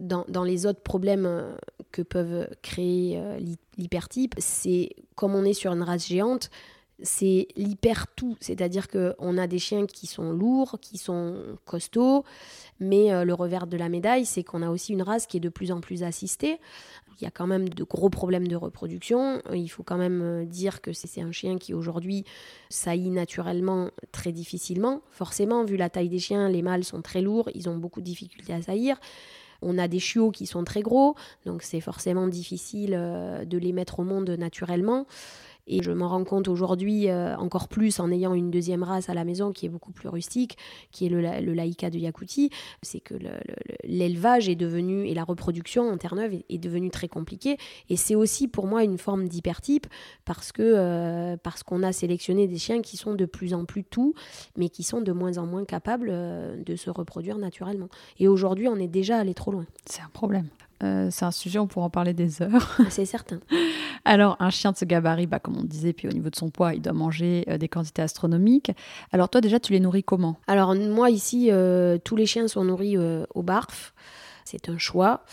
dans, 0.00 0.24
dans 0.28 0.44
les 0.44 0.64
autres 0.64 0.80
problèmes 0.80 1.54
que 1.94 2.02
peuvent 2.02 2.48
créer 2.60 3.18
euh, 3.18 3.38
l'hy- 3.38 3.58
l'hypertype, 3.78 4.34
c'est 4.38 4.90
comme 5.14 5.34
on 5.34 5.44
est 5.44 5.54
sur 5.54 5.72
une 5.72 5.82
race 5.82 6.08
géante, 6.08 6.50
c'est 7.02 7.46
l'hyper 7.56 8.06
tout, 8.14 8.36
c'est-à-dire 8.40 8.88
qu'on 8.88 9.38
a 9.38 9.46
des 9.46 9.58
chiens 9.58 9.86
qui 9.86 10.06
sont 10.06 10.32
lourds, 10.32 10.78
qui 10.80 10.98
sont 10.98 11.36
costauds, 11.64 12.24
mais 12.80 13.12
euh, 13.12 13.24
le 13.24 13.34
revers 13.34 13.66
de 13.66 13.76
la 13.76 13.88
médaille, 13.88 14.26
c'est 14.26 14.42
qu'on 14.42 14.62
a 14.62 14.70
aussi 14.70 14.92
une 14.92 15.02
race 15.02 15.26
qui 15.26 15.36
est 15.36 15.40
de 15.40 15.48
plus 15.48 15.72
en 15.72 15.80
plus 15.80 16.02
assistée. 16.02 16.58
Il 17.20 17.24
y 17.24 17.26
a 17.26 17.30
quand 17.30 17.46
même 17.46 17.68
de 17.68 17.84
gros 17.84 18.10
problèmes 18.10 18.48
de 18.48 18.56
reproduction. 18.56 19.40
Euh, 19.50 19.56
Il 19.56 19.68
faut 19.68 19.82
quand 19.82 19.96
même 19.96 20.20
euh, 20.22 20.44
dire 20.44 20.80
que 20.80 20.92
c'est 20.92 21.20
un 21.20 21.32
chien 21.32 21.58
qui 21.58 21.72
aujourd'hui 21.72 22.24
saillit 22.68 23.10
naturellement 23.10 23.90
très 24.10 24.32
difficilement. 24.32 25.02
Forcément, 25.10 25.64
vu 25.64 25.76
la 25.76 25.90
taille 25.90 26.08
des 26.08 26.18
chiens, 26.18 26.48
les 26.48 26.62
mâles 26.62 26.84
sont 26.84 27.02
très 27.02 27.22
lourds, 27.22 27.48
ils 27.54 27.68
ont 27.68 27.76
beaucoup 27.76 28.00
de 28.00 28.06
difficultés 28.06 28.52
à 28.52 28.62
saillir. 28.62 28.98
On 29.62 29.78
a 29.78 29.88
des 29.88 30.00
chiots 30.00 30.30
qui 30.30 30.46
sont 30.46 30.64
très 30.64 30.82
gros, 30.82 31.14
donc 31.46 31.62
c'est 31.62 31.80
forcément 31.80 32.26
difficile 32.26 32.90
de 32.90 33.56
les 33.56 33.72
mettre 33.72 34.00
au 34.00 34.02
monde 34.02 34.28
naturellement. 34.28 35.06
Et 35.66 35.82
je 35.82 35.90
m'en 35.92 36.08
rends 36.08 36.24
compte 36.24 36.48
aujourd'hui 36.48 37.08
euh, 37.08 37.36
encore 37.36 37.68
plus 37.68 38.00
en 38.00 38.10
ayant 38.10 38.34
une 38.34 38.50
deuxième 38.50 38.82
race 38.82 39.08
à 39.08 39.14
la 39.14 39.24
maison 39.24 39.52
qui 39.52 39.66
est 39.66 39.68
beaucoup 39.70 39.92
plus 39.92 40.08
rustique, 40.08 40.58
qui 40.92 41.06
est 41.06 41.08
le, 41.08 41.20
le 41.20 41.52
laïka 41.54 41.90
de 41.90 41.98
Yakoutie. 41.98 42.50
C'est 42.82 43.00
que 43.00 43.14
le- 43.14 43.30
le- 43.48 43.54
l'élevage 43.84 44.48
est 44.48 44.56
devenu, 44.56 45.06
et 45.06 45.14
la 45.14 45.24
reproduction 45.24 45.88
en 45.90 45.96
Terre-Neuve 45.96 46.34
est, 46.34 46.44
est 46.48 46.58
devenue 46.58 46.90
très 46.90 47.08
compliquée. 47.08 47.56
Et 47.88 47.96
c'est 47.96 48.14
aussi 48.14 48.48
pour 48.48 48.66
moi 48.66 48.84
une 48.84 48.98
forme 48.98 49.28
d'hypertype 49.28 49.86
parce 50.24 50.52
que 50.52 50.62
euh, 50.62 51.36
parce 51.42 51.62
qu'on 51.62 51.82
a 51.82 51.92
sélectionné 51.92 52.46
des 52.46 52.58
chiens 52.58 52.82
qui 52.82 52.96
sont 52.96 53.14
de 53.14 53.24
plus 53.24 53.54
en 53.54 53.64
plus 53.64 53.84
tout, 53.84 54.14
mais 54.56 54.68
qui 54.68 54.82
sont 54.82 55.00
de 55.00 55.12
moins 55.12 55.38
en 55.38 55.46
moins 55.46 55.64
capables 55.64 56.08
euh, 56.10 56.62
de 56.62 56.76
se 56.76 56.90
reproduire 56.90 57.38
naturellement. 57.38 57.88
Et 58.18 58.28
aujourd'hui, 58.28 58.68
on 58.68 58.76
est 58.76 58.88
déjà 58.88 59.18
allé 59.18 59.34
trop 59.34 59.50
loin. 59.52 59.64
C'est 59.86 60.02
un 60.02 60.10
problème. 60.12 60.48
Euh, 60.82 61.08
c'est 61.10 61.24
un 61.24 61.30
sujet, 61.30 61.58
on 61.58 61.66
pourra 61.66 61.86
en 61.86 61.90
parler 61.90 62.12
des 62.12 62.42
heures. 62.42 62.76
C'est 62.90 63.04
certain. 63.06 63.40
Alors, 64.04 64.36
un 64.40 64.50
chien 64.50 64.72
de 64.72 64.76
ce 64.76 64.84
gabarit, 64.84 65.26
bah, 65.26 65.38
comme 65.38 65.56
on 65.56 65.62
disait, 65.62 65.92
puis 65.92 66.08
au 66.08 66.12
niveau 66.12 66.28
de 66.30 66.36
son 66.36 66.50
poids, 66.50 66.74
il 66.74 66.82
doit 66.82 66.92
manger 66.92 67.44
euh, 67.48 67.56
des 67.58 67.68
quantités 67.68 68.02
astronomiques. 68.02 68.72
Alors, 69.12 69.28
toi, 69.28 69.40
déjà, 69.40 69.60
tu 69.60 69.72
les 69.72 69.80
nourris 69.80 70.04
comment? 70.04 70.36
Alors 70.46 70.74
moi 70.74 71.10
ici, 71.10 71.48
euh, 71.50 71.96
tous 71.98 72.16
les 72.16 72.26
chiens 72.26 72.48
sont 72.48 72.64
nourris 72.64 72.96
au 72.98 73.42
barf. 73.42 73.94
C'est 74.44 74.68
un 74.68 74.76
choix. 74.78 75.24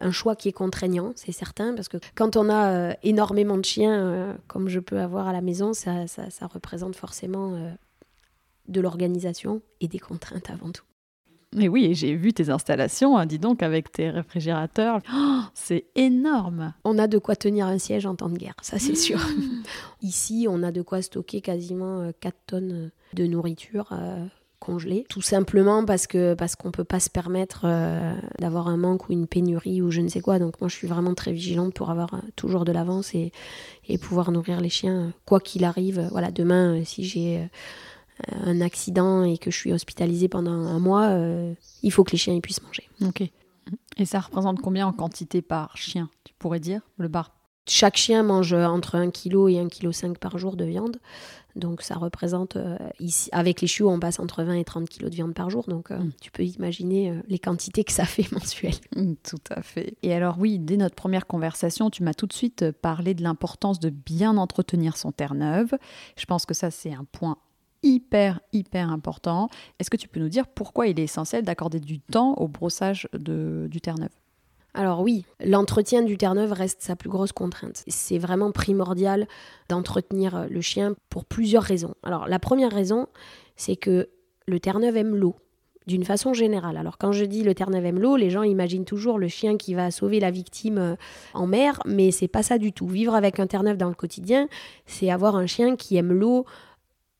Un 0.00 0.10
choix 0.10 0.34
qui 0.34 0.48
est 0.48 0.52
contraignant, 0.52 1.12
c'est 1.14 1.30
certain, 1.32 1.74
parce 1.74 1.88
que 1.88 1.98
quand 2.16 2.36
on 2.36 2.50
a 2.50 2.94
énormément 3.04 3.56
de 3.56 3.64
chiens, 3.64 4.36
comme 4.48 4.68
je 4.68 4.80
peux 4.80 4.98
avoir 5.00 5.28
à 5.28 5.32
la 5.32 5.40
maison, 5.40 5.72
ça, 5.72 6.06
ça- 6.08 6.30
ça 6.30 6.46
représente 6.48 6.96
forcément 6.96 7.56
de 8.68 8.80
l'organisation 8.80 9.62
et 9.80 9.86
des 9.88 10.00
contraintes 10.00 10.50
avant 10.50 10.72
tout. 10.72 10.82
Mais 11.54 11.68
oui, 11.68 11.86
et 11.86 11.94
j'ai 11.94 12.14
vu 12.14 12.32
tes 12.32 12.50
installations, 12.50 13.16
hein, 13.16 13.26
dis 13.26 13.38
donc, 13.38 13.62
avec 13.62 13.92
tes 13.92 14.10
réfrigérateurs. 14.10 15.00
Oh, 15.14 15.40
c'est 15.54 15.86
énorme 15.94 16.74
On 16.84 16.98
a 16.98 17.06
de 17.06 17.18
quoi 17.18 17.36
tenir 17.36 17.66
un 17.66 17.78
siège 17.78 18.06
en 18.06 18.14
temps 18.14 18.28
de 18.28 18.36
guerre, 18.36 18.56
ça 18.62 18.78
c'est 18.78 18.96
sûr. 18.96 19.20
Ici, 20.02 20.46
on 20.48 20.62
a 20.62 20.72
de 20.72 20.82
quoi 20.82 21.02
stocker 21.02 21.40
quasiment 21.40 22.00
euh, 22.00 22.10
4 22.20 22.36
tonnes 22.46 22.90
de 23.14 23.26
nourriture 23.26 23.90
euh, 23.92 24.26
congelée, 24.64 25.04
tout 25.08 25.20
simplement 25.20 25.84
parce 25.84 26.06
que 26.06 26.34
parce 26.34 26.56
qu'on 26.56 26.70
peut 26.70 26.84
pas 26.84 27.00
se 27.00 27.10
permettre 27.10 27.62
euh, 27.64 28.14
d'avoir 28.38 28.68
un 28.68 28.76
manque 28.76 29.08
ou 29.08 29.12
une 29.12 29.26
pénurie 29.26 29.82
ou 29.82 29.90
je 29.90 30.00
ne 30.00 30.08
sais 30.08 30.20
quoi. 30.20 30.38
Donc 30.38 30.60
moi, 30.60 30.68
je 30.68 30.74
suis 30.74 30.88
vraiment 30.88 31.14
très 31.14 31.32
vigilante 31.32 31.74
pour 31.74 31.90
avoir 31.90 32.14
euh, 32.14 32.18
toujours 32.36 32.64
de 32.64 32.72
l'avance 32.72 33.14
et, 33.14 33.30
et 33.88 33.98
pouvoir 33.98 34.32
nourrir 34.32 34.60
les 34.60 34.70
chiens 34.70 34.96
euh, 34.96 35.10
quoi 35.26 35.40
qu'il 35.40 35.64
arrive. 35.64 36.08
Voilà, 36.10 36.30
demain, 36.30 36.80
euh, 36.80 36.84
si 36.84 37.04
j'ai 37.04 37.38
euh, 37.38 37.46
un 38.44 38.60
accident 38.60 39.24
et 39.24 39.38
que 39.38 39.50
je 39.50 39.56
suis 39.56 39.72
hospitalisée 39.72 40.28
pendant 40.28 40.52
un 40.52 40.78
mois, 40.78 41.06
euh, 41.08 41.54
il 41.82 41.90
faut 41.92 42.04
que 42.04 42.12
les 42.12 42.18
chiens 42.18 42.34
ils 42.34 42.40
puissent 42.40 42.62
manger. 42.62 42.88
Ok. 43.04 43.22
Et 43.96 44.04
ça 44.04 44.20
représente 44.20 44.60
combien 44.60 44.86
en 44.86 44.92
quantité 44.92 45.42
par 45.42 45.76
chien 45.76 46.08
Tu 46.24 46.34
pourrais 46.38 46.60
dire 46.60 46.80
le 46.98 47.08
bar? 47.08 47.32
Chaque 47.66 47.96
chien 47.96 48.22
mange 48.22 48.52
entre 48.52 48.96
1 48.96 49.10
kg 49.10 49.48
et 49.48 49.64
1,5 49.64 50.12
kg 50.12 50.18
par 50.18 50.36
jour 50.36 50.54
de 50.56 50.64
viande. 50.66 50.98
Donc 51.56 51.80
ça 51.82 51.94
représente, 51.94 52.56
euh, 52.56 52.76
ici, 52.98 53.30
avec 53.32 53.60
les 53.62 53.66
chiots, 53.68 53.88
on 53.88 53.98
passe 54.00 54.18
entre 54.18 54.42
20 54.42 54.54
et 54.54 54.64
30 54.64 54.88
kg 54.88 55.04
de 55.08 55.14
viande 55.14 55.34
par 55.34 55.48
jour. 55.48 55.64
Donc 55.66 55.90
euh, 55.90 55.96
Mm. 55.98 56.12
tu 56.20 56.30
peux 56.30 56.42
imaginer 56.44 57.10
euh, 57.10 57.22
les 57.28 57.38
quantités 57.38 57.84
que 57.84 57.92
ça 57.92 58.04
fait 58.04 58.26
mensuelles. 58.32 58.74
Mm, 58.96 59.14
Tout 59.22 59.36
à 59.50 59.62
fait. 59.62 59.96
Et 60.02 60.12
alors 60.12 60.36
oui, 60.38 60.58
dès 60.58 60.76
notre 60.76 60.96
première 60.96 61.26
conversation, 61.26 61.88
tu 61.88 62.02
m'as 62.02 62.12
tout 62.12 62.26
de 62.26 62.32
suite 62.34 62.62
euh, 62.64 62.72
parlé 62.72 63.14
de 63.14 63.22
l'importance 63.22 63.80
de 63.80 63.88
bien 63.88 64.36
entretenir 64.36 64.96
son 64.98 65.12
Terre-Neuve. 65.12 65.72
Je 66.18 66.24
pense 66.26 66.44
que 66.44 66.52
ça, 66.54 66.70
c'est 66.70 66.92
un 66.92 67.04
point 67.12 67.38
hyper, 67.84 68.40
hyper 68.52 68.90
important. 68.90 69.48
Est-ce 69.78 69.90
que 69.90 69.96
tu 69.96 70.08
peux 70.08 70.18
nous 70.18 70.28
dire 70.28 70.48
pourquoi 70.48 70.88
il 70.88 70.98
est 70.98 71.04
essentiel 71.04 71.44
d'accorder 71.44 71.78
du 71.78 72.00
temps 72.00 72.34
au 72.34 72.48
brossage 72.48 73.08
de, 73.12 73.68
du 73.70 73.80
Terre-Neuve? 73.80 74.10
Alors 74.76 75.02
oui, 75.02 75.24
l'entretien 75.44 76.02
du 76.02 76.16
Terre-Neuve 76.18 76.52
reste 76.52 76.82
sa 76.82 76.96
plus 76.96 77.08
grosse 77.08 77.30
contrainte. 77.30 77.84
C'est 77.86 78.18
vraiment 78.18 78.50
primordial 78.50 79.28
d'entretenir 79.68 80.48
le 80.50 80.60
chien 80.60 80.94
pour 81.10 81.24
plusieurs 81.24 81.62
raisons. 81.62 81.94
Alors 82.02 82.26
la 82.26 82.40
première 82.40 82.72
raison, 82.72 83.06
c'est 83.54 83.76
que 83.76 84.08
le 84.46 84.58
Terre-Neuve 84.58 84.96
aime 84.96 85.14
l'eau. 85.14 85.36
D'une 85.86 86.02
façon 86.04 86.32
générale. 86.32 86.78
Alors 86.78 86.96
quand 86.96 87.12
je 87.12 87.26
dis 87.26 87.42
le 87.42 87.54
Terre-Neuve 87.54 87.84
aime 87.84 88.00
l'eau, 88.00 88.16
les 88.16 88.30
gens 88.30 88.42
imaginent 88.42 88.86
toujours 88.86 89.18
le 89.18 89.28
chien 89.28 89.58
qui 89.58 89.74
va 89.74 89.90
sauver 89.90 90.18
la 90.18 90.30
victime 90.30 90.78
euh, 90.78 90.96
en 91.34 91.46
mer, 91.46 91.78
mais 91.84 92.10
c'est 92.10 92.26
pas 92.26 92.42
ça 92.42 92.56
du 92.56 92.72
tout. 92.72 92.88
Vivre 92.88 93.14
avec 93.14 93.38
un 93.38 93.46
Terre-Neuve 93.46 93.76
dans 93.76 93.90
le 93.90 93.94
quotidien, 93.94 94.48
c'est 94.86 95.10
avoir 95.10 95.36
un 95.36 95.46
chien 95.46 95.76
qui 95.76 95.96
aime 95.96 96.12
l'eau 96.12 96.46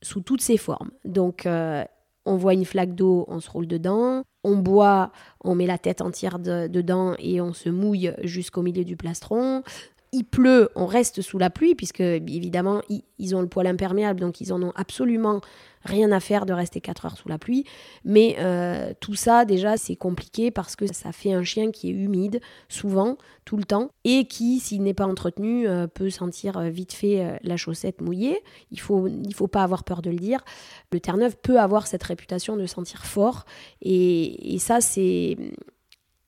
sous 0.05 0.21
toutes 0.21 0.41
ses 0.43 0.57
formes. 0.57 0.91
Donc 1.05 1.47
euh, 1.47 1.85
on 2.27 2.37
voit 2.37 2.55
une 2.55 2.65
flaque 2.65 2.95
d'eau, 2.95 3.25
on 3.29 3.41
se 3.41 3.51
roule 3.51 3.67
dedans. 3.67 4.23
On 4.45 4.57
boit, 4.57 5.11
on 5.43 5.55
met 5.55 5.67
la 5.67 5.79
tête 5.79 6.01
entière 6.03 6.39
de- 6.39 6.69
dedans 6.69 7.15
et 7.19 7.41
on 7.41 7.53
se 7.53 7.71
mouille 7.71 8.13
jusqu'au 8.23 8.63
milieu 8.63 8.85
du 8.85 8.97
plastron. 8.97 9.63
Il 10.17 10.23
pleut, 10.23 10.69
on 10.77 10.87
reste 10.87 11.23
sous 11.23 11.39
la 11.39 11.51
pluie, 11.51 11.75
puisque 11.75 11.99
évidemment, 11.99 12.83
ils 13.19 13.35
ont 13.35 13.41
le 13.41 13.49
poil 13.49 13.67
imperméable, 13.67 14.21
donc 14.21 14.41
ils 14.41 14.53
en 14.53 14.63
ont 14.63 14.73
absolument 14.77 15.41
rien 15.83 16.13
à 16.13 16.21
faire 16.21 16.47
de 16.47 16.53
rester 16.53 16.81
4 16.81 17.07
heures 17.07 17.17
sous 17.17 17.29
la 17.29 17.37
pluie. 17.37 17.65
Mais 18.05 18.37
euh, 18.39 18.93
tout 19.01 19.17
ça, 19.17 19.45
déjà, 19.45 19.77
c'est 19.77 19.97
compliqué 19.97 20.53
parce 20.53 20.77
que 20.77 20.87
ça 20.87 21.11
fait 21.11 21.33
un 21.33 21.43
chien 21.43 21.73
qui 21.73 21.91
est 21.91 21.93
humide, 21.93 22.41
souvent, 22.69 23.19
tout 23.45 23.57
le 23.57 23.65
temps, 23.65 23.91
et 24.05 24.27
qui, 24.27 24.61
s'il 24.61 24.85
n'est 24.85 24.95
pas 24.95 25.07
entretenu, 25.07 25.67
euh, 25.67 25.89
peut 25.89 26.11
sentir 26.11 26.59
euh, 26.59 26.69
vite 26.69 26.93
fait 26.93 27.41
la 27.43 27.57
chaussette 27.57 28.01
mouillée. 28.01 28.41
Il 28.71 28.79
faut, 28.79 29.09
il 29.09 29.35
faut 29.35 29.49
pas 29.49 29.65
avoir 29.65 29.83
peur 29.83 30.01
de 30.01 30.11
le 30.11 30.17
dire. 30.17 30.45
Le 30.93 31.01
Terre-Neuve 31.01 31.37
peut 31.43 31.59
avoir 31.59 31.89
cette 31.89 32.05
réputation 32.05 32.57
de 32.57 32.67
sentir 32.67 33.05
fort, 33.05 33.47
et, 33.83 34.55
et 34.55 34.61
ça, 34.61 34.81
c'est 34.81 35.37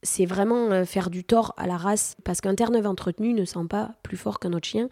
c'est 0.06 0.24
vraiment 0.24 0.70
euh, 0.70 0.84
faire 0.84 1.10
du 1.10 1.24
tort 1.24 1.52
à 1.56 1.66
la 1.66 1.76
race 1.76 2.16
parce 2.24 2.40
qu'un 2.40 2.54
Terre-Neuve 2.54 2.86
entretenu 2.86 3.34
ne 3.34 3.44
sent 3.44 3.66
pas 3.68 3.90
plus 4.02 4.16
fort 4.16 4.38
qu'un 4.38 4.52
autre 4.52 4.66
chien. 4.66 4.88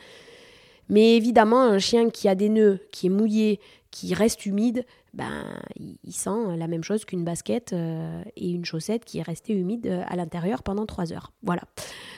Mais 0.91 1.17
évidemment, 1.17 1.63
un 1.63 1.79
chien 1.79 2.11
qui 2.11 2.29
a 2.29 2.35
des 2.35 2.51
nœuds, 2.51 2.79
qui 2.93 3.07
est 3.07 3.11
mouillé, 3.11 3.61
qui 3.91 4.13
reste 4.13 4.45
humide, 4.45 4.85
ben, 5.15 5.45
il 5.77 6.13
sent 6.13 6.57
la 6.59 6.67
même 6.67 6.83
chose 6.83 7.05
qu'une 7.05 7.25
basket 7.25 7.73
euh, 7.73 8.23
et 8.37 8.51
une 8.51 8.65
chaussette 8.65 9.05
qui 9.05 9.19
est 9.19 9.23
restée 9.23 9.55
humide 9.55 9.87
euh, 9.87 10.03
à 10.09 10.17
l'intérieur 10.17 10.63
pendant 10.63 10.85
trois 10.85 11.13
heures. 11.13 11.33
Voilà. 11.43 11.63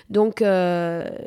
Donc 0.08 0.42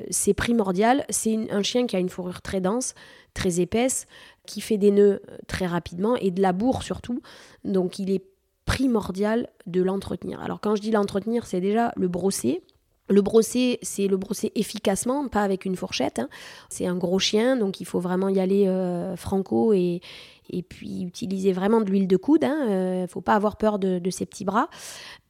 c'est 0.10 0.34
primordial. 0.34 1.06
C'est 1.10 1.52
un 1.52 1.64
chien 1.64 1.86
qui 1.86 1.96
a 1.96 2.00
une 2.00 2.10
fourrure 2.10 2.42
très 2.42 2.62
dense, 2.62 2.96
très 3.34 3.60
épaisse, 3.60 4.08
qui 4.46 4.62
fait 4.62 4.78
des 4.78 4.92
nœuds 4.92 5.22
très 5.48 5.68
rapidement 5.68 6.16
et 6.16 6.32
de 6.32 6.42
la 6.42 6.54
bourre 6.54 6.82
surtout. 6.82 7.22
Donc 7.64 8.00
il 8.00 8.10
est 8.10 8.24
primordial 8.70 9.50
de 9.66 9.82
l'entretenir. 9.82 10.42
Alors 10.42 10.62
quand 10.62 10.76
je 10.76 10.82
dis 10.82 10.92
l'entretenir, 10.92 11.46
c'est 11.46 11.62
déjà 11.62 11.92
le 11.96 12.08
brosser. 12.08 12.62
Le 13.10 13.24
brosser, 13.24 13.80
c'est 13.82 14.08
le 14.08 14.18
brosser 14.18 14.52
efficacement, 14.54 15.28
pas 15.28 15.42
avec 15.42 15.66
une 15.66 15.76
fourchette. 15.76 16.20
Hein. 16.20 16.30
C'est 16.70 16.86
un 16.86 16.96
gros 16.96 17.18
chien, 17.18 17.58
donc 17.58 17.82
il 17.82 17.86
faut 17.86 18.00
vraiment 18.00 18.30
y 18.30 18.40
aller 18.40 18.72
franco 19.18 19.74
et, 19.74 20.02
et 20.50 20.64
puis 20.64 21.04
utiliser 21.04 21.54
vraiment 21.54 21.82
de 21.82 21.90
l'huile 21.90 22.08
de 22.08 22.18
coude. 22.18 22.44
Il 22.44 22.46
hein, 22.46 22.66
ne 22.66 22.72
euh, 22.72 23.08
faut 23.08 23.22
pas 23.22 23.36
avoir 23.36 23.58
peur 23.58 23.80
de, 23.80 24.10
ses 24.10 24.26
petits 24.26 24.46
bras. 24.46 24.70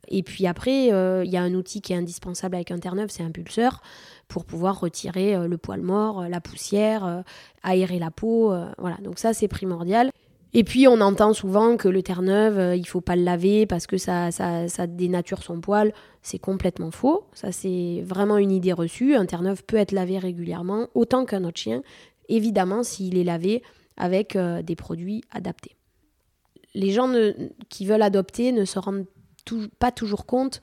Et 0.08 0.24
puis 0.24 0.48
après, 0.48 0.92
euh, 0.92 1.24
il 1.24 1.32
y 1.32 1.38
a 1.38 1.42
un 1.42 1.54
outil 1.54 1.82
qui 1.82 1.94
est 1.94 1.96
indispensable 1.96 2.56
avec 2.56 2.72
un 2.72 2.80
Terre-Neuve, 2.80 3.10
c'est 3.10 3.24
un 3.24 3.32
pulseur 3.32 3.82
pour 4.28 4.46
pouvoir 4.46 4.80
retirer 4.80 5.36
euh, 5.36 5.48
le 5.48 5.58
poil 5.58 5.82
mort, 5.82 6.28
la 6.28 6.42
poussière, 6.42 7.24
aérer 7.64 8.00
la 8.00 8.12
peau. 8.12 8.54
voilà, 8.78 8.98
donc 9.04 9.20
ça 9.20 9.34
c'est 9.34 9.48
primordial. 9.48 10.12
Et 10.54 10.64
puis 10.64 10.88
on 10.88 11.00
entend 11.00 11.34
souvent 11.34 11.78
que 11.78 11.88
le 11.88 12.02
Terre-Neuve, 12.02 12.76
il 12.76 12.88
faut 12.88 13.02
pas 13.02 13.16
le 13.16 13.24
laver 13.24 13.66
parce 13.66 13.86
que 13.86 13.98
ça, 13.98 14.32
ça, 14.32 14.68
ça 14.68 14.88
dénature 14.88 15.44
son 15.44 15.62
poil. 15.62 15.94
C'est 16.22 16.40
complètement 16.40 16.92
faux. 16.92 17.26
Ça 17.34 17.52
c'est 17.52 18.02
vraiment 18.06 18.38
une 18.38 18.52
idée 18.52 18.74
reçue. 18.74 19.16
Un 19.16 19.26
Terre-Neuve 19.26 19.64
peut 19.64 19.78
être 19.78 19.92
lavé 19.92 20.18
régulièrement, 20.18 20.88
autant 20.96 21.26
qu'un 21.26 21.44
autre 21.44 21.60
chien. 21.60 21.84
Évidemment, 22.30 22.84
s'il 22.84 23.18
est 23.18 23.24
lavé 23.24 23.64
avec 23.98 24.36
euh, 24.36 24.64
des 24.64 24.76
produits 24.76 25.24
adaptés. 25.32 25.76
Les 26.74 26.92
gens 26.92 27.12
qui 27.70 27.86
veulent 27.86 28.02
adopter 28.02 28.52
ne 28.52 28.66
se 28.66 28.80
rendent 28.80 29.06
pas 29.80 29.92
toujours 29.92 30.26
compte 30.26 30.62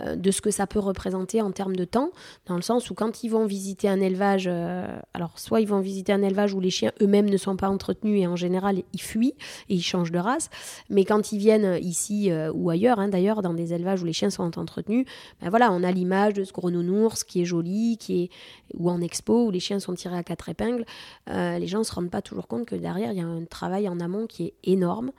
euh, 0.00 0.16
de 0.16 0.30
ce 0.30 0.40
que 0.40 0.50
ça 0.50 0.66
peut 0.66 0.78
représenter 0.78 1.42
en 1.42 1.50
termes 1.50 1.76
de 1.76 1.84
temps, 1.84 2.10
dans 2.46 2.56
le 2.56 2.62
sens 2.62 2.90
où 2.90 2.94
quand 2.94 3.24
ils 3.24 3.28
vont 3.28 3.46
visiter 3.46 3.88
un 3.88 4.00
élevage, 4.00 4.46
euh, 4.46 4.86
alors 5.12 5.38
soit 5.38 5.60
ils 5.60 5.68
vont 5.68 5.80
visiter 5.80 6.12
un 6.12 6.22
élevage 6.22 6.54
où 6.54 6.60
les 6.60 6.70
chiens 6.70 6.92
eux-mêmes 7.02 7.28
ne 7.28 7.36
sont 7.36 7.56
pas 7.56 7.68
entretenus 7.68 8.22
et 8.22 8.26
en 8.26 8.36
général 8.36 8.82
ils 8.92 9.00
fuient 9.00 9.34
et 9.68 9.74
ils 9.74 9.82
changent 9.82 10.12
de 10.12 10.18
race, 10.18 10.50
mais 10.88 11.04
quand 11.04 11.32
ils 11.32 11.38
viennent 11.38 11.78
ici 11.82 12.30
euh, 12.30 12.52
ou 12.52 12.70
ailleurs, 12.70 13.00
hein, 13.00 13.08
d'ailleurs 13.08 13.42
dans 13.42 13.54
des 13.54 13.74
élevages 13.74 14.02
où 14.02 14.04
les 14.04 14.12
chiens 14.12 14.30
sont 14.30 14.58
entretenus, 14.58 15.06
ben 15.40 15.50
voilà, 15.50 15.72
on 15.72 15.82
a 15.82 15.90
l'image 15.90 16.34
de 16.34 16.44
ce 16.44 16.52
gros 16.52 16.70
nounours 16.70 17.24
qui 17.24 17.42
est 17.42 17.44
joli, 17.44 17.96
qui 17.98 18.22
est 18.24 18.30
ou 18.74 18.90
en 18.90 19.00
expo 19.00 19.46
où 19.46 19.50
les 19.50 19.60
chiens 19.60 19.80
sont 19.80 19.94
tirés 19.94 20.16
à 20.16 20.22
quatre 20.22 20.48
épingles, 20.48 20.84
les 21.26 21.66
gens 21.66 21.78
ne 21.78 21.84
se 21.84 21.92
rendent 21.92 22.10
pas 22.10 22.22
toujours 22.22 22.46
compte 22.46 22.66
que 22.66 22.74
derrière 22.74 23.12
il 23.12 23.18
y 23.18 23.22
a 23.22 23.26
un 23.26 23.44
travail 23.44 23.88
en 23.88 23.98
amont 23.98 24.26
qui 24.26 24.44
est 24.44 24.54
énorme 24.64 25.10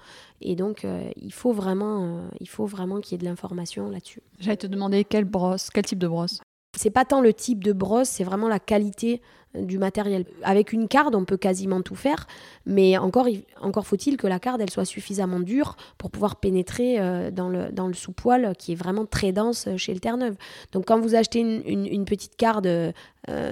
et 0.41 0.55
donc 0.55 0.85
il 1.15 1.33
faut 1.33 1.51
vraiment, 1.51 2.29
il 2.39 2.47
faut 2.47 2.65
vraiment 2.65 2.99
qu'il 3.01 3.13
y 3.13 3.15
ait 3.15 3.17
de 3.17 3.25
l'information 3.25 3.89
là-dessus. 3.89 4.21
J'allais 4.39 4.57
te 4.57 4.67
demander 4.67 5.03
quelle 5.03 5.25
brosse, 5.25 5.69
quel 5.69 5.85
type 5.85 5.99
de 5.99 6.07
brosse? 6.07 6.39
C'est 6.77 6.91
pas 6.91 7.03
tant 7.03 7.21
le 7.21 7.33
type 7.33 7.63
de 7.63 7.73
brosse, 7.73 8.09
c'est 8.09 8.23
vraiment 8.23 8.47
la 8.47 8.59
qualité 8.59 9.21
du 9.55 9.79
matériel. 9.79 10.25
Avec 10.43 10.73
une 10.73 10.87
carte, 10.87 11.15
on 11.15 11.25
peut 11.25 11.37
quasiment 11.37 11.81
tout 11.81 11.95
faire, 11.95 12.27
mais 12.67 12.97
encore, 12.97 13.27
encore 13.61 13.87
faut-il 13.87 14.15
que 14.15 14.27
la 14.27 14.39
carte 14.39 14.61
elle 14.61 14.69
soit 14.69 14.85
suffisamment 14.85 15.39
dure 15.39 15.75
pour 15.97 16.11
pouvoir 16.11 16.35
pénétrer 16.35 16.99
euh, 16.99 17.31
dans 17.31 17.49
le, 17.49 17.71
dans 17.71 17.87
le 17.87 17.95
sous-poil 17.95 18.53
qui 18.57 18.73
est 18.73 18.75
vraiment 18.75 19.05
très 19.05 19.31
dense 19.31 19.67
chez 19.75 19.93
le 19.93 19.99
Terre-Neuve. 19.99 20.35
Donc 20.71 20.85
quand 20.85 20.99
vous 20.99 21.15
achetez 21.15 21.39
une, 21.39 22.05
petite 22.05 22.35
carte 22.35 22.67
euh, 22.67 22.91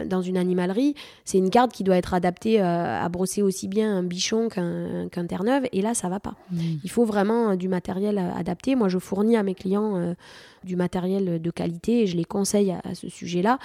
dans 0.06 0.22
une 0.22 0.38
animalerie, 0.38 0.94
c'est 1.26 1.40
une 1.40 1.50
carte 1.50 1.72
qui 1.72 1.84
doit 1.84 1.98
être 1.98 2.14
adaptée 2.14 2.62
euh, 2.62 3.04
à 3.04 3.10
brosser 3.10 3.42
aussi 3.42 3.68
bien 3.68 3.98
un 3.98 4.04
bichon 4.04 4.50
qu'un 4.50 5.26
Terre-Neuve, 5.28 5.64
et 5.72 5.82
là 5.82 5.96
ça 5.96 6.10
va 6.10 6.20
pas. 6.20 6.36
Mmh. 6.52 6.60
Il 6.84 6.92
faut 6.92 7.06
vraiment 7.06 7.56
du 7.56 7.68
matériel 7.70 8.20
adapté. 8.20 8.76
Moi 8.76 8.88
je 8.88 9.00
fournis 9.00 9.36
à 9.36 9.42
mes 9.42 9.56
clients 9.56 10.14
du 10.64 10.76
matériel 10.76 11.42
de 11.42 11.52
qualité 11.52 12.02
et 12.04 12.08
je 12.08 12.18
les 12.18 12.26
conseille 12.26 12.72
à 12.72 12.94
ce 12.94 13.10
sujet-là 13.10 13.58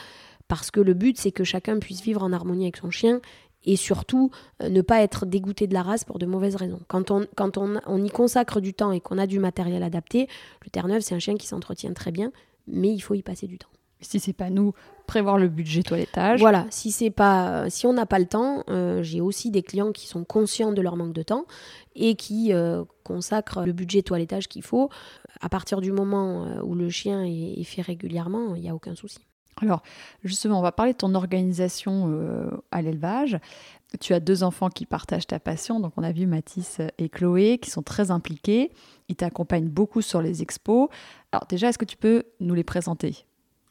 parce 0.49 0.71
que 0.71 0.81
le 0.81 0.95
but, 0.95 1.19
c'est 1.19 1.33
que 1.33 1.45
chacun 1.45 1.79
puisse 1.79 2.03
vivre 2.03 2.23
en 2.23 2.33
harmonie 2.33 2.65
avec 2.65 2.77
son 2.77 2.91
chien 2.91 3.21
et 3.65 3.77
surtout 3.77 4.31
euh, 4.63 4.69
ne 4.69 4.81
pas 4.83 5.03
être 5.03 5.27
dégoûté 5.27 5.67
de 5.67 5.75
la 5.75 5.83
race 5.83 6.05
pour 6.05 6.19
de 6.19 6.27
mauvaises 6.27 6.57
raisons. 6.57 6.81
Quand 6.89 7.11
on, 7.11 7.27
quand 7.37 7.59
on, 7.59 7.81
on 7.87 8.03
y 8.03 8.11
consacre 8.11 8.61
du 8.61 8.75
temps 8.75 8.93
et 8.93 9.01
qu'on 9.01 9.19
a 9.19 9.27
du 9.27 9.39
matériel 9.39 9.83
adapté, 9.83 10.29
le 10.65 10.71
Terre-Neuve, 10.71 11.01
c'est 11.01 11.15
un 11.15 11.21
chien 11.21 11.37
qui 11.37 11.47
s'entretient 11.47 11.93
très 11.93 12.13
bien, 12.13 12.33
mais 12.67 12.93
il 12.93 13.01
faut 13.01 13.15
y 13.15 13.23
passer 13.23 13.47
du 13.47 13.59
temps. 13.59 13.69
Si 14.01 14.19
c'est 14.19 14.33
pas 14.33 14.51
nous, 14.51 14.73
prévoir 15.07 15.39
le 15.39 15.47
budget 15.47 15.85
toilettage. 15.85 16.41
Voilà, 16.41 16.67
si 16.71 16.91
c'est 16.91 17.13
pas, 17.13 17.71
si 17.71 17.87
on 17.87 17.93
n'a 17.93 18.05
pas 18.05 18.19
le 18.19 18.27
temps, 18.27 18.65
euh, 18.69 19.01
j'ai 19.05 19.21
aussi 19.21 19.53
des 19.53 19.63
clients 19.63 19.93
qui 19.93 20.09
sont 20.09 20.25
conscients 20.25 20.73
de 20.73 20.83
leur 20.83 20.97
manque 20.97 21.13
de 21.13 21.23
temps 21.23 21.45
et 21.95 22.17
qui 22.17 22.53
euh, 22.53 22.83
consacrent 23.05 23.65
le 23.65 23.73
budget 23.73 24.03
toilettage 24.03 24.49
qu'il 24.49 24.65
faut. 24.65 24.91
À 25.41 25.49
partir 25.49 25.81
du 25.81 25.93
moment 25.93 26.61
où 26.65 26.75
le 26.75 26.91
chien 26.91 27.23
est 27.25 27.63
fait 27.63 27.83
régulièrement, 27.83 28.57
il 28.57 28.63
n'y 28.63 28.69
a 28.69 28.75
aucun 28.75 28.97
souci. 28.97 29.21
Alors, 29.61 29.83
justement, 30.25 30.59
on 30.59 30.63
va 30.63 30.73
parler 30.73 30.93
de 30.93 30.99
ton 30.99 31.15
organisation 31.15 32.07
euh, 32.09 32.51
à 32.71 32.83
l'élevage. 32.83 33.39
Tu 34.01 34.15
as 34.15 34.21
deux 34.21 34.43
enfants 34.43 34.71
qui 34.71 34.87
partagent 34.87 35.27
ta 35.27 35.39
passion. 35.39 35.79
Donc, 35.79 35.93
on 35.97 36.03
a 36.03 36.13
vu 36.13 36.27
Mathis 36.27 36.79
et 36.99 37.09
Chloé 37.09 37.59
qui 37.59 37.71
sont 37.71 37.83
très 37.83 38.11
impliqués. 38.11 38.71
Ils 39.09 39.17
t'accompagnent 39.17 39.69
beaucoup 39.69 40.01
sur 40.01 40.23
les 40.23 40.43
expos. 40.43 40.89
Alors, 41.33 41.47
déjà, 41.49 41.69
est-ce 41.69 41.79
que 41.79 41.85
tu 41.85 41.97
peux 41.97 42.25
nous 42.41 42.55
les 42.55 42.65
présenter? 42.65 43.27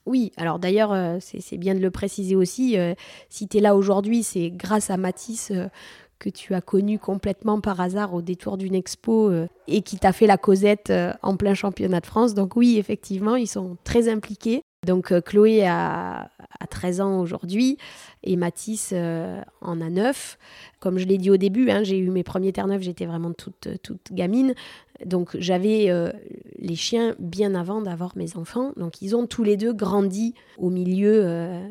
Oui, 0.08 0.32
alors 0.36 0.58
d'ailleurs, 0.58 0.92
euh, 0.94 1.18
c'est 1.20 1.58
bien 1.58 1.76
de 1.76 1.80
le 1.80 1.92
préciser 1.92 2.36
aussi. 2.36 2.78
Euh, 2.78 2.96
si 3.30 3.48
tu 3.48 3.58
es 3.58 3.60
là 3.60 3.76
aujourd'hui, 3.76 4.24
c'est 4.24 4.50
grâce 4.50 4.90
à 4.90 4.98
Mathis 4.98 5.52
que 6.18 6.30
tu 6.30 6.54
as 6.54 6.62
connu 6.62 7.00
complètement 7.00 7.62
par 7.62 7.80
hasard 7.80 8.14
au 8.14 8.22
détour 8.22 8.58
d'une 8.58 8.76
expo 8.76 9.32
et 9.68 9.82
qui 9.82 9.98
t'a 9.98 10.12
fait 10.12 10.28
la 10.28 10.38
causette 10.38 10.94
en 11.24 11.36
plein 11.36 11.56
championnat 11.56 12.00
de 12.00 12.06
France. 12.06 12.36
Donc 12.36 12.56
oui, 12.56 12.78
effectivement, 12.78 13.36
ils 13.36 13.48
sont 13.48 13.78
très 13.84 14.08
impliqués. 14.08 14.62
Donc 14.86 15.12
euh, 15.12 15.22
Chloé 15.22 15.64
a, 15.68 16.32
13 16.72 17.02
ans 17.02 17.20
aujourd'hui 17.20 17.78
et 18.24 18.36
Mathis 18.36 18.92
euh, 18.94 19.40
en 19.62 19.80
a 19.80 19.92
9. 19.92 20.40
Comme 20.80 20.98
je 20.98 21.06
l'ai 21.06 21.20
dit 21.20 21.30
au 21.30 21.38
début, 21.38 21.70
hein, 21.70 21.84
j'ai 21.84 22.00
eu 22.00 22.10
mes 22.10 22.24
premiers 22.24 22.52
Terre-Neuve, 22.52 22.82
j'étais 22.82 23.06
vraiment 23.06 23.32
toute, 23.32 23.68
toute 23.84 24.12
gamine. 24.12 24.56
Donc 25.06 25.38
j'avais 25.38 25.92
euh, 25.92 26.12
les 26.58 26.76
chiens 26.76 27.14
bien 27.20 27.54
avant 27.54 27.82
d'avoir 27.82 28.18
mes 28.18 28.36
enfants. 28.38 28.72
Donc 28.76 29.04
ils 29.04 29.16
ont 29.16 29.28
tous 29.28 29.44
les 29.44 29.56
deux 29.56 29.74
grandi 29.74 30.34
au 30.58 30.72
milieu 30.72 31.24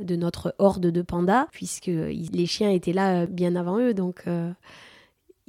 de 0.03 0.17
notre 0.17 0.55
horde 0.59 0.87
de 0.87 1.03
pandas, 1.03 1.49
puisque 1.51 1.87
les 1.87 2.47
chiens 2.47 2.71
étaient 2.71 2.93
là 2.93 3.27
bien 3.27 3.57
avant 3.57 3.81
eux. 3.81 3.93
Donc 3.93 4.25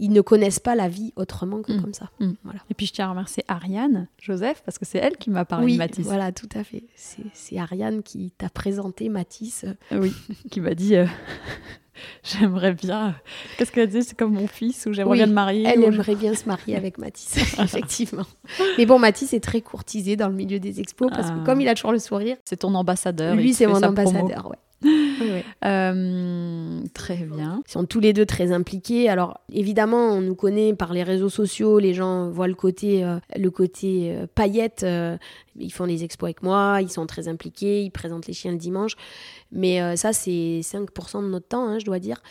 ils 0.01 0.11
ne 0.11 0.21
connaissent 0.21 0.59
pas 0.59 0.75
la 0.75 0.89
vie 0.89 1.13
autrement 1.15 1.61
que 1.61 1.71
mm. 1.71 1.81
comme 1.81 1.93
ça. 1.93 2.09
Mm. 2.19 2.31
Voilà. 2.43 2.59
Et 2.69 2.73
puis 2.73 2.87
je 2.87 2.93
tiens 2.93 3.05
à 3.05 3.09
remercier 3.11 3.45
Ariane 3.47 4.07
Joseph 4.19 4.63
parce 4.65 4.77
que 4.79 4.85
c'est 4.85 4.97
elle 4.97 5.15
qui 5.15 5.29
m'a 5.29 5.45
parlé 5.45 5.73
de 5.73 5.77
Matisse. 5.77 6.05
Voilà, 6.05 6.31
tout 6.31 6.49
à 6.55 6.63
fait. 6.63 6.83
C'est 6.95 7.57
Ariane 7.57 8.01
qui 8.01 8.31
t'a 8.31 8.49
présenté 8.49 9.07
Matisse. 9.09 9.65
Oui, 9.91 10.11
qui 10.49 10.59
m'a 10.59 10.73
dit 10.73 10.95
euh, 10.95 11.05
j'aimerais 12.23 12.73
bien. 12.73 13.15
Qu'est-ce 13.57 13.71
qu'elle 13.71 13.89
dit? 13.89 14.03
C'est 14.03 14.17
comme 14.17 14.33
mon 14.33 14.47
fils 14.47 14.87
ou 14.87 14.93
j'aimerais 14.93 15.17
bien 15.17 15.27
me 15.27 15.33
marier. 15.33 15.65
Elle 15.67 15.83
aimerait 15.83 16.15
bien 16.15 16.33
se 16.33 16.47
marier 16.47 16.75
avec 16.75 16.97
Matisse, 16.97 17.37
effectivement. 17.59 18.25
Mais 18.79 18.87
bon, 18.87 18.97
Matisse 18.97 19.33
est 19.33 19.43
très 19.43 19.61
courtisé 19.61 20.15
dans 20.15 20.29
le 20.29 20.35
milieu 20.35 20.59
des 20.59 20.79
expos 20.79 21.11
parce 21.11 21.29
que 21.29 21.37
ah. 21.41 21.43
comme 21.45 21.61
il 21.61 21.67
a 21.67 21.75
toujours 21.75 21.91
le 21.91 21.99
sourire. 21.99 22.37
C'est 22.43 22.57
ton 22.57 22.73
ambassadeur. 22.73 23.35
Lui, 23.35 23.53
c'est 23.53 23.67
mon 23.67 23.83
ambassadeur, 23.83 24.49
ouais. 24.49 24.57
Euh, 25.63 26.81
très 26.95 27.17
bien. 27.17 27.61
Ils 27.67 27.71
sont 27.71 27.85
tous 27.85 27.99
les 27.99 28.13
deux 28.13 28.25
très 28.25 28.51
impliqués. 28.51 29.09
Alors 29.09 29.39
évidemment, 29.53 30.07
on 30.09 30.21
nous 30.21 30.33
connaît 30.33 30.73
par 30.73 30.91
les 30.91 31.03
réseaux 31.03 31.29
sociaux. 31.29 31.77
Les 31.77 31.93
gens 31.93 32.31
voient 32.31 32.47
le 32.47 32.55
côté, 32.55 33.03
euh, 33.03 33.19
le 33.35 33.51
côté 33.51 34.11
euh, 34.11 34.25
paillette. 34.33 34.83
ils 35.55 35.71
font 35.71 35.85
les 35.85 36.03
expos 36.03 36.27
avec 36.27 36.41
moi. 36.41 36.79
Ils 36.81 36.89
sont 36.89 37.05
très 37.05 37.27
impliqués. 37.27 37.83
Ils 37.83 37.91
présentent 37.91 38.25
les 38.25 38.33
chiens 38.33 38.51
le 38.51 38.57
dimanche. 38.57 38.93
Mais 39.51 39.95
ça, 39.97 40.13
c'est 40.13 40.61
5% 40.63 41.21
de 41.21 41.27
notre 41.27 41.47
temps, 41.47 41.67
hein, 41.67 41.77
je 41.77 41.85
dois 41.85 41.99
dire. 41.99 42.23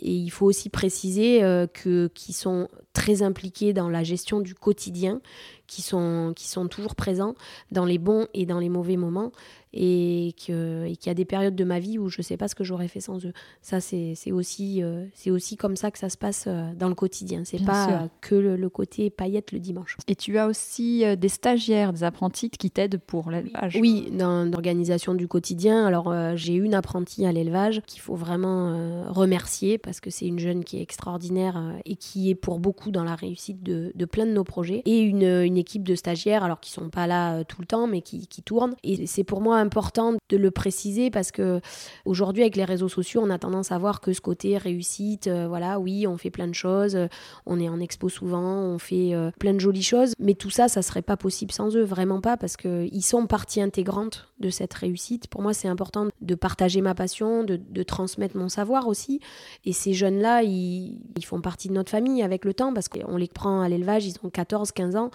Et 0.00 0.12
il 0.12 0.30
faut 0.30 0.46
aussi 0.46 0.70
préciser 0.70 1.40
que 1.74 2.08
qu'ils 2.14 2.34
sont 2.34 2.68
très 2.92 3.22
impliqués 3.22 3.72
dans 3.72 3.88
la 3.88 4.02
gestion 4.02 4.40
du 4.40 4.54
quotidien, 4.54 5.20
qui 5.66 5.82
sont, 5.82 6.32
qui 6.34 6.48
sont 6.48 6.66
toujours 6.68 6.94
présents 6.94 7.34
dans 7.70 7.84
les 7.84 7.98
bons 7.98 8.26
et 8.32 8.46
dans 8.46 8.58
les 8.58 8.68
mauvais 8.68 8.96
moments 8.96 9.32
et 9.72 10.34
qu'il 10.36 10.96
y 11.06 11.08
a 11.08 11.14
des 11.14 11.24
périodes 11.24 11.56
de 11.56 11.64
ma 11.64 11.78
vie 11.78 11.98
où 11.98 12.08
je 12.08 12.18
ne 12.18 12.22
sais 12.22 12.36
pas 12.36 12.48
ce 12.48 12.54
que 12.54 12.64
j'aurais 12.64 12.88
fait 12.88 13.00
sans 13.00 13.24
eux. 13.24 13.32
Ça, 13.62 13.80
c'est 13.80 14.32
aussi, 14.32 14.82
euh, 14.82 15.06
c'est 15.14 15.30
aussi 15.30 15.56
comme 15.56 15.76
ça 15.76 15.90
que 15.90 15.98
ça 15.98 16.08
se 16.08 16.16
passe 16.16 16.44
euh, 16.46 16.72
dans 16.74 16.88
le 16.88 16.94
quotidien. 16.94 17.42
C'est 17.44 17.64
pas 17.64 18.08
que 18.20 18.34
le, 18.34 18.68
côté 18.68 19.10
paillette 19.10 19.52
le 19.52 19.58
dimanche. 19.58 19.96
Et 20.06 20.14
tu 20.14 20.36
as 20.38 20.46
aussi 20.46 21.04
euh, 21.04 21.16
des 21.16 21.28
stagiaires, 21.28 21.92
des 21.92 22.04
apprentis 22.04 22.50
qui 22.50 22.70
t'aident 22.70 22.98
pour 22.98 23.30
l'élevage. 23.30 23.78
Oui, 23.80 24.10
dans 24.12 24.44
l'organisation 24.44 25.14
du 25.14 25.28
quotidien. 25.28 25.86
Alors, 25.86 26.10
euh, 26.10 26.32
j'ai 26.36 26.54
une 26.54 26.74
apprentie 26.74 27.26
à 27.26 27.32
l'élevage 27.32 27.82
qu'il 27.86 28.00
faut 28.00 28.14
vraiment 28.14 28.72
euh, 28.72 29.04
remercier 29.08 29.78
parce 29.78 30.00
que 30.00 30.10
c'est 30.10 30.26
une 30.26 30.38
jeune 30.38 30.64
qui 30.64 30.78
est 30.78 30.82
extraordinaire 30.82 31.56
euh, 31.56 31.78
et 31.84 31.96
qui 31.96 32.30
est 32.30 32.34
pour 32.34 32.58
beaucoup 32.58 32.90
dans 32.90 33.04
la 33.04 33.14
réussite 33.14 33.62
de, 33.62 33.92
de 33.94 34.04
plein 34.04 34.26
de 34.26 34.32
nos 34.32 34.44
projets. 34.44 34.82
Et 34.84 35.00
une, 35.00 35.22
une, 35.22 35.56
équipe 35.56 35.82
de 35.82 35.94
stagiaires, 35.94 36.44
alors 36.44 36.60
qui 36.60 36.70
sont 36.70 36.88
pas 36.88 37.06
là 37.06 37.42
tout 37.44 37.60
le 37.60 37.66
temps, 37.66 37.86
mais 37.86 38.00
qui, 38.00 38.26
qui 38.26 38.42
tournent. 38.42 38.74
Et 38.84 39.06
c'est 39.06 39.24
pour 39.24 39.40
moi 39.40 39.57
important 39.58 40.14
de 40.28 40.36
le 40.36 40.50
préciser 40.50 41.10
parce 41.10 41.30
que 41.30 41.60
aujourd'hui, 42.04 42.42
avec 42.42 42.56
les 42.56 42.64
réseaux 42.64 42.88
sociaux, 42.88 43.20
on 43.24 43.30
a 43.30 43.38
tendance 43.38 43.72
à 43.72 43.78
voir 43.78 44.00
que 44.00 44.12
ce 44.12 44.20
côté 44.20 44.56
réussite, 44.58 45.28
voilà, 45.28 45.78
oui, 45.78 46.06
on 46.06 46.16
fait 46.16 46.30
plein 46.30 46.48
de 46.48 46.54
choses, 46.54 46.98
on 47.46 47.60
est 47.60 47.68
en 47.68 47.80
expo 47.80 48.08
souvent, 48.08 48.62
on 48.62 48.78
fait 48.78 49.14
plein 49.38 49.54
de 49.54 49.60
jolies 49.60 49.82
choses, 49.82 50.12
mais 50.18 50.34
tout 50.34 50.50
ça, 50.50 50.68
ça 50.68 50.82
serait 50.82 51.02
pas 51.02 51.16
possible 51.16 51.52
sans 51.52 51.74
eux, 51.76 51.84
vraiment 51.84 52.20
pas, 52.20 52.36
parce 52.36 52.56
qu'ils 52.56 53.04
sont 53.04 53.26
partie 53.26 53.60
intégrante 53.60 54.27
de 54.40 54.50
cette 54.50 54.72
réussite. 54.74 55.26
Pour 55.26 55.42
moi, 55.42 55.52
c'est 55.52 55.68
important 55.68 56.06
de 56.20 56.34
partager 56.34 56.80
ma 56.80 56.94
passion, 56.94 57.44
de, 57.44 57.56
de, 57.56 57.82
transmettre 57.82 58.36
mon 58.36 58.48
savoir 58.48 58.86
aussi. 58.86 59.20
Et 59.64 59.72
ces 59.72 59.92
jeunes-là, 59.92 60.42
ils, 60.42 61.00
font 61.24 61.40
partie 61.40 61.68
de 61.68 61.74
notre 61.74 61.90
famille 61.90 62.22
avec 62.22 62.44
le 62.44 62.54
temps, 62.54 62.72
parce 62.72 62.88
qu'on 62.88 63.16
les 63.16 63.28
prend 63.28 63.60
à 63.60 63.68
l'élevage, 63.68 64.06
ils 64.06 64.14
ont 64.22 64.30
14, 64.30 64.72
15 64.72 64.96
ans, 64.96 65.10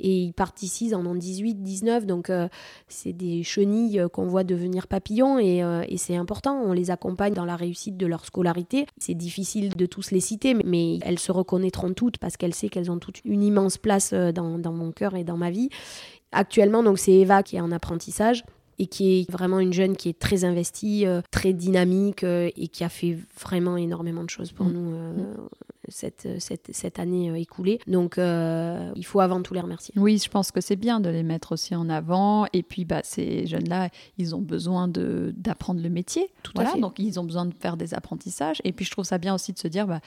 et 0.00 0.10
ils 0.10 0.34
ici, 0.62 0.86
ils 0.86 0.94
en 0.94 1.04
ont 1.06 1.14
18, 1.14 1.62
19, 1.62 2.06
donc 2.06 2.30
euh, 2.30 2.48
c'est 2.88 3.12
des 3.12 3.42
chenilles 3.42 4.02
qu'on 4.12 4.26
voit 4.26 4.44
devenir 4.44 4.88
papillons, 4.88 5.38
et, 5.38 5.62
euh, 5.62 5.84
et 5.88 5.98
c'est 5.98 6.16
important, 6.16 6.60
on 6.60 6.72
les 6.72 6.90
accompagne 6.90 7.34
dans 7.34 7.44
la 7.44 7.56
réussite 7.56 7.96
de 7.96 8.06
leur 8.06 8.24
scolarité. 8.24 8.86
C'est 8.98 9.14
difficile 9.14 9.74
de 9.76 9.86
tous 9.86 10.10
les 10.10 10.20
citer, 10.20 10.54
mais, 10.54 10.98
elles 11.02 11.18
se 11.18 11.32
reconnaîtront 11.32 11.92
toutes, 11.92 12.18
parce 12.18 12.36
qu'elles 12.36 12.54
savent 12.54 12.70
qu'elles 12.70 12.90
ont 12.90 12.98
toutes 12.98 13.20
une 13.24 13.42
immense 13.42 13.78
place 13.78 14.12
euh, 14.12 14.32
dans, 14.32 14.58
dans 14.58 14.72
mon 14.72 14.92
cœur 14.92 15.14
et 15.14 15.24
dans 15.24 15.36
ma 15.36 15.50
vie. 15.50 15.68
Actuellement, 16.32 16.82
donc 16.82 16.98
c'est 16.98 17.12
Eva 17.12 17.42
qui 17.42 17.56
est 17.56 17.60
en 17.60 17.72
apprentissage 17.72 18.44
et 18.82 18.86
qui 18.86 19.20
est 19.20 19.30
vraiment 19.30 19.60
une 19.60 19.72
jeune 19.72 19.96
qui 19.96 20.08
est 20.08 20.18
très 20.18 20.44
investie, 20.44 21.06
euh, 21.06 21.22
très 21.30 21.52
dynamique 21.52 22.24
euh, 22.24 22.50
et 22.56 22.66
qui 22.66 22.82
a 22.82 22.88
fait 22.88 23.16
vraiment 23.40 23.76
énormément 23.76 24.24
de 24.24 24.28
choses 24.28 24.50
pour 24.50 24.66
mmh. 24.66 24.72
nous 24.72 24.94
euh, 24.96 25.36
cette, 25.86 26.26
cette, 26.40 26.74
cette, 26.74 26.98
année 26.98 27.40
écoulée. 27.40 27.78
Donc 27.86 28.16
il 28.16 29.06
faut 29.06 29.20
avant 29.20 29.40
tout 29.40 29.54
les 29.54 29.60
remercier. 29.60 29.94
Oui, 29.96 30.18
je 30.18 30.28
pense 30.28 30.50
que 30.50 30.60
c'est 30.60 30.74
bien 30.74 30.98
de 30.98 31.08
les 31.10 31.22
mettre 31.22 31.52
aussi 31.52 31.76
en 31.76 31.88
avant. 31.88 32.46
Et 32.52 32.64
puis 32.64 32.84
bah, 32.84 33.02
ces 33.04 33.46
jeunes-là, 33.46 33.88
ils 34.18 34.34
ont 34.34 34.40
besoin 34.40 34.88
d'apprendre 34.88 35.80
le 35.80 35.88
métier. 35.88 36.28
Tout 36.42 36.50
voilà, 36.56 36.70
à 36.70 36.72
fait. 36.72 36.80
Donc 36.80 36.98
ils 36.98 37.20
ont 37.20 37.24
besoin 37.24 37.46
de 37.46 37.54
faire 37.54 37.76
des 37.76 37.94
apprentissages. 37.94 38.60
Et 38.64 38.72
puis 38.72 38.84
je 38.84 38.90
trouve 38.90 39.04
ça 39.04 39.18
bien 39.18 39.32
aussi 39.32 39.52
de 39.52 39.60
se 39.60 39.68
dire, 39.68 39.86
bah, 39.86 40.00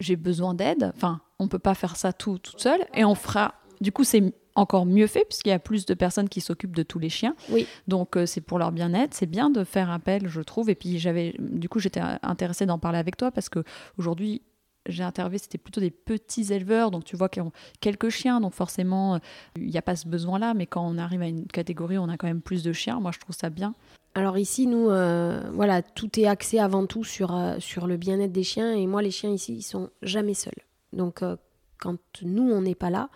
j'ai 0.00 0.16
besoin 0.16 0.54
d'aide. 0.54 0.90
Enfin, 0.96 1.20
on 1.38 1.44
ne 1.44 1.48
peut 1.50 1.58
pas 1.58 1.74
faire 1.74 1.96
ça 1.96 2.14
tout 2.14 2.38
toute 2.38 2.60
seule. 2.60 2.80
Et 2.94 3.04
on 3.04 3.14
fera... 3.14 3.56
Du 3.80 3.92
coup, 3.92 4.02
c'est 4.02 4.34
encore 4.58 4.86
mieux 4.86 5.06
fait 5.06 5.24
puisqu'il 5.24 5.50
y 5.50 5.52
a 5.52 5.58
plus 5.58 5.86
de 5.86 5.94
personnes 5.94 6.28
qui 6.28 6.40
s'occupent 6.40 6.76
de 6.76 6.82
tous 6.82 6.98
les 6.98 7.08
chiens. 7.08 7.34
Oui. 7.50 7.66
Donc 7.86 8.16
euh, 8.16 8.26
c'est 8.26 8.40
pour 8.40 8.58
leur 8.58 8.72
bien-être. 8.72 9.14
C'est 9.14 9.26
bien 9.26 9.50
de 9.50 9.64
faire 9.64 9.90
appel, 9.90 10.28
je 10.28 10.40
trouve. 10.40 10.70
Et 10.70 10.74
puis 10.74 10.98
j'avais, 10.98 11.34
du 11.38 11.68
coup, 11.68 11.78
j'étais 11.78 12.02
intéressée 12.22 12.66
d'en 12.66 12.78
parler 12.78 12.98
avec 12.98 13.16
toi 13.16 13.30
parce 13.30 13.48
que 13.48 13.64
aujourd'hui 13.98 14.42
j'ai 14.86 15.02
interviewé, 15.02 15.36
c'était 15.36 15.58
plutôt 15.58 15.82
des 15.82 15.90
petits 15.90 16.50
éleveurs, 16.50 16.90
donc 16.90 17.04
tu 17.04 17.14
vois 17.14 17.28
qu'ils 17.28 17.42
ont 17.42 17.52
quelques 17.80 18.08
chiens, 18.08 18.40
donc 18.40 18.54
forcément, 18.54 19.16
euh, 19.16 19.18
il 19.56 19.66
n'y 19.66 19.76
a 19.76 19.82
pas 19.82 19.96
ce 19.96 20.08
besoin-là, 20.08 20.54
mais 20.54 20.64
quand 20.64 20.82
on 20.82 20.96
arrive 20.96 21.20
à 21.20 21.26
une 21.26 21.46
catégorie, 21.46 21.98
on 21.98 22.08
a 22.08 22.16
quand 22.16 22.26
même 22.26 22.40
plus 22.40 22.62
de 22.62 22.72
chiens, 22.72 22.98
moi 22.98 23.10
je 23.12 23.18
trouve 23.18 23.36
ça 23.36 23.50
bien. 23.50 23.74
Alors 24.14 24.36
ici, 24.38 24.66
nous, 24.66 24.88
euh, 24.90 25.42
voilà, 25.52 25.80
tout 25.80 26.18
est 26.18 26.26
axé 26.26 26.58
avant 26.58 26.86
tout 26.86 27.04
sur, 27.04 27.36
euh, 27.36 27.56
sur 27.60 27.86
le 27.86 27.96
bien-être 27.96 28.32
des 28.32 28.42
chiens, 28.42 28.72
et 28.72 28.86
moi, 28.86 29.00
les 29.00 29.12
chiens 29.12 29.30
ici, 29.30 29.54
ils 29.56 29.62
sont 29.62 29.90
jamais 30.02 30.34
seuls. 30.34 30.58
Donc 30.92 31.22
euh, 31.22 31.36
quand 31.78 31.98
nous, 32.22 32.50
on 32.50 32.62
n'est 32.62 32.74
pas 32.74 32.90
là, 32.90 33.10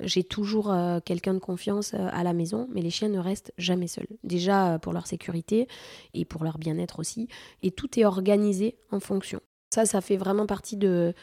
j'ai 0.00 0.22
toujours 0.22 0.70
euh, 0.70 1.00
quelqu'un 1.04 1.34
de 1.34 1.38
confiance 1.38 1.94
euh, 1.94 2.08
à 2.12 2.22
la 2.22 2.32
maison, 2.32 2.68
mais 2.70 2.82
les 2.82 2.90
chiens 2.90 3.08
ne 3.08 3.18
restent 3.18 3.52
jamais 3.58 3.88
seuls. 3.88 4.06
Déjà 4.22 4.74
euh, 4.74 4.78
pour 4.78 4.92
leur 4.92 5.06
sécurité 5.06 5.66
et 6.14 6.24
pour 6.24 6.44
leur 6.44 6.58
bien-être 6.58 7.00
aussi. 7.00 7.28
Et 7.62 7.70
tout 7.70 7.98
est 7.98 8.04
organisé 8.04 8.76
en 8.90 9.00
fonction. 9.00 9.40
Ça, 9.70 9.86
ça 9.86 10.00
fait 10.00 10.16
vraiment 10.16 10.46
partie 10.46 10.76
de, 10.76 11.14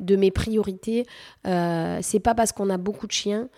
de 0.00 0.16
mes 0.16 0.30
priorités. 0.30 1.06
c'est 1.44 2.20
pas 2.22 2.34
parce 2.34 2.52
qu'on 2.52 2.68
a 2.68 2.76
beaucoup 2.76 3.06
de 3.06 3.12
chiens 3.12 3.48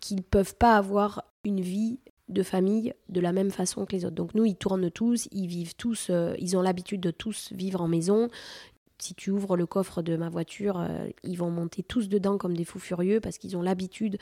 qu'ils 0.00 0.22
peuvent 0.22 0.54
pas 0.54 0.76
avoir 0.76 1.24
une 1.44 1.60
vie 1.60 1.98
de 2.28 2.42
famille 2.42 2.94
de 3.08 3.20
la 3.20 3.32
même 3.32 3.50
façon 3.50 3.84
que 3.84 3.94
les 3.96 4.04
autres. 4.04 4.14
Donc 4.14 4.34
nous, 4.34 4.44
ils 4.44 4.54
tournent 4.54 4.90
tous, 4.90 5.28
ils 5.32 5.48
vivent 5.48 5.74
tous, 5.74 6.10
ils 6.38 6.56
ont 6.56 6.62
l'habitude 6.62 7.00
de 7.00 7.10
tous 7.10 7.52
vivre 7.52 7.80
en 7.80 7.88
maison, 7.88 8.30
si 9.04 9.14
tu 9.14 9.30
ouvres 9.30 9.56
le 9.56 9.66
coffre 9.66 10.00
de 10.00 10.16
ma 10.16 10.30
voiture, 10.30 10.78
euh, 10.78 11.08
ils 11.22 11.36
vont 11.36 11.50
monter 11.50 11.82
tous 11.82 12.08
dedans 12.08 12.38
comme 12.38 12.56
des 12.56 12.64
fous 12.64 12.78
furieux 12.78 13.20
parce 13.20 13.36
qu'ils 13.36 13.56
ont 13.56 13.62
l'habitude 13.62 14.18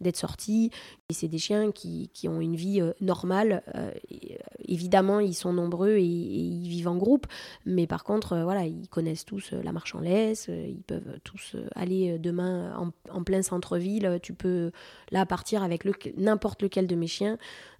d'être 0.00 0.16
sortis. 0.16 0.70
Et 1.08 1.12
c'est 1.12 1.28
des 1.28 1.38
chiens 1.38 1.72
qui, 1.72 2.10
qui, 2.12 2.28
ont 2.28 2.40
une 2.40 2.56
vie 2.56 2.80
euh, 2.80 2.92
normale. 3.00 3.62
Euh, 3.74 3.90
et, 4.10 4.38
évidemment, 4.66 5.20
ils 5.20 5.34
sont 5.34 5.52
nombreux 5.52 5.96
et, 5.96 6.04
et, 6.04 6.04
ils 6.04 6.68
vivent 6.68 6.88
en 6.88 6.96
groupe. 6.96 7.26
Mais 7.64 7.86
par 7.86 8.04
contre, 8.04 8.38
voilà, 8.42 8.66
ils 8.66 8.88
connaissent 8.88 9.24
tous 9.24 9.52
la 9.52 9.72
marche 9.72 9.94
en 9.94 10.00
laisse. 10.00 10.48
ils 10.48 10.82
peuvent 10.86 11.20
tous 11.24 11.56
aller 11.74 12.18
demain 12.18 12.76
en, 12.76 12.92
en 13.10 13.22
plein 13.22 13.42
centre-ville. 13.42 14.18
Tu 14.22 14.32
peux 14.32 14.70
là 15.10 15.24
partir 15.26 15.62
avec 15.62 15.84
n'importe 16.16 16.62
lequel 16.62 16.86
de 16.86 16.96
mes 16.96 17.06
chiens. 17.06 17.38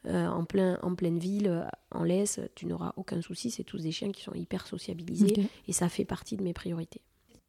Euh, 0.08 0.26
en, 0.26 0.44
plein, 0.44 0.78
en 0.82 0.94
pleine 0.94 1.18
ville, 1.18 1.48
euh, 1.48 1.64
en 1.90 2.04
laisse, 2.04 2.38
tu 2.54 2.66
n'auras 2.66 2.92
aucun 2.96 3.20
souci. 3.22 3.50
C'est 3.50 3.64
tous 3.64 3.82
des 3.82 3.90
chiens 3.90 4.12
qui 4.12 4.22
sont 4.22 4.34
hyper 4.34 4.66
sociabilisés 4.66 5.32
okay. 5.32 5.48
et 5.66 5.72
ça 5.72 5.88
fait 5.88 6.04
partie 6.04 6.36
de 6.36 6.44
mes 6.44 6.52
priorités. 6.52 7.00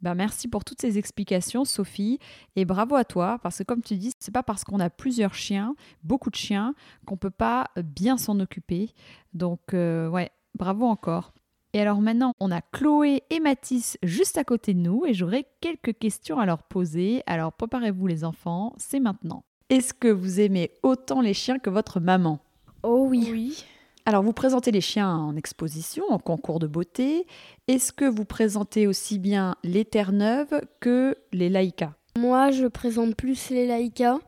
Ben 0.01 0.13
merci 0.13 0.47
pour 0.47 0.63
toutes 0.63 0.79
ces 0.79 0.97
explications, 0.99 1.65
Sophie, 1.65 2.19
et 2.55 2.65
bravo 2.65 2.95
à 2.95 3.03
toi, 3.03 3.39
parce 3.41 3.57
que 3.57 3.63
comme 3.63 3.81
tu 3.81 3.95
dis, 3.95 4.11
c'est 4.19 4.33
pas 4.33 4.43
parce 4.43 4.63
qu'on 4.63 4.79
a 4.79 4.91
plusieurs 4.91 5.33
chiens, 5.33 5.75
beaucoup 6.03 6.29
de 6.29 6.35
chiens, 6.35 6.75
qu'on 7.05 7.17
peut 7.17 7.31
pas 7.31 7.71
bien 7.83 8.17
s'en 8.17 8.39
occuper. 8.39 8.91
Donc, 9.33 9.73
euh, 9.73 10.07
ouais, 10.07 10.29
bravo 10.53 10.85
encore. 10.85 11.33
Et 11.73 11.81
alors 11.81 11.99
maintenant, 11.99 12.33
on 12.39 12.51
a 12.51 12.61
Chloé 12.61 13.23
et 13.29 13.39
Mathis 13.39 13.97
juste 14.03 14.37
à 14.37 14.43
côté 14.43 14.73
de 14.73 14.79
nous, 14.79 15.05
et 15.05 15.13
j'aurai 15.13 15.45
quelques 15.61 15.97
questions 15.97 16.39
à 16.39 16.45
leur 16.45 16.63
poser. 16.63 17.23
Alors 17.25 17.53
préparez-vous 17.53 18.07
les 18.07 18.23
enfants, 18.23 18.73
c'est 18.77 18.99
maintenant. 18.99 19.43
Est-ce 19.69 19.93
que 19.93 20.07
vous 20.07 20.39
aimez 20.39 20.71
autant 20.83 21.21
les 21.21 21.33
chiens 21.33 21.59
que 21.59 21.69
votre 21.69 21.99
maman? 21.99 22.39
Oh 22.83 23.07
oui. 23.09 23.27
oui. 23.31 23.65
Alors, 24.07 24.23
vous 24.23 24.31
présentez 24.31 24.71
les 24.71 24.79
chiens 24.79 25.13
en 25.13 25.35
exposition, 25.35 26.05
en 26.07 26.17
concours 26.17 26.59
de 26.59 26.67
beauté. 26.67 27.27
Est-ce 27.67 27.91
que 27.91 28.05
vous 28.05 28.23
présentez 28.23 28.87
aussi 28.87 29.19
bien 29.19 29.57
les 29.65 29.83
Terre-Neuve 29.83 30.61
que 30.79 31.17
les 31.33 31.49
Laïka 31.49 31.93
Moi, 32.17 32.51
je 32.51 32.67
présente 32.67 33.17
plus 33.17 33.49
les 33.49 33.67
Laïka 33.67 34.19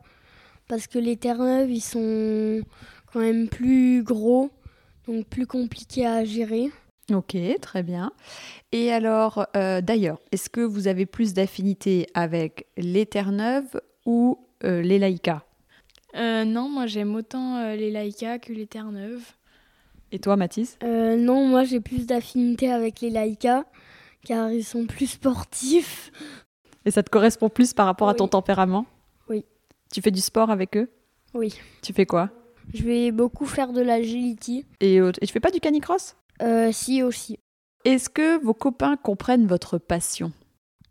parce 0.68 0.88
que 0.88 1.00
les 1.00 1.16
Terre-Neuve, 1.16 1.72
ils 1.72 1.80
sont 1.80 2.60
quand 3.14 3.22
même 3.22 3.48
plus 3.48 4.04
gros, 4.04 4.50
donc 5.08 5.26
plus 5.28 5.48
compliqués 5.48 6.06
à 6.06 6.26
gérer. 6.26 6.72
Ok, 7.14 7.38
très 7.62 7.82
bien. 7.82 8.12
Et 8.74 8.92
alors, 8.92 9.48
euh, 9.56 9.80
d'ailleurs, 9.80 10.20
est-ce 10.34 10.50
que 10.50 10.60
vous 10.60 10.90
avez 10.90 11.06
plus 11.06 11.34
d'affinité 11.34 12.08
avec 12.14 12.68
les 12.76 13.06
Terre-Neuve 13.06 13.80
ou 14.06 14.46
euh, 14.66 14.82
les 14.82 15.00
Laïka 15.00 15.46
euh, 16.16 16.44
non, 16.44 16.70
moi 16.70 16.88
j'aime 16.88 17.16
autant 17.16 17.58
euh, 17.58 17.76
les 17.76 17.92
Laïka 17.92 18.40
que 18.40 18.52
les 18.52 18.66
Terre-Neuve. 18.66 19.24
Et 20.12 20.20
toi, 20.20 20.36
Mathis? 20.36 20.78
Euh, 20.84 21.16
Non, 21.16 21.46
moi 21.46 21.64
j'ai 21.64 21.80
plus 21.80 22.06
d'affinité 22.06 22.72
avec 22.72 23.02
les 23.02 23.10
Laïka, 23.10 23.66
car 24.26 24.52
ils 24.52 24.64
sont 24.64 24.86
plus 24.86 25.08
sportifs. 25.08 26.12
Et 26.86 26.92
ça 26.92 27.04
te 27.04 27.10
correspond 27.10 27.50
plus 27.50 27.74
par 27.74 27.86
rapport 27.86 28.08
oui. 28.08 28.14
à 28.14 28.16
ton 28.16 28.28
tempérament? 28.28 28.86
Oui. 29.30 29.46
Tu 29.94 30.02
fais 30.02 30.12
du 30.12 30.22
sport 30.22 30.50
avec 30.50 30.76
eux? 30.78 30.90
Oui. 31.34 31.54
Tu 31.82 31.94
fais 31.94 32.06
quoi? 32.06 32.30
Je 32.74 32.84
vais 32.84 33.12
beaucoup 33.12 33.46
faire 33.46 33.74
de 33.74 33.82
l'agility. 33.82 34.66
Et, 34.80 34.96
et, 34.96 35.12
tu 35.12 35.28
fais 35.34 35.40
pas 35.40 35.52
du 35.52 35.60
canicross? 35.60 36.16
Euh, 36.42 36.72
Si, 36.72 37.04
aussi. 37.04 37.38
Est-ce 37.86 38.10
que 38.10 38.44
vos 38.44 38.54
copains 38.54 38.98
comprennent 38.98 39.48
votre 39.48 39.78
passion? 39.78 40.32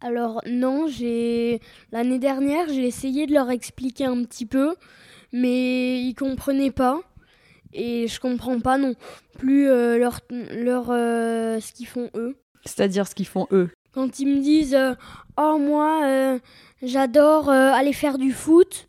Alors 0.01 0.41
non, 0.47 0.87
j'ai 0.87 1.61
l'année 1.91 2.21
dernière, 2.21 2.69
j'ai 2.69 2.87
essayé 2.87 3.27
de 3.27 3.33
leur 3.33 3.51
expliquer 3.51 4.05
un 4.05 4.23
petit 4.25 4.47
peu, 4.47 4.77
mais 5.33 6.01
ils 6.01 6.15
comprenaient 6.15 6.71
pas 6.71 7.01
et 7.73 8.09
je 8.09 8.21
comprends 8.21 8.61
pas 8.61 8.79
non 8.79 8.95
plus 9.39 9.69
euh, 9.69 9.99
leur 9.99 10.21
leur 10.31 10.87
euh, 10.91 11.61
ce 11.61 11.73
qu'ils 11.73 11.87
font 11.87 12.11
eux. 12.15 12.37
C'est-à-dire 12.65 13.07
ce 13.07 13.15
qu'ils 13.15 13.27
font 13.27 13.47
eux. 13.53 13.71
Quand 13.93 14.19
ils 14.19 14.27
me 14.27 14.41
disent 14.41 14.75
euh, 14.75 14.95
"Oh 15.37 15.59
moi 15.59 16.03
euh, 16.05 16.39
j'adore 16.83 17.49
euh, 17.49 17.73
aller 17.73 17.93
faire 17.93 18.19
du 18.19 18.33
foot." 18.33 18.89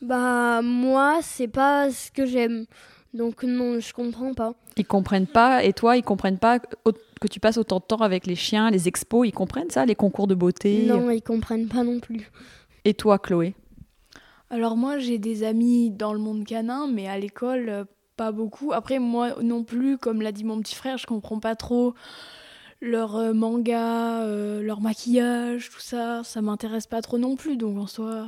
Bah 0.00 0.62
moi, 0.62 1.18
c'est 1.22 1.48
pas 1.48 1.90
ce 1.90 2.12
que 2.12 2.24
j'aime. 2.24 2.66
Donc 3.14 3.42
non, 3.42 3.80
je 3.80 3.92
comprends 3.92 4.32
pas. 4.32 4.54
Ils 4.76 4.86
comprennent 4.86 5.26
pas 5.26 5.64
et 5.64 5.72
toi, 5.72 5.96
ils 5.96 6.04
comprennent 6.04 6.38
pas 6.38 6.60
que 6.60 7.26
tu 7.28 7.40
passes 7.40 7.58
autant 7.58 7.78
de 7.78 7.84
temps 7.84 8.02
avec 8.02 8.26
les 8.26 8.36
chiens, 8.36 8.70
les 8.70 8.86
expos, 8.86 9.26
ils 9.26 9.32
comprennent 9.32 9.70
ça, 9.70 9.84
les 9.86 9.96
concours 9.96 10.28
de 10.28 10.36
beauté? 10.36 10.86
Non, 10.86 11.10
ils 11.10 11.22
comprennent 11.22 11.66
pas 11.66 11.82
non 11.82 11.98
plus. 11.98 12.30
Et 12.84 12.94
toi, 12.94 13.18
Chloé? 13.18 13.54
Alors 14.50 14.76
moi, 14.76 14.98
j'ai 14.98 15.18
des 15.18 15.42
amis 15.42 15.90
dans 15.90 16.12
le 16.12 16.20
monde 16.20 16.44
canin, 16.44 16.86
mais 16.86 17.08
à 17.08 17.18
l'école, 17.18 17.68
euh, 17.68 17.84
pas 18.18 18.32
beaucoup. 18.32 18.72
Après, 18.74 18.98
moi 18.98 19.42
non 19.42 19.64
plus, 19.64 19.96
comme 19.96 20.20
l'a 20.20 20.32
dit 20.32 20.44
mon 20.44 20.60
petit 20.60 20.74
frère, 20.74 20.98
je 20.98 21.06
comprends 21.06 21.38
pas 21.38 21.56
trop 21.56 21.94
leur 22.80 23.16
euh, 23.16 23.32
manga, 23.32 24.22
euh, 24.22 24.62
leur 24.62 24.80
maquillage, 24.80 25.70
tout 25.70 25.80
ça. 25.80 26.22
Ça 26.24 26.42
m'intéresse 26.42 26.86
pas 26.86 27.00
trop 27.00 27.16
non 27.16 27.36
plus, 27.36 27.56
donc 27.56 27.78
en 27.78 27.86
soi. 27.86 28.26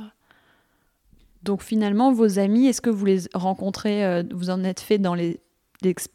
Donc 1.43 1.61
finalement, 1.61 2.11
vos 2.11 2.39
amis, 2.39 2.67
est-ce 2.67 2.81
que 2.81 2.89
vous 2.89 3.05
les 3.05 3.19
rencontrez, 3.33 4.05
euh, 4.05 4.23
vous 4.31 4.49
en 4.49 4.63
êtes 4.63 4.79
fait 4.79 4.97
dans 4.97 5.13
les, 5.13 5.39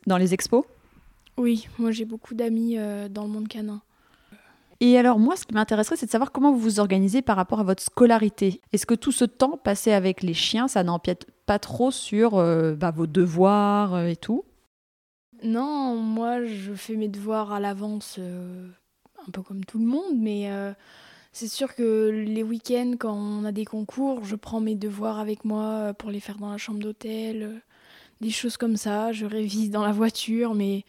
dans 0.07 0.17
les 0.17 0.35
expos? 0.35 0.65
Oui, 1.37 1.69
moi 1.79 1.91
j'ai 1.91 2.07
beaucoup 2.07 2.35
d'amis 2.35 2.79
dans 3.11 3.25
le 3.25 3.29
monde 3.29 3.47
canin. 3.47 3.83
Et 4.81 4.99
alors 4.99 5.19
moi, 5.19 5.37
ce 5.37 5.47
qui 5.47 5.55
m'intéresserait, 5.55 5.97
c'est 5.97 6.07
de 6.07 6.11
savoir 6.11 6.33
comment 6.33 6.53
vous 6.53 6.59
vous 6.59 6.81
organisez 6.81 7.23
par 7.23 7.37
rapport 7.37 7.61
à 7.61 7.65
votre 7.65 7.83
scolarité. 7.83 8.61
Est-ce 8.73 8.87
que 8.87 8.95
tout 8.95 9.13
ce 9.13 9.25
temps 9.25 9.59
passé 9.63 9.93
avec 9.93 10.23
les 10.23 10.35
chiens, 10.35 10.69
ça 10.69 10.83
n'empiète 10.83 11.27
pas 11.47 11.59
trop 11.59 11.91
sur 11.91 12.37
euh, 12.37 12.75
bah, 12.75 12.91
vos 12.91 13.07
devoirs 13.07 14.05
et 14.05 14.17
tout? 14.17 14.45
Non, 15.43 15.97
moi 15.97 16.45
je 16.45 16.73
fais 16.75 16.97
mes 16.97 17.09
devoirs 17.09 17.53
à 17.53 17.61
l'avance, 17.61 18.19
un 18.19 19.31
peu 19.31 19.43
comme 19.43 19.65
tout 19.65 19.79
le 19.79 19.85
monde, 19.85 20.15
mais 20.17 20.51
c'est 21.39 21.49
sûr 21.49 21.75
que 21.75 22.09
les 22.09 22.43
week-ends, 22.43 22.95
quand 22.99 23.13
on 23.13 23.45
a 23.45 23.53
des 23.53 23.67
concours, 23.67 24.25
je 24.25 24.37
prends 24.37 24.59
mes 24.59 24.75
devoirs 24.75 25.19
avec 25.19 25.45
moi 25.45 25.65
euh, 25.65 25.93
pour 25.93 26.11
les 26.11 26.19
faire 26.19 26.39
dans 26.39 26.51
la 26.51 26.57
chambre 26.57 26.79
d'hôtel, 26.79 27.43
euh, 27.43 27.59
des 28.23 28.31
choses 28.31 28.57
comme 28.57 28.79
ça. 28.79 29.13
Je 29.13 29.27
révise 29.27 29.71
dans 29.71 29.85
la 29.85 29.93
voiture, 29.93 30.55
mais, 30.55 30.87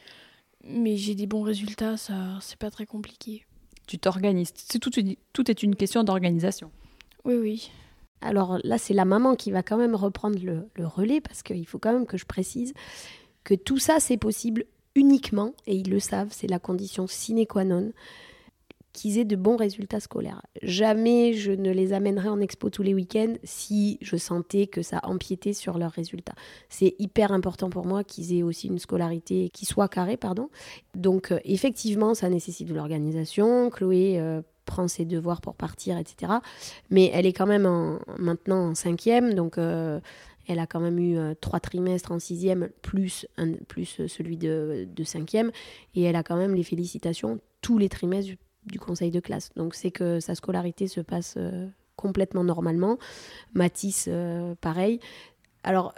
mais 0.64 0.96
j'ai 0.96 1.16
des 1.16 1.28
bons 1.28 1.42
résultats, 1.42 1.98
ça, 1.98 2.14
c'est 2.40 2.58
pas 2.58 2.72
très 2.72 2.86
compliqué. 2.86 3.46
Tu 3.88 3.98
t'organises. 3.98 4.54
C'est 4.56 4.80
tout, 4.80 4.92
tout 5.34 5.52
est 5.52 5.64
une 5.64 5.76
question 5.76 6.04
d'organisation. 6.04 6.72
Oui, 7.26 7.36
oui. 7.36 7.72
Alors 8.22 8.60
là, 8.64 8.78
c'est 8.78 8.94
la 8.94 9.06
maman 9.06 9.36
qui 9.36 9.52
va 9.52 9.64
quand 9.64 9.78
même 9.78 9.96
reprendre 9.96 10.40
le, 10.44 10.68
le 10.76 10.86
relais 10.88 11.22
parce 11.22 11.44
qu'il 11.44 11.66
faut 11.66 11.80
quand 11.80 11.94
même 11.94 12.06
que 12.06 12.18
je 12.18 12.26
précise 12.26 12.74
que 13.44 13.54
tout 13.54 13.78
ça, 13.78 14.00
c'est 14.00 14.18
possible 14.18 14.66
uniquement, 14.96 15.54
et 15.68 15.76
ils 15.76 15.90
le 15.90 16.00
savent, 16.00 16.30
c'est 16.32 16.48
la 16.48 16.60
condition 16.60 17.08
sine 17.08 17.46
qua 17.46 17.64
non, 17.64 17.94
qu'ils 18.98 19.20
aient 19.20 19.26
de 19.26 19.36
bons 19.36 19.58
résultats 19.58 20.00
scolaires. 20.00 20.42
Jamais 20.64 21.34
je 21.34 21.52
ne 21.52 21.72
les 21.72 21.94
amènerais 21.94 22.30
en 22.30 22.40
expo 22.40 22.72
tous 22.72 22.82
les 22.82 22.96
week-ends 22.96 23.36
si 23.44 24.00
je 24.02 24.18
sentais 24.18 24.66
que 24.66 24.82
ça 24.82 25.00
empiétait 25.04 25.54
sur 25.54 25.78
leurs 25.78 25.92
résultats. 25.92 26.34
C'est 26.68 26.96
hyper 26.98 27.32
important 27.32 27.70
pour 27.70 27.86
moi 27.86 28.04
qu'ils 28.04 28.36
aient 28.36 28.42
aussi 28.42 28.68
une 28.68 28.80
scolarité 28.80 29.50
qui 29.54 29.68
soit 29.68 29.88
carrée, 29.88 30.18
pardon. 30.18 30.50
Donc 30.96 31.32
euh, 31.32 31.40
effectivement, 31.46 32.16
ça 32.16 32.28
nécessite 32.28 32.68
de 32.68 32.74
l'organisation. 32.74 33.70
Chloé 33.70 34.20
euh, 34.20 34.42
prend 34.66 34.88
ses 34.88 35.06
devoirs 35.06 35.42
pour 35.42 35.54
partir, 35.54 36.00
etc. 36.00 36.34
Mais 36.90 37.12
elle 37.14 37.28
est 37.28 37.34
quand 37.34 37.46
même 37.46 38.00
maintenant 38.18 38.70
en 38.70 38.76
cinquième, 38.76 39.36
donc 39.36 39.60
euh, 39.60 40.00
elle 40.48 40.58
a 40.58 40.66
quand 40.66 40.80
même 40.80 40.98
eu 40.98 41.18
trois 41.40 41.60
trimestres 41.60 42.12
en 42.12 42.20
sixième, 42.20 42.70
plus, 42.82 43.28
plus 43.68 44.08
celui 44.08 44.38
de, 44.38 44.88
de, 44.90 45.04
cinquième. 45.04 45.52
Et 45.94 46.04
elle 46.04 46.16
a 46.16 46.24
quand 46.24 46.38
même 46.38 46.56
les 46.56 46.64
félicitations 46.64 47.40
tous 47.62 47.78
les 47.78 47.90
trimestres 47.90 48.34
du 48.68 48.80
conseil 48.80 49.12
de 49.12 49.20
classe. 49.20 49.50
Donc 49.56 49.76
c'est 49.76 49.92
que 49.92 50.20
sa 50.20 50.36
scolarité 50.36 50.88
se 50.88 51.02
passe 51.02 51.36
euh, 51.38 51.68
complètement 51.96 52.44
normalement. 52.44 52.98
Matisse, 53.54 54.06
euh, 54.08 54.56
pareil. 54.62 55.00
Alors, 55.64 55.94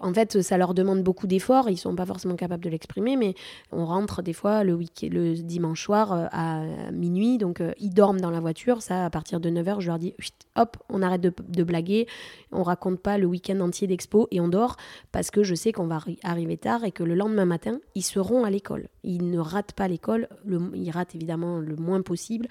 en 0.00 0.12
fait, 0.12 0.42
ça 0.42 0.56
leur 0.56 0.74
demande 0.74 1.02
beaucoup 1.02 1.26
d'efforts. 1.26 1.68
Ils 1.70 1.76
sont 1.76 1.94
pas 1.94 2.06
forcément 2.06 2.36
capables 2.36 2.64
de 2.64 2.70
l'exprimer, 2.70 3.16
mais 3.16 3.34
on 3.72 3.84
rentre 3.84 4.22
des 4.22 4.32
fois 4.32 4.64
le, 4.64 4.78
le 5.02 5.34
dimanche 5.34 5.82
soir 5.82 6.28
à 6.32 6.62
minuit. 6.92 7.38
Donc, 7.38 7.62
ils 7.78 7.92
dorment 7.92 8.20
dans 8.20 8.30
la 8.30 8.40
voiture. 8.40 8.82
Ça, 8.82 9.04
à 9.04 9.10
partir 9.10 9.40
de 9.40 9.50
9h, 9.50 9.80
je 9.80 9.86
leur 9.88 9.98
dis 9.98 10.14
hop, 10.56 10.76
on 10.88 11.02
arrête 11.02 11.20
de, 11.20 11.32
de 11.48 11.62
blaguer. 11.62 12.06
On 12.52 12.62
raconte 12.62 13.00
pas 13.00 13.18
le 13.18 13.26
week-end 13.26 13.60
entier 13.60 13.86
d'expo 13.86 14.28
et 14.30 14.40
on 14.40 14.48
dort 14.48 14.76
parce 15.12 15.30
que 15.30 15.42
je 15.42 15.54
sais 15.54 15.72
qu'on 15.72 15.86
va 15.86 16.00
arriver 16.22 16.56
tard 16.56 16.84
et 16.84 16.92
que 16.92 17.02
le 17.02 17.14
lendemain 17.14 17.44
matin, 17.44 17.80
ils 17.94 18.02
seront 18.02 18.44
à 18.44 18.50
l'école. 18.50 18.88
Ils 19.04 19.30
ne 19.30 19.38
ratent 19.38 19.72
pas 19.72 19.88
l'école. 19.88 20.28
Ils 20.74 20.90
ratent 20.90 21.14
évidemment 21.14 21.58
le 21.58 21.76
moins 21.76 22.02
possible 22.02 22.48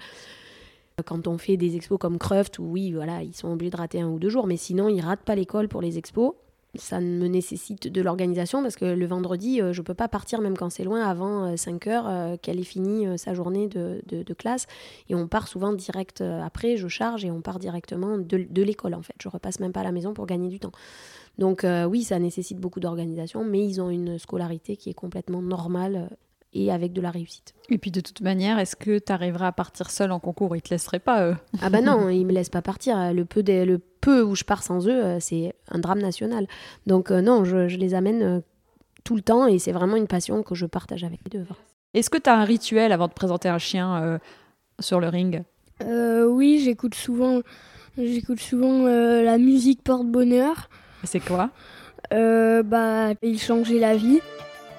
quand 1.04 1.28
on 1.28 1.38
fait 1.38 1.56
des 1.56 1.76
expos 1.76 1.98
comme 1.98 2.18
Cruft, 2.18 2.58
où 2.58 2.64
oui, 2.64 2.92
voilà, 2.92 3.22
ils 3.22 3.34
sont 3.34 3.52
obligés 3.52 3.70
de 3.70 3.76
rater 3.76 4.00
un 4.00 4.08
ou 4.08 4.18
deux 4.18 4.30
jours, 4.30 4.46
mais 4.46 4.56
sinon, 4.56 4.88
ils 4.88 5.00
ratent 5.00 5.22
pas 5.22 5.34
l'école 5.34 5.68
pour 5.68 5.80
les 5.80 5.98
expos 5.98 6.32
ça 6.78 7.00
me 7.00 7.26
nécessite 7.26 7.88
de 7.88 8.00
l'organisation 8.00 8.62
parce 8.62 8.76
que 8.76 8.84
le 8.84 9.06
vendredi, 9.06 9.60
euh, 9.60 9.72
je 9.72 9.80
ne 9.80 9.84
peux 9.84 9.94
pas 9.94 10.08
partir 10.08 10.40
même 10.40 10.56
quand 10.56 10.70
c'est 10.70 10.84
loin 10.84 11.02
avant 11.02 11.56
5 11.56 11.86
euh, 11.86 11.90
heures 11.90 12.08
euh, 12.08 12.36
qu'elle 12.40 12.58
ait 12.58 12.64
fini 12.64 13.06
sa 13.18 13.34
journée 13.34 13.68
de, 13.68 14.00
classe. 14.34 14.66
Et 15.08 15.14
on 15.14 15.26
part 15.26 15.48
souvent 15.48 15.72
direct 15.72 16.20
après, 16.20 16.76
je 16.76 16.86
charge 16.86 17.24
et 17.24 17.30
on 17.30 17.40
part 17.40 17.58
directement 17.58 18.18
de, 18.18 18.62
l'école 18.62 18.94
en 18.94 19.02
fait. 19.02 19.14
Je 19.20 19.28
repasse 19.28 19.58
même 19.58 19.72
pas 19.72 19.80
à 19.80 19.84
la 19.84 19.92
maison 19.92 20.14
pour 20.14 20.26
gagner 20.26 20.48
du 20.48 20.60
temps. 20.60 20.72
Donc 21.38 21.64
oui, 21.88 22.02
ça 22.02 22.18
nécessite 22.18 22.58
beaucoup 22.58 22.80
d'organisation, 22.80 23.44
mais 23.44 23.64
ils 23.64 23.80
ont 23.80 23.90
une 23.90 24.18
scolarité 24.18 24.76
qui 24.76 24.90
est 24.90 24.94
complètement 24.94 25.42
normale 25.42 26.10
et 26.52 26.72
avec 26.72 26.92
de 26.92 27.00
la 27.00 27.10
réussite. 27.10 27.54
Et 27.68 27.78
puis 27.78 27.90
de 27.90 28.00
toute 28.00 28.20
manière, 28.20 28.58
est-ce 28.58 28.76
que 28.76 28.98
tu 28.98 29.12
arriveras 29.12 29.48
à 29.48 29.52
partir 29.52 29.90
seul 29.90 30.10
en 30.12 30.20
concours? 30.20 30.56
Ils 30.56 30.62
te 30.62 30.70
laisseraient 30.70 30.98
pas 30.98 31.26
eux 31.26 31.36
Ah 31.60 31.70
bah 31.70 31.80
non, 31.80 32.08
ils 32.08 32.24
me 32.24 32.32
laissent 32.32 32.48
pas 32.48 32.62
partir. 32.62 33.12
Le 33.12 33.24
peu, 33.24 33.42
le 33.42 33.78
peu 34.00 34.22
où 34.22 34.34
je 34.34 34.44
pars 34.44 34.62
sans 34.62 34.86
eux, 34.88 35.04
euh, 35.04 35.20
c'est 35.20 35.54
un 35.70 35.78
drame 35.78 36.00
national. 36.00 36.46
Donc 36.86 37.10
euh, 37.10 37.20
non, 37.20 37.44
je, 37.44 37.76
les 37.76 37.94
amène 37.94 38.22
euh, 38.22 38.40
tout 39.04 39.16
le 39.16 39.22
temps 39.22 39.46
et 39.46 39.58
c'est 39.58 39.72
vraiment 39.72 39.96
une 39.96 40.06
passion 40.06 40.42
que 40.42 40.54
je 40.54 40.66
partage 40.66 41.04
avec 41.04 41.20
les 41.24 41.38
deux. 41.38 41.46
Est-ce 41.94 42.10
que 42.10 42.18
tu 42.18 42.30
as 42.30 42.36
un 42.36 42.44
rituel 42.44 42.92
avant 42.92 43.08
de 43.08 43.12
présenter 43.12 43.48
un 43.48 43.58
chien 43.58 44.18
sur 44.78 45.00
le 45.00 45.08
ring? 45.08 45.42
Oui, 45.82 46.60
j'écoute 46.62 46.94
souvent, 46.94 47.40
j'écoute 47.96 48.40
souvent 48.40 48.84
la 48.86 49.38
musique 49.38 49.82
porte-bonheur. 49.82 50.68
C'est 51.04 51.20
quoi? 51.20 51.50
Bah, 52.10 53.14
il 53.22 53.40
changeait 53.40 53.78
la 53.78 53.96
vie. 53.96 54.20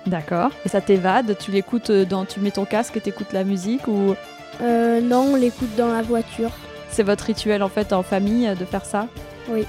D'accord. 0.05 0.51
Et 0.65 0.69
ça 0.69 0.81
t'évade 0.81 1.37
Tu 1.39 1.51
l'écoutes 1.51 1.91
dans, 1.91 2.25
tu 2.25 2.39
mets 2.39 2.51
ton 2.51 2.65
casque 2.65 2.97
et 2.97 3.01
t'écoutes 3.01 3.33
la 3.33 3.43
musique 3.43 3.87
ou? 3.87 4.15
Non, 4.61 5.31
on 5.31 5.35
l'écoute 5.35 5.75
dans 5.77 5.87
la 5.87 6.01
voiture. 6.01 6.51
C'est 6.89 7.03
votre 7.03 7.25
rituel 7.25 7.63
en 7.63 7.69
fait 7.69 7.93
en 7.93 8.03
famille 8.03 8.49
de 8.59 8.65
faire 8.65 8.85
ça? 8.85 9.07
Oui. 9.49 9.65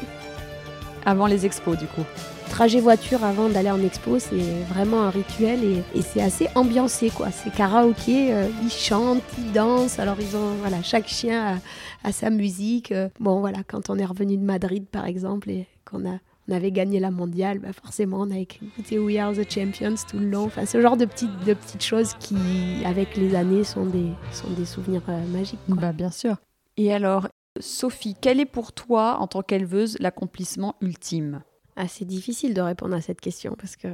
Avant 1.06 1.26
les 1.26 1.46
expos 1.46 1.78
du 1.78 1.86
coup 1.86 2.04
Trajet 2.50 2.80
voiture 2.80 3.22
avant 3.24 3.48
d'aller 3.48 3.70
en 3.70 3.80
expo, 3.80 4.18
c'est 4.18 4.64
vraiment 4.68 5.02
un 5.02 5.10
rituel 5.10 5.60
et, 5.94 6.02
c'est 6.02 6.20
assez 6.20 6.48
ambiancé 6.56 7.10
quoi. 7.10 7.30
C'est 7.30 7.52
karaoké, 7.54 8.34
euh, 8.34 8.48
ils 8.64 8.72
chantent, 8.72 9.22
ils 9.38 9.52
dansent. 9.52 10.00
Alors 10.00 10.16
ils 10.20 10.36
ont 10.36 10.54
voilà, 10.60 10.82
chaque 10.82 11.06
chien 11.06 11.60
a, 12.02 12.12
sa 12.12 12.28
musique. 12.28 12.90
Euh, 12.90 13.08
bon 13.20 13.38
voilà, 13.38 13.58
quand 13.66 13.88
on 13.88 13.96
est 13.98 14.04
revenu 14.04 14.36
de 14.36 14.42
Madrid 14.42 14.84
par 14.90 15.06
exemple 15.06 15.48
et 15.48 15.68
qu'on 15.88 16.04
a 16.04 16.18
on 16.51 16.55
avait 16.55 16.72
gagné 16.72 16.98
la 16.98 17.11
mondiale, 17.11 17.61
bah 17.61 17.72
forcément 17.72 18.18
on 18.20 18.30
a 18.30 18.38
écouté 18.38 18.98
We 18.98 19.16
Are 19.18 19.32
the 19.32 19.48
Champions 19.48 19.94
tout 20.09 20.18
le 20.18 20.28
long. 20.28 20.44
Enfin, 20.44 20.66
ce 20.66 20.80
genre 20.80 20.96
de 20.96 21.05
petites, 21.05 21.44
de 21.46 21.55
petites 21.55 21.84
choses 21.84 22.14
qui, 22.18 22.36
avec 22.84 23.16
les 23.16 23.34
années, 23.34 23.62
sont 23.62 23.86
des, 23.86 24.11
sont 24.32 24.51
des 24.51 24.64
souvenirs 24.64 25.03
euh, 25.09 25.26
magiques. 25.28 25.61
Bah, 25.68 25.92
bien 25.92 26.11
sûr. 26.11 26.36
Et 26.76 26.92
alors, 26.92 27.28
Sophie, 27.61 28.16
quel 28.20 28.40
est 28.40 28.46
pour 28.46 28.72
toi, 28.72 29.18
en 29.20 29.28
tant 29.28 29.42
qu'éleveuse, 29.42 29.96
l'accomplissement 30.01 30.74
ultime? 30.80 31.42
Ah, 31.76 31.86
C'est 31.86 32.05
difficile 32.05 32.53
de 32.53 32.61
répondre 32.61 32.94
à 32.94 33.01
cette 33.01 33.20
question 33.20 33.55
parce 33.57 33.76
que 33.76 33.88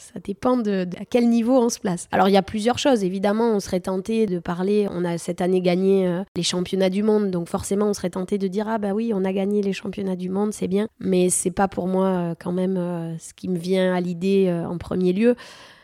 ça 0.00 0.18
dépend 0.18 0.56
de, 0.56 0.86
à 0.98 1.04
quel 1.04 1.28
niveau 1.28 1.58
on 1.58 1.68
se 1.68 1.78
place. 1.78 2.08
Alors 2.10 2.28
il 2.28 2.32
y 2.32 2.36
a 2.38 2.42
plusieurs 2.42 2.78
choses. 2.78 3.04
Évidemment, 3.04 3.54
on 3.54 3.60
serait 3.60 3.80
tenté 3.80 4.26
de 4.26 4.38
parler. 4.38 4.88
On 4.90 5.04
a 5.04 5.18
cette 5.18 5.40
année 5.40 5.60
gagné 5.60 6.08
euh, 6.08 6.22
les 6.36 6.42
championnats 6.42 6.88
du 6.88 7.02
monde, 7.02 7.30
donc 7.30 7.48
forcément, 7.48 7.86
on 7.86 7.92
serait 7.92 8.10
tenté 8.10 8.38
de 8.38 8.48
dire 8.48 8.66
ah 8.68 8.78
bah 8.78 8.92
oui, 8.92 9.12
on 9.14 9.24
a 9.24 9.32
gagné 9.32 9.62
les 9.62 9.72
championnats 9.72 10.16
du 10.16 10.30
monde, 10.30 10.52
c'est 10.52 10.68
bien. 10.68 10.88
Mais 10.98 11.28
c'est 11.28 11.50
pas 11.50 11.68
pour 11.68 11.86
moi 11.86 12.06
euh, 12.06 12.34
quand 12.38 12.52
même 12.52 12.76
euh, 12.78 13.16
ce 13.18 13.34
qui 13.34 13.48
me 13.48 13.58
vient 13.58 13.94
à 13.94 14.00
l'idée 14.00 14.50
en 14.66 14.78
premier 14.78 15.12
lieu. 15.12 15.36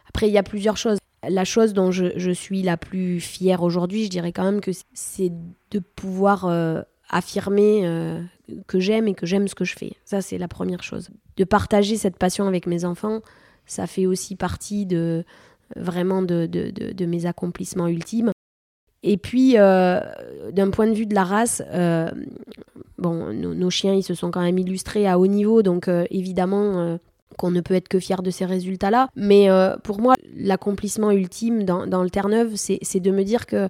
Après, 0.09 0.29
il 0.29 0.33
y 0.33 0.39
a 0.39 0.43
plusieurs 0.43 0.77
choses 0.77 0.99
la 1.29 1.45
chose 1.45 1.73
dont 1.73 1.91
je, 1.91 2.31
suis 2.31 2.62
la 2.62 2.77
plus 2.77 3.19
fière 3.21 3.62
aujourd'hui, 3.62 4.05
je 4.05 4.11
dirais 4.11 4.31
quand 4.31 4.45
même 4.45 4.61
que 4.61 4.71
c'est 4.93 5.33
de 5.73 5.79
pouvoir 5.81 6.49
affirmer 7.09 8.21
que 8.67 8.79
j'aime 8.79 9.09
et 9.09 9.14
que 9.14 9.27
j'aime 9.27 9.49
ce 9.49 9.55
que 9.55 9.64
je 9.64 9.75
fais. 9.75 9.95
Ça, 10.05 10.23
c'est 10.23 10.39
la 10.39 10.49
première 10.49 10.83
chose. 10.83 11.11
De 11.37 11.45
partager 11.45 11.97
cette 11.97 12.17
passion 12.17 12.47
avec 12.47 12.67
mes 12.67 12.85
enfants, 12.85 13.23
ça 13.67 13.87
fait 13.87 14.07
aussi 14.07 14.37
partie 14.37 14.87
de 14.87 15.25
vraiment 15.75 16.23
de, 16.23 17.05
mes 17.05 17.27
accomplissements 17.27 17.89
ultimes. 17.89 18.31
Et 19.03 19.17
puis, 19.17 19.55
euh, 19.57 20.01
d'un 20.53 20.71
point 20.71 20.87
de 20.87 20.95
vue 20.95 21.07
de 21.07 21.14
la 21.14 21.25
race, 21.25 21.62
bon, 22.99 23.33
nos, 23.33 23.71
chiens, 23.71 23.95
ils 23.95 24.03
se 24.03 24.14
sont 24.14 24.31
quand 24.31 24.43
même 24.43 24.59
illustrés 24.59 25.07
à 25.07 25.19
haut 25.19 25.27
niveau, 25.27 25.62
donc 25.62 25.89
évidemment, 26.11 26.99
qu'on 27.37 27.51
ne 27.51 27.61
peut 27.61 27.75
être 27.75 27.89
que 27.89 28.01
fier 28.01 28.23
de 28.23 28.31
ces 28.31 28.45
résultats-là. 28.45 29.09
Mais 29.14 29.51
euh, 29.51 29.77
pour 29.83 30.01
moi, 30.01 30.14
l'accomplissement 30.35 31.11
ultime 31.11 31.64
dans, 31.64 31.87
dans 31.87 32.03
le 32.03 32.11
Terre-Neuve, 32.11 32.55
c'est 32.57 33.01
de 33.01 33.11
me 33.11 33.23
dire 33.25 33.47
que, 33.47 33.69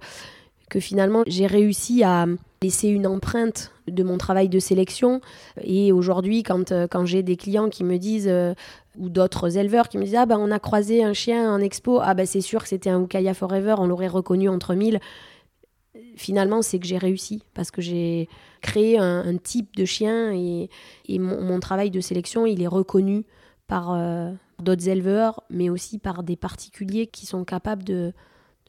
que 0.70 0.80
finalement, 0.80 1.22
j'ai 1.26 1.47
réussi 1.47 2.03
à 2.05 2.26
laisser 2.62 2.88
une 2.88 3.07
empreinte 3.07 3.72
de 3.86 4.02
mon 4.02 4.18
travail 4.18 4.48
de 4.48 4.59
sélection. 4.59 5.20
Et 5.62 5.92
aujourd'hui, 5.92 6.42
quand, 6.42 6.72
euh, 6.72 6.86
quand 6.88 7.04
j'ai 7.04 7.22
des 7.22 7.36
clients 7.36 7.68
qui 7.68 7.84
me 7.84 7.98
disent, 7.98 8.28
euh, 8.28 8.54
ou 8.98 9.09
d'autres 9.09 9.59
éleveurs 9.59 9.88
qui 9.88 9.98
me 9.98 10.04
disent, 10.04 10.16
ah 10.16 10.26
ben 10.26 10.38
on 10.38 10.50
a 10.50 10.59
croisé 10.59 11.04
un 11.04 11.12
chien 11.12 11.52
en 11.52 11.61
expo, 11.61 12.00
ah 12.02 12.14
ben 12.14 12.26
c'est 12.26 12.40
sûr 12.40 12.62
que 12.62 12.68
c'était 12.68 12.90
un 12.90 13.02
Ukaya 13.02 13.34
Forever, 13.34 13.76
on 13.78 13.86
l'aurait 13.86 14.09
reconnu 14.09 14.48
entre 14.48 14.74
mille. 14.74 15.00
Finalement, 16.16 16.62
c'est 16.62 16.78
que 16.78 16.86
j'ai 16.86 16.98
réussi 16.98 17.42
parce 17.52 17.70
que 17.70 17.82
j'ai 17.82 18.28
créé 18.62 18.98
un, 18.98 19.36
type 19.36 19.76
de 19.76 19.84
chien 19.84 20.32
et, 20.32 20.70
et 21.09 21.18
mon, 21.18 21.61
travail 21.61 21.90
de 21.90 22.00
sélection, 22.00 22.46
il 22.46 22.62
est 22.62 22.66
reconnu 22.66 23.24
par 23.66 23.92
euh, 23.92 24.32
d'autres 24.62 24.88
éleveurs, 24.88 25.42
mais 25.50 25.68
aussi 25.68 25.98
par 25.98 26.22
des 26.22 26.36
particuliers 26.36 27.07
qui 27.07 27.26
sont 27.26 27.44
capables 27.44 27.84
de, 27.84 28.12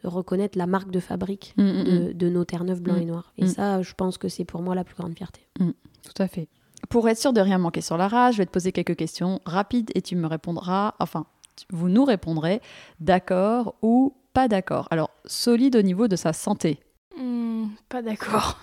reconnaître 0.09 0.57
la 0.57 0.67
marque 0.67 0.91
de 0.91 0.99
fabrique 0.99 1.53
mm, 1.57 1.63
mm, 1.63 2.13
de, 2.13 2.29
mm. 2.29 2.33
nos 2.33 2.45
Terre-Neuve 2.45 2.81
blancs 2.81 3.01
et 3.01 3.05
noirs. 3.05 3.33
Et 3.37 3.47
ça, 3.47 3.81
je 3.81 3.93
pense 3.93 4.17
que 4.17 4.27
c'est 4.27 4.45
pour 4.45 4.61
moi 4.61 4.75
la 4.75 4.83
plus 4.83 4.95
grande 4.95 5.15
fierté. 5.15 5.41
Tout 5.59 6.21
à 6.21 6.27
fait. 6.27 6.47
Pour 6.89 7.09
être 7.09 7.17
sûr 7.17 7.33
de 7.33 7.41
rien 7.41 7.57
manquer 7.57 7.81
sur 7.81 7.97
la 7.97 8.07
race, 8.07 8.33
je 8.33 8.39
vais 8.39 8.45
te 8.45 8.51
poser 8.51 8.71
quelques 8.71 8.95
questions 8.95 9.41
rapides 9.45 9.91
et 9.95 10.01
tu 10.01 10.15
me 10.15 10.27
répondras, 10.27 10.93
enfin, 10.99 11.25
vous 11.71 11.89
nous 11.89 12.05
répondrez 12.05 12.61
d'accord 12.99 13.75
ou 13.81 14.15
pas 14.33 14.47
d'accord. 14.47 14.87
Alors, 14.91 15.09
solide 15.25 15.75
au 15.75 15.81
niveau 15.81 16.07
de 16.07 16.15
sa 16.15 16.33
santé. 16.33 16.79
Hmm, 17.17 17.67
pas 17.89 18.01
d'accord. 18.01 18.59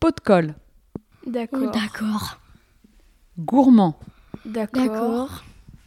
Pot 0.00 0.16
de 0.16 0.20
colle. 0.20 0.54
D'accord. 1.26 1.70
D'accord. 1.72 2.38
Gourmand. 3.38 3.98
D'accord. 4.44 4.84
D'accord. 4.84 5.44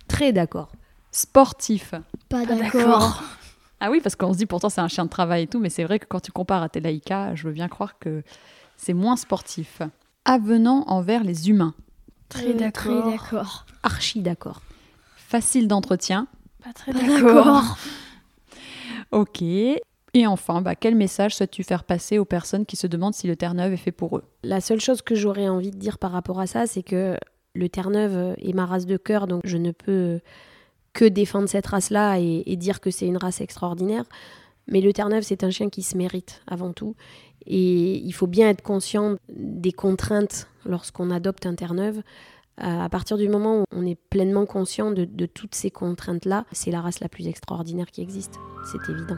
Très 0.07 0.33
d'accord. 0.33 0.69
Sportif. 1.11 1.91
Pas 2.29 2.45
Pas 2.45 2.55
d'accord. 2.55 3.23
Ah 3.79 3.91
oui, 3.91 3.99
parce 4.01 4.15
qu'on 4.15 4.33
se 4.33 4.37
dit 4.37 4.45
pourtant 4.45 4.69
c'est 4.69 4.81
un 4.81 4.87
chien 4.87 5.05
de 5.05 5.09
travail 5.09 5.43
et 5.43 5.47
tout, 5.47 5.59
mais 5.59 5.69
c'est 5.69 5.83
vrai 5.83 5.99
que 5.99 6.05
quand 6.05 6.19
tu 6.19 6.31
compares 6.31 6.63
à 6.63 6.69
tes 6.69 6.79
laïka, 6.79 7.35
je 7.35 7.43
veux 7.47 7.53
bien 7.53 7.67
croire 7.67 7.99
que 7.99 8.23
c'est 8.75 8.93
moins 8.93 9.15
sportif. 9.15 9.81
Avenant 10.25 10.83
envers 10.87 11.23
les 11.23 11.49
humains. 11.49 11.73
Très 12.29 12.49
Euh, 12.49 12.53
d'accord. 12.53 13.01
Très 13.03 13.11
d'accord. 13.11 13.65
Archi 13.83 14.21
d'accord. 14.21 14.61
Facile 15.15 15.67
d'entretien. 15.67 16.27
Pas 16.63 16.73
très 16.73 16.91
Pas 16.91 16.99
d'accord. 16.99 17.33
d'accord. 17.45 17.77
Ok. 19.11 19.41
Et 19.41 20.25
enfin, 20.27 20.61
bah, 20.61 20.75
quel 20.75 20.95
message 20.95 21.35
souhaites-tu 21.35 21.63
faire 21.63 21.83
passer 21.83 22.17
aux 22.17 22.25
personnes 22.25 22.65
qui 22.65 22.75
se 22.75 22.87
demandent 22.87 23.13
si 23.13 23.27
le 23.27 23.35
Terre-Neuve 23.35 23.73
est 23.73 23.77
fait 23.77 23.91
pour 23.91 24.17
eux? 24.17 24.23
La 24.43 24.59
seule 24.61 24.79
chose 24.81 25.01
que 25.01 25.15
j'aurais 25.15 25.47
envie 25.47 25.71
de 25.71 25.77
dire 25.77 25.97
par 25.97 26.11
rapport 26.11 26.39
à 26.39 26.47
ça, 26.47 26.65
c'est 26.67 26.83
que 26.83 27.15
le 27.53 27.69
Terre-Neuve 27.69 28.35
est 28.37 28.53
ma 28.53 28.65
race 28.65 28.85
de 28.85 28.97
cœur, 28.97 29.27
donc 29.27 29.41
je 29.45 29.57
ne 29.57 29.71
peux 29.71 30.19
que 30.97 31.05
défendre 31.05 31.47
cette 31.47 31.67
race-là 31.67 32.17
et, 32.17 32.55
dire 32.55 32.81
que 32.81 32.89
c'est 32.89 33.05
une 33.05 33.17
race 33.17 33.39
extraordinaire. 33.39 34.03
Mais 34.67 34.81
le 34.81 34.91
Terre-Neuve, 34.91 35.21
c'est 35.21 35.43
un 35.43 35.51
chien 35.51 35.69
qui 35.69 35.83
se 35.83 35.95
mérite 35.95 36.41
avant 36.47 36.73
tout. 36.73 36.95
Et 37.45 37.97
il 37.97 38.11
faut 38.13 38.25
bien 38.25 38.49
être 38.49 38.63
conscient 38.63 39.17
des 39.29 39.71
contraintes 39.71 40.47
lorsqu'on 40.65 41.11
adopte 41.11 41.45
un 41.45 41.53
Terre-Neuve. 41.53 41.99
Euh, 41.99 42.79
À 42.79 42.89
partir 42.89 43.17
du 43.17 43.29
moment 43.29 43.59
où 43.59 43.63
on 43.71 43.85
est 43.85 43.99
pleinement 44.09 44.47
conscient 44.47 44.89
de 44.89 45.25
toutes 45.27 45.53
ces 45.53 45.69
contraintes-là, 45.69 46.45
c'est 46.51 46.71
la 46.71 46.81
race 46.81 46.99
la 46.99 47.09
plus 47.09 47.27
extraordinaire 47.27 47.91
qui 47.91 48.01
existe. 48.01 48.39
C'est 48.71 48.91
évident. 48.91 49.17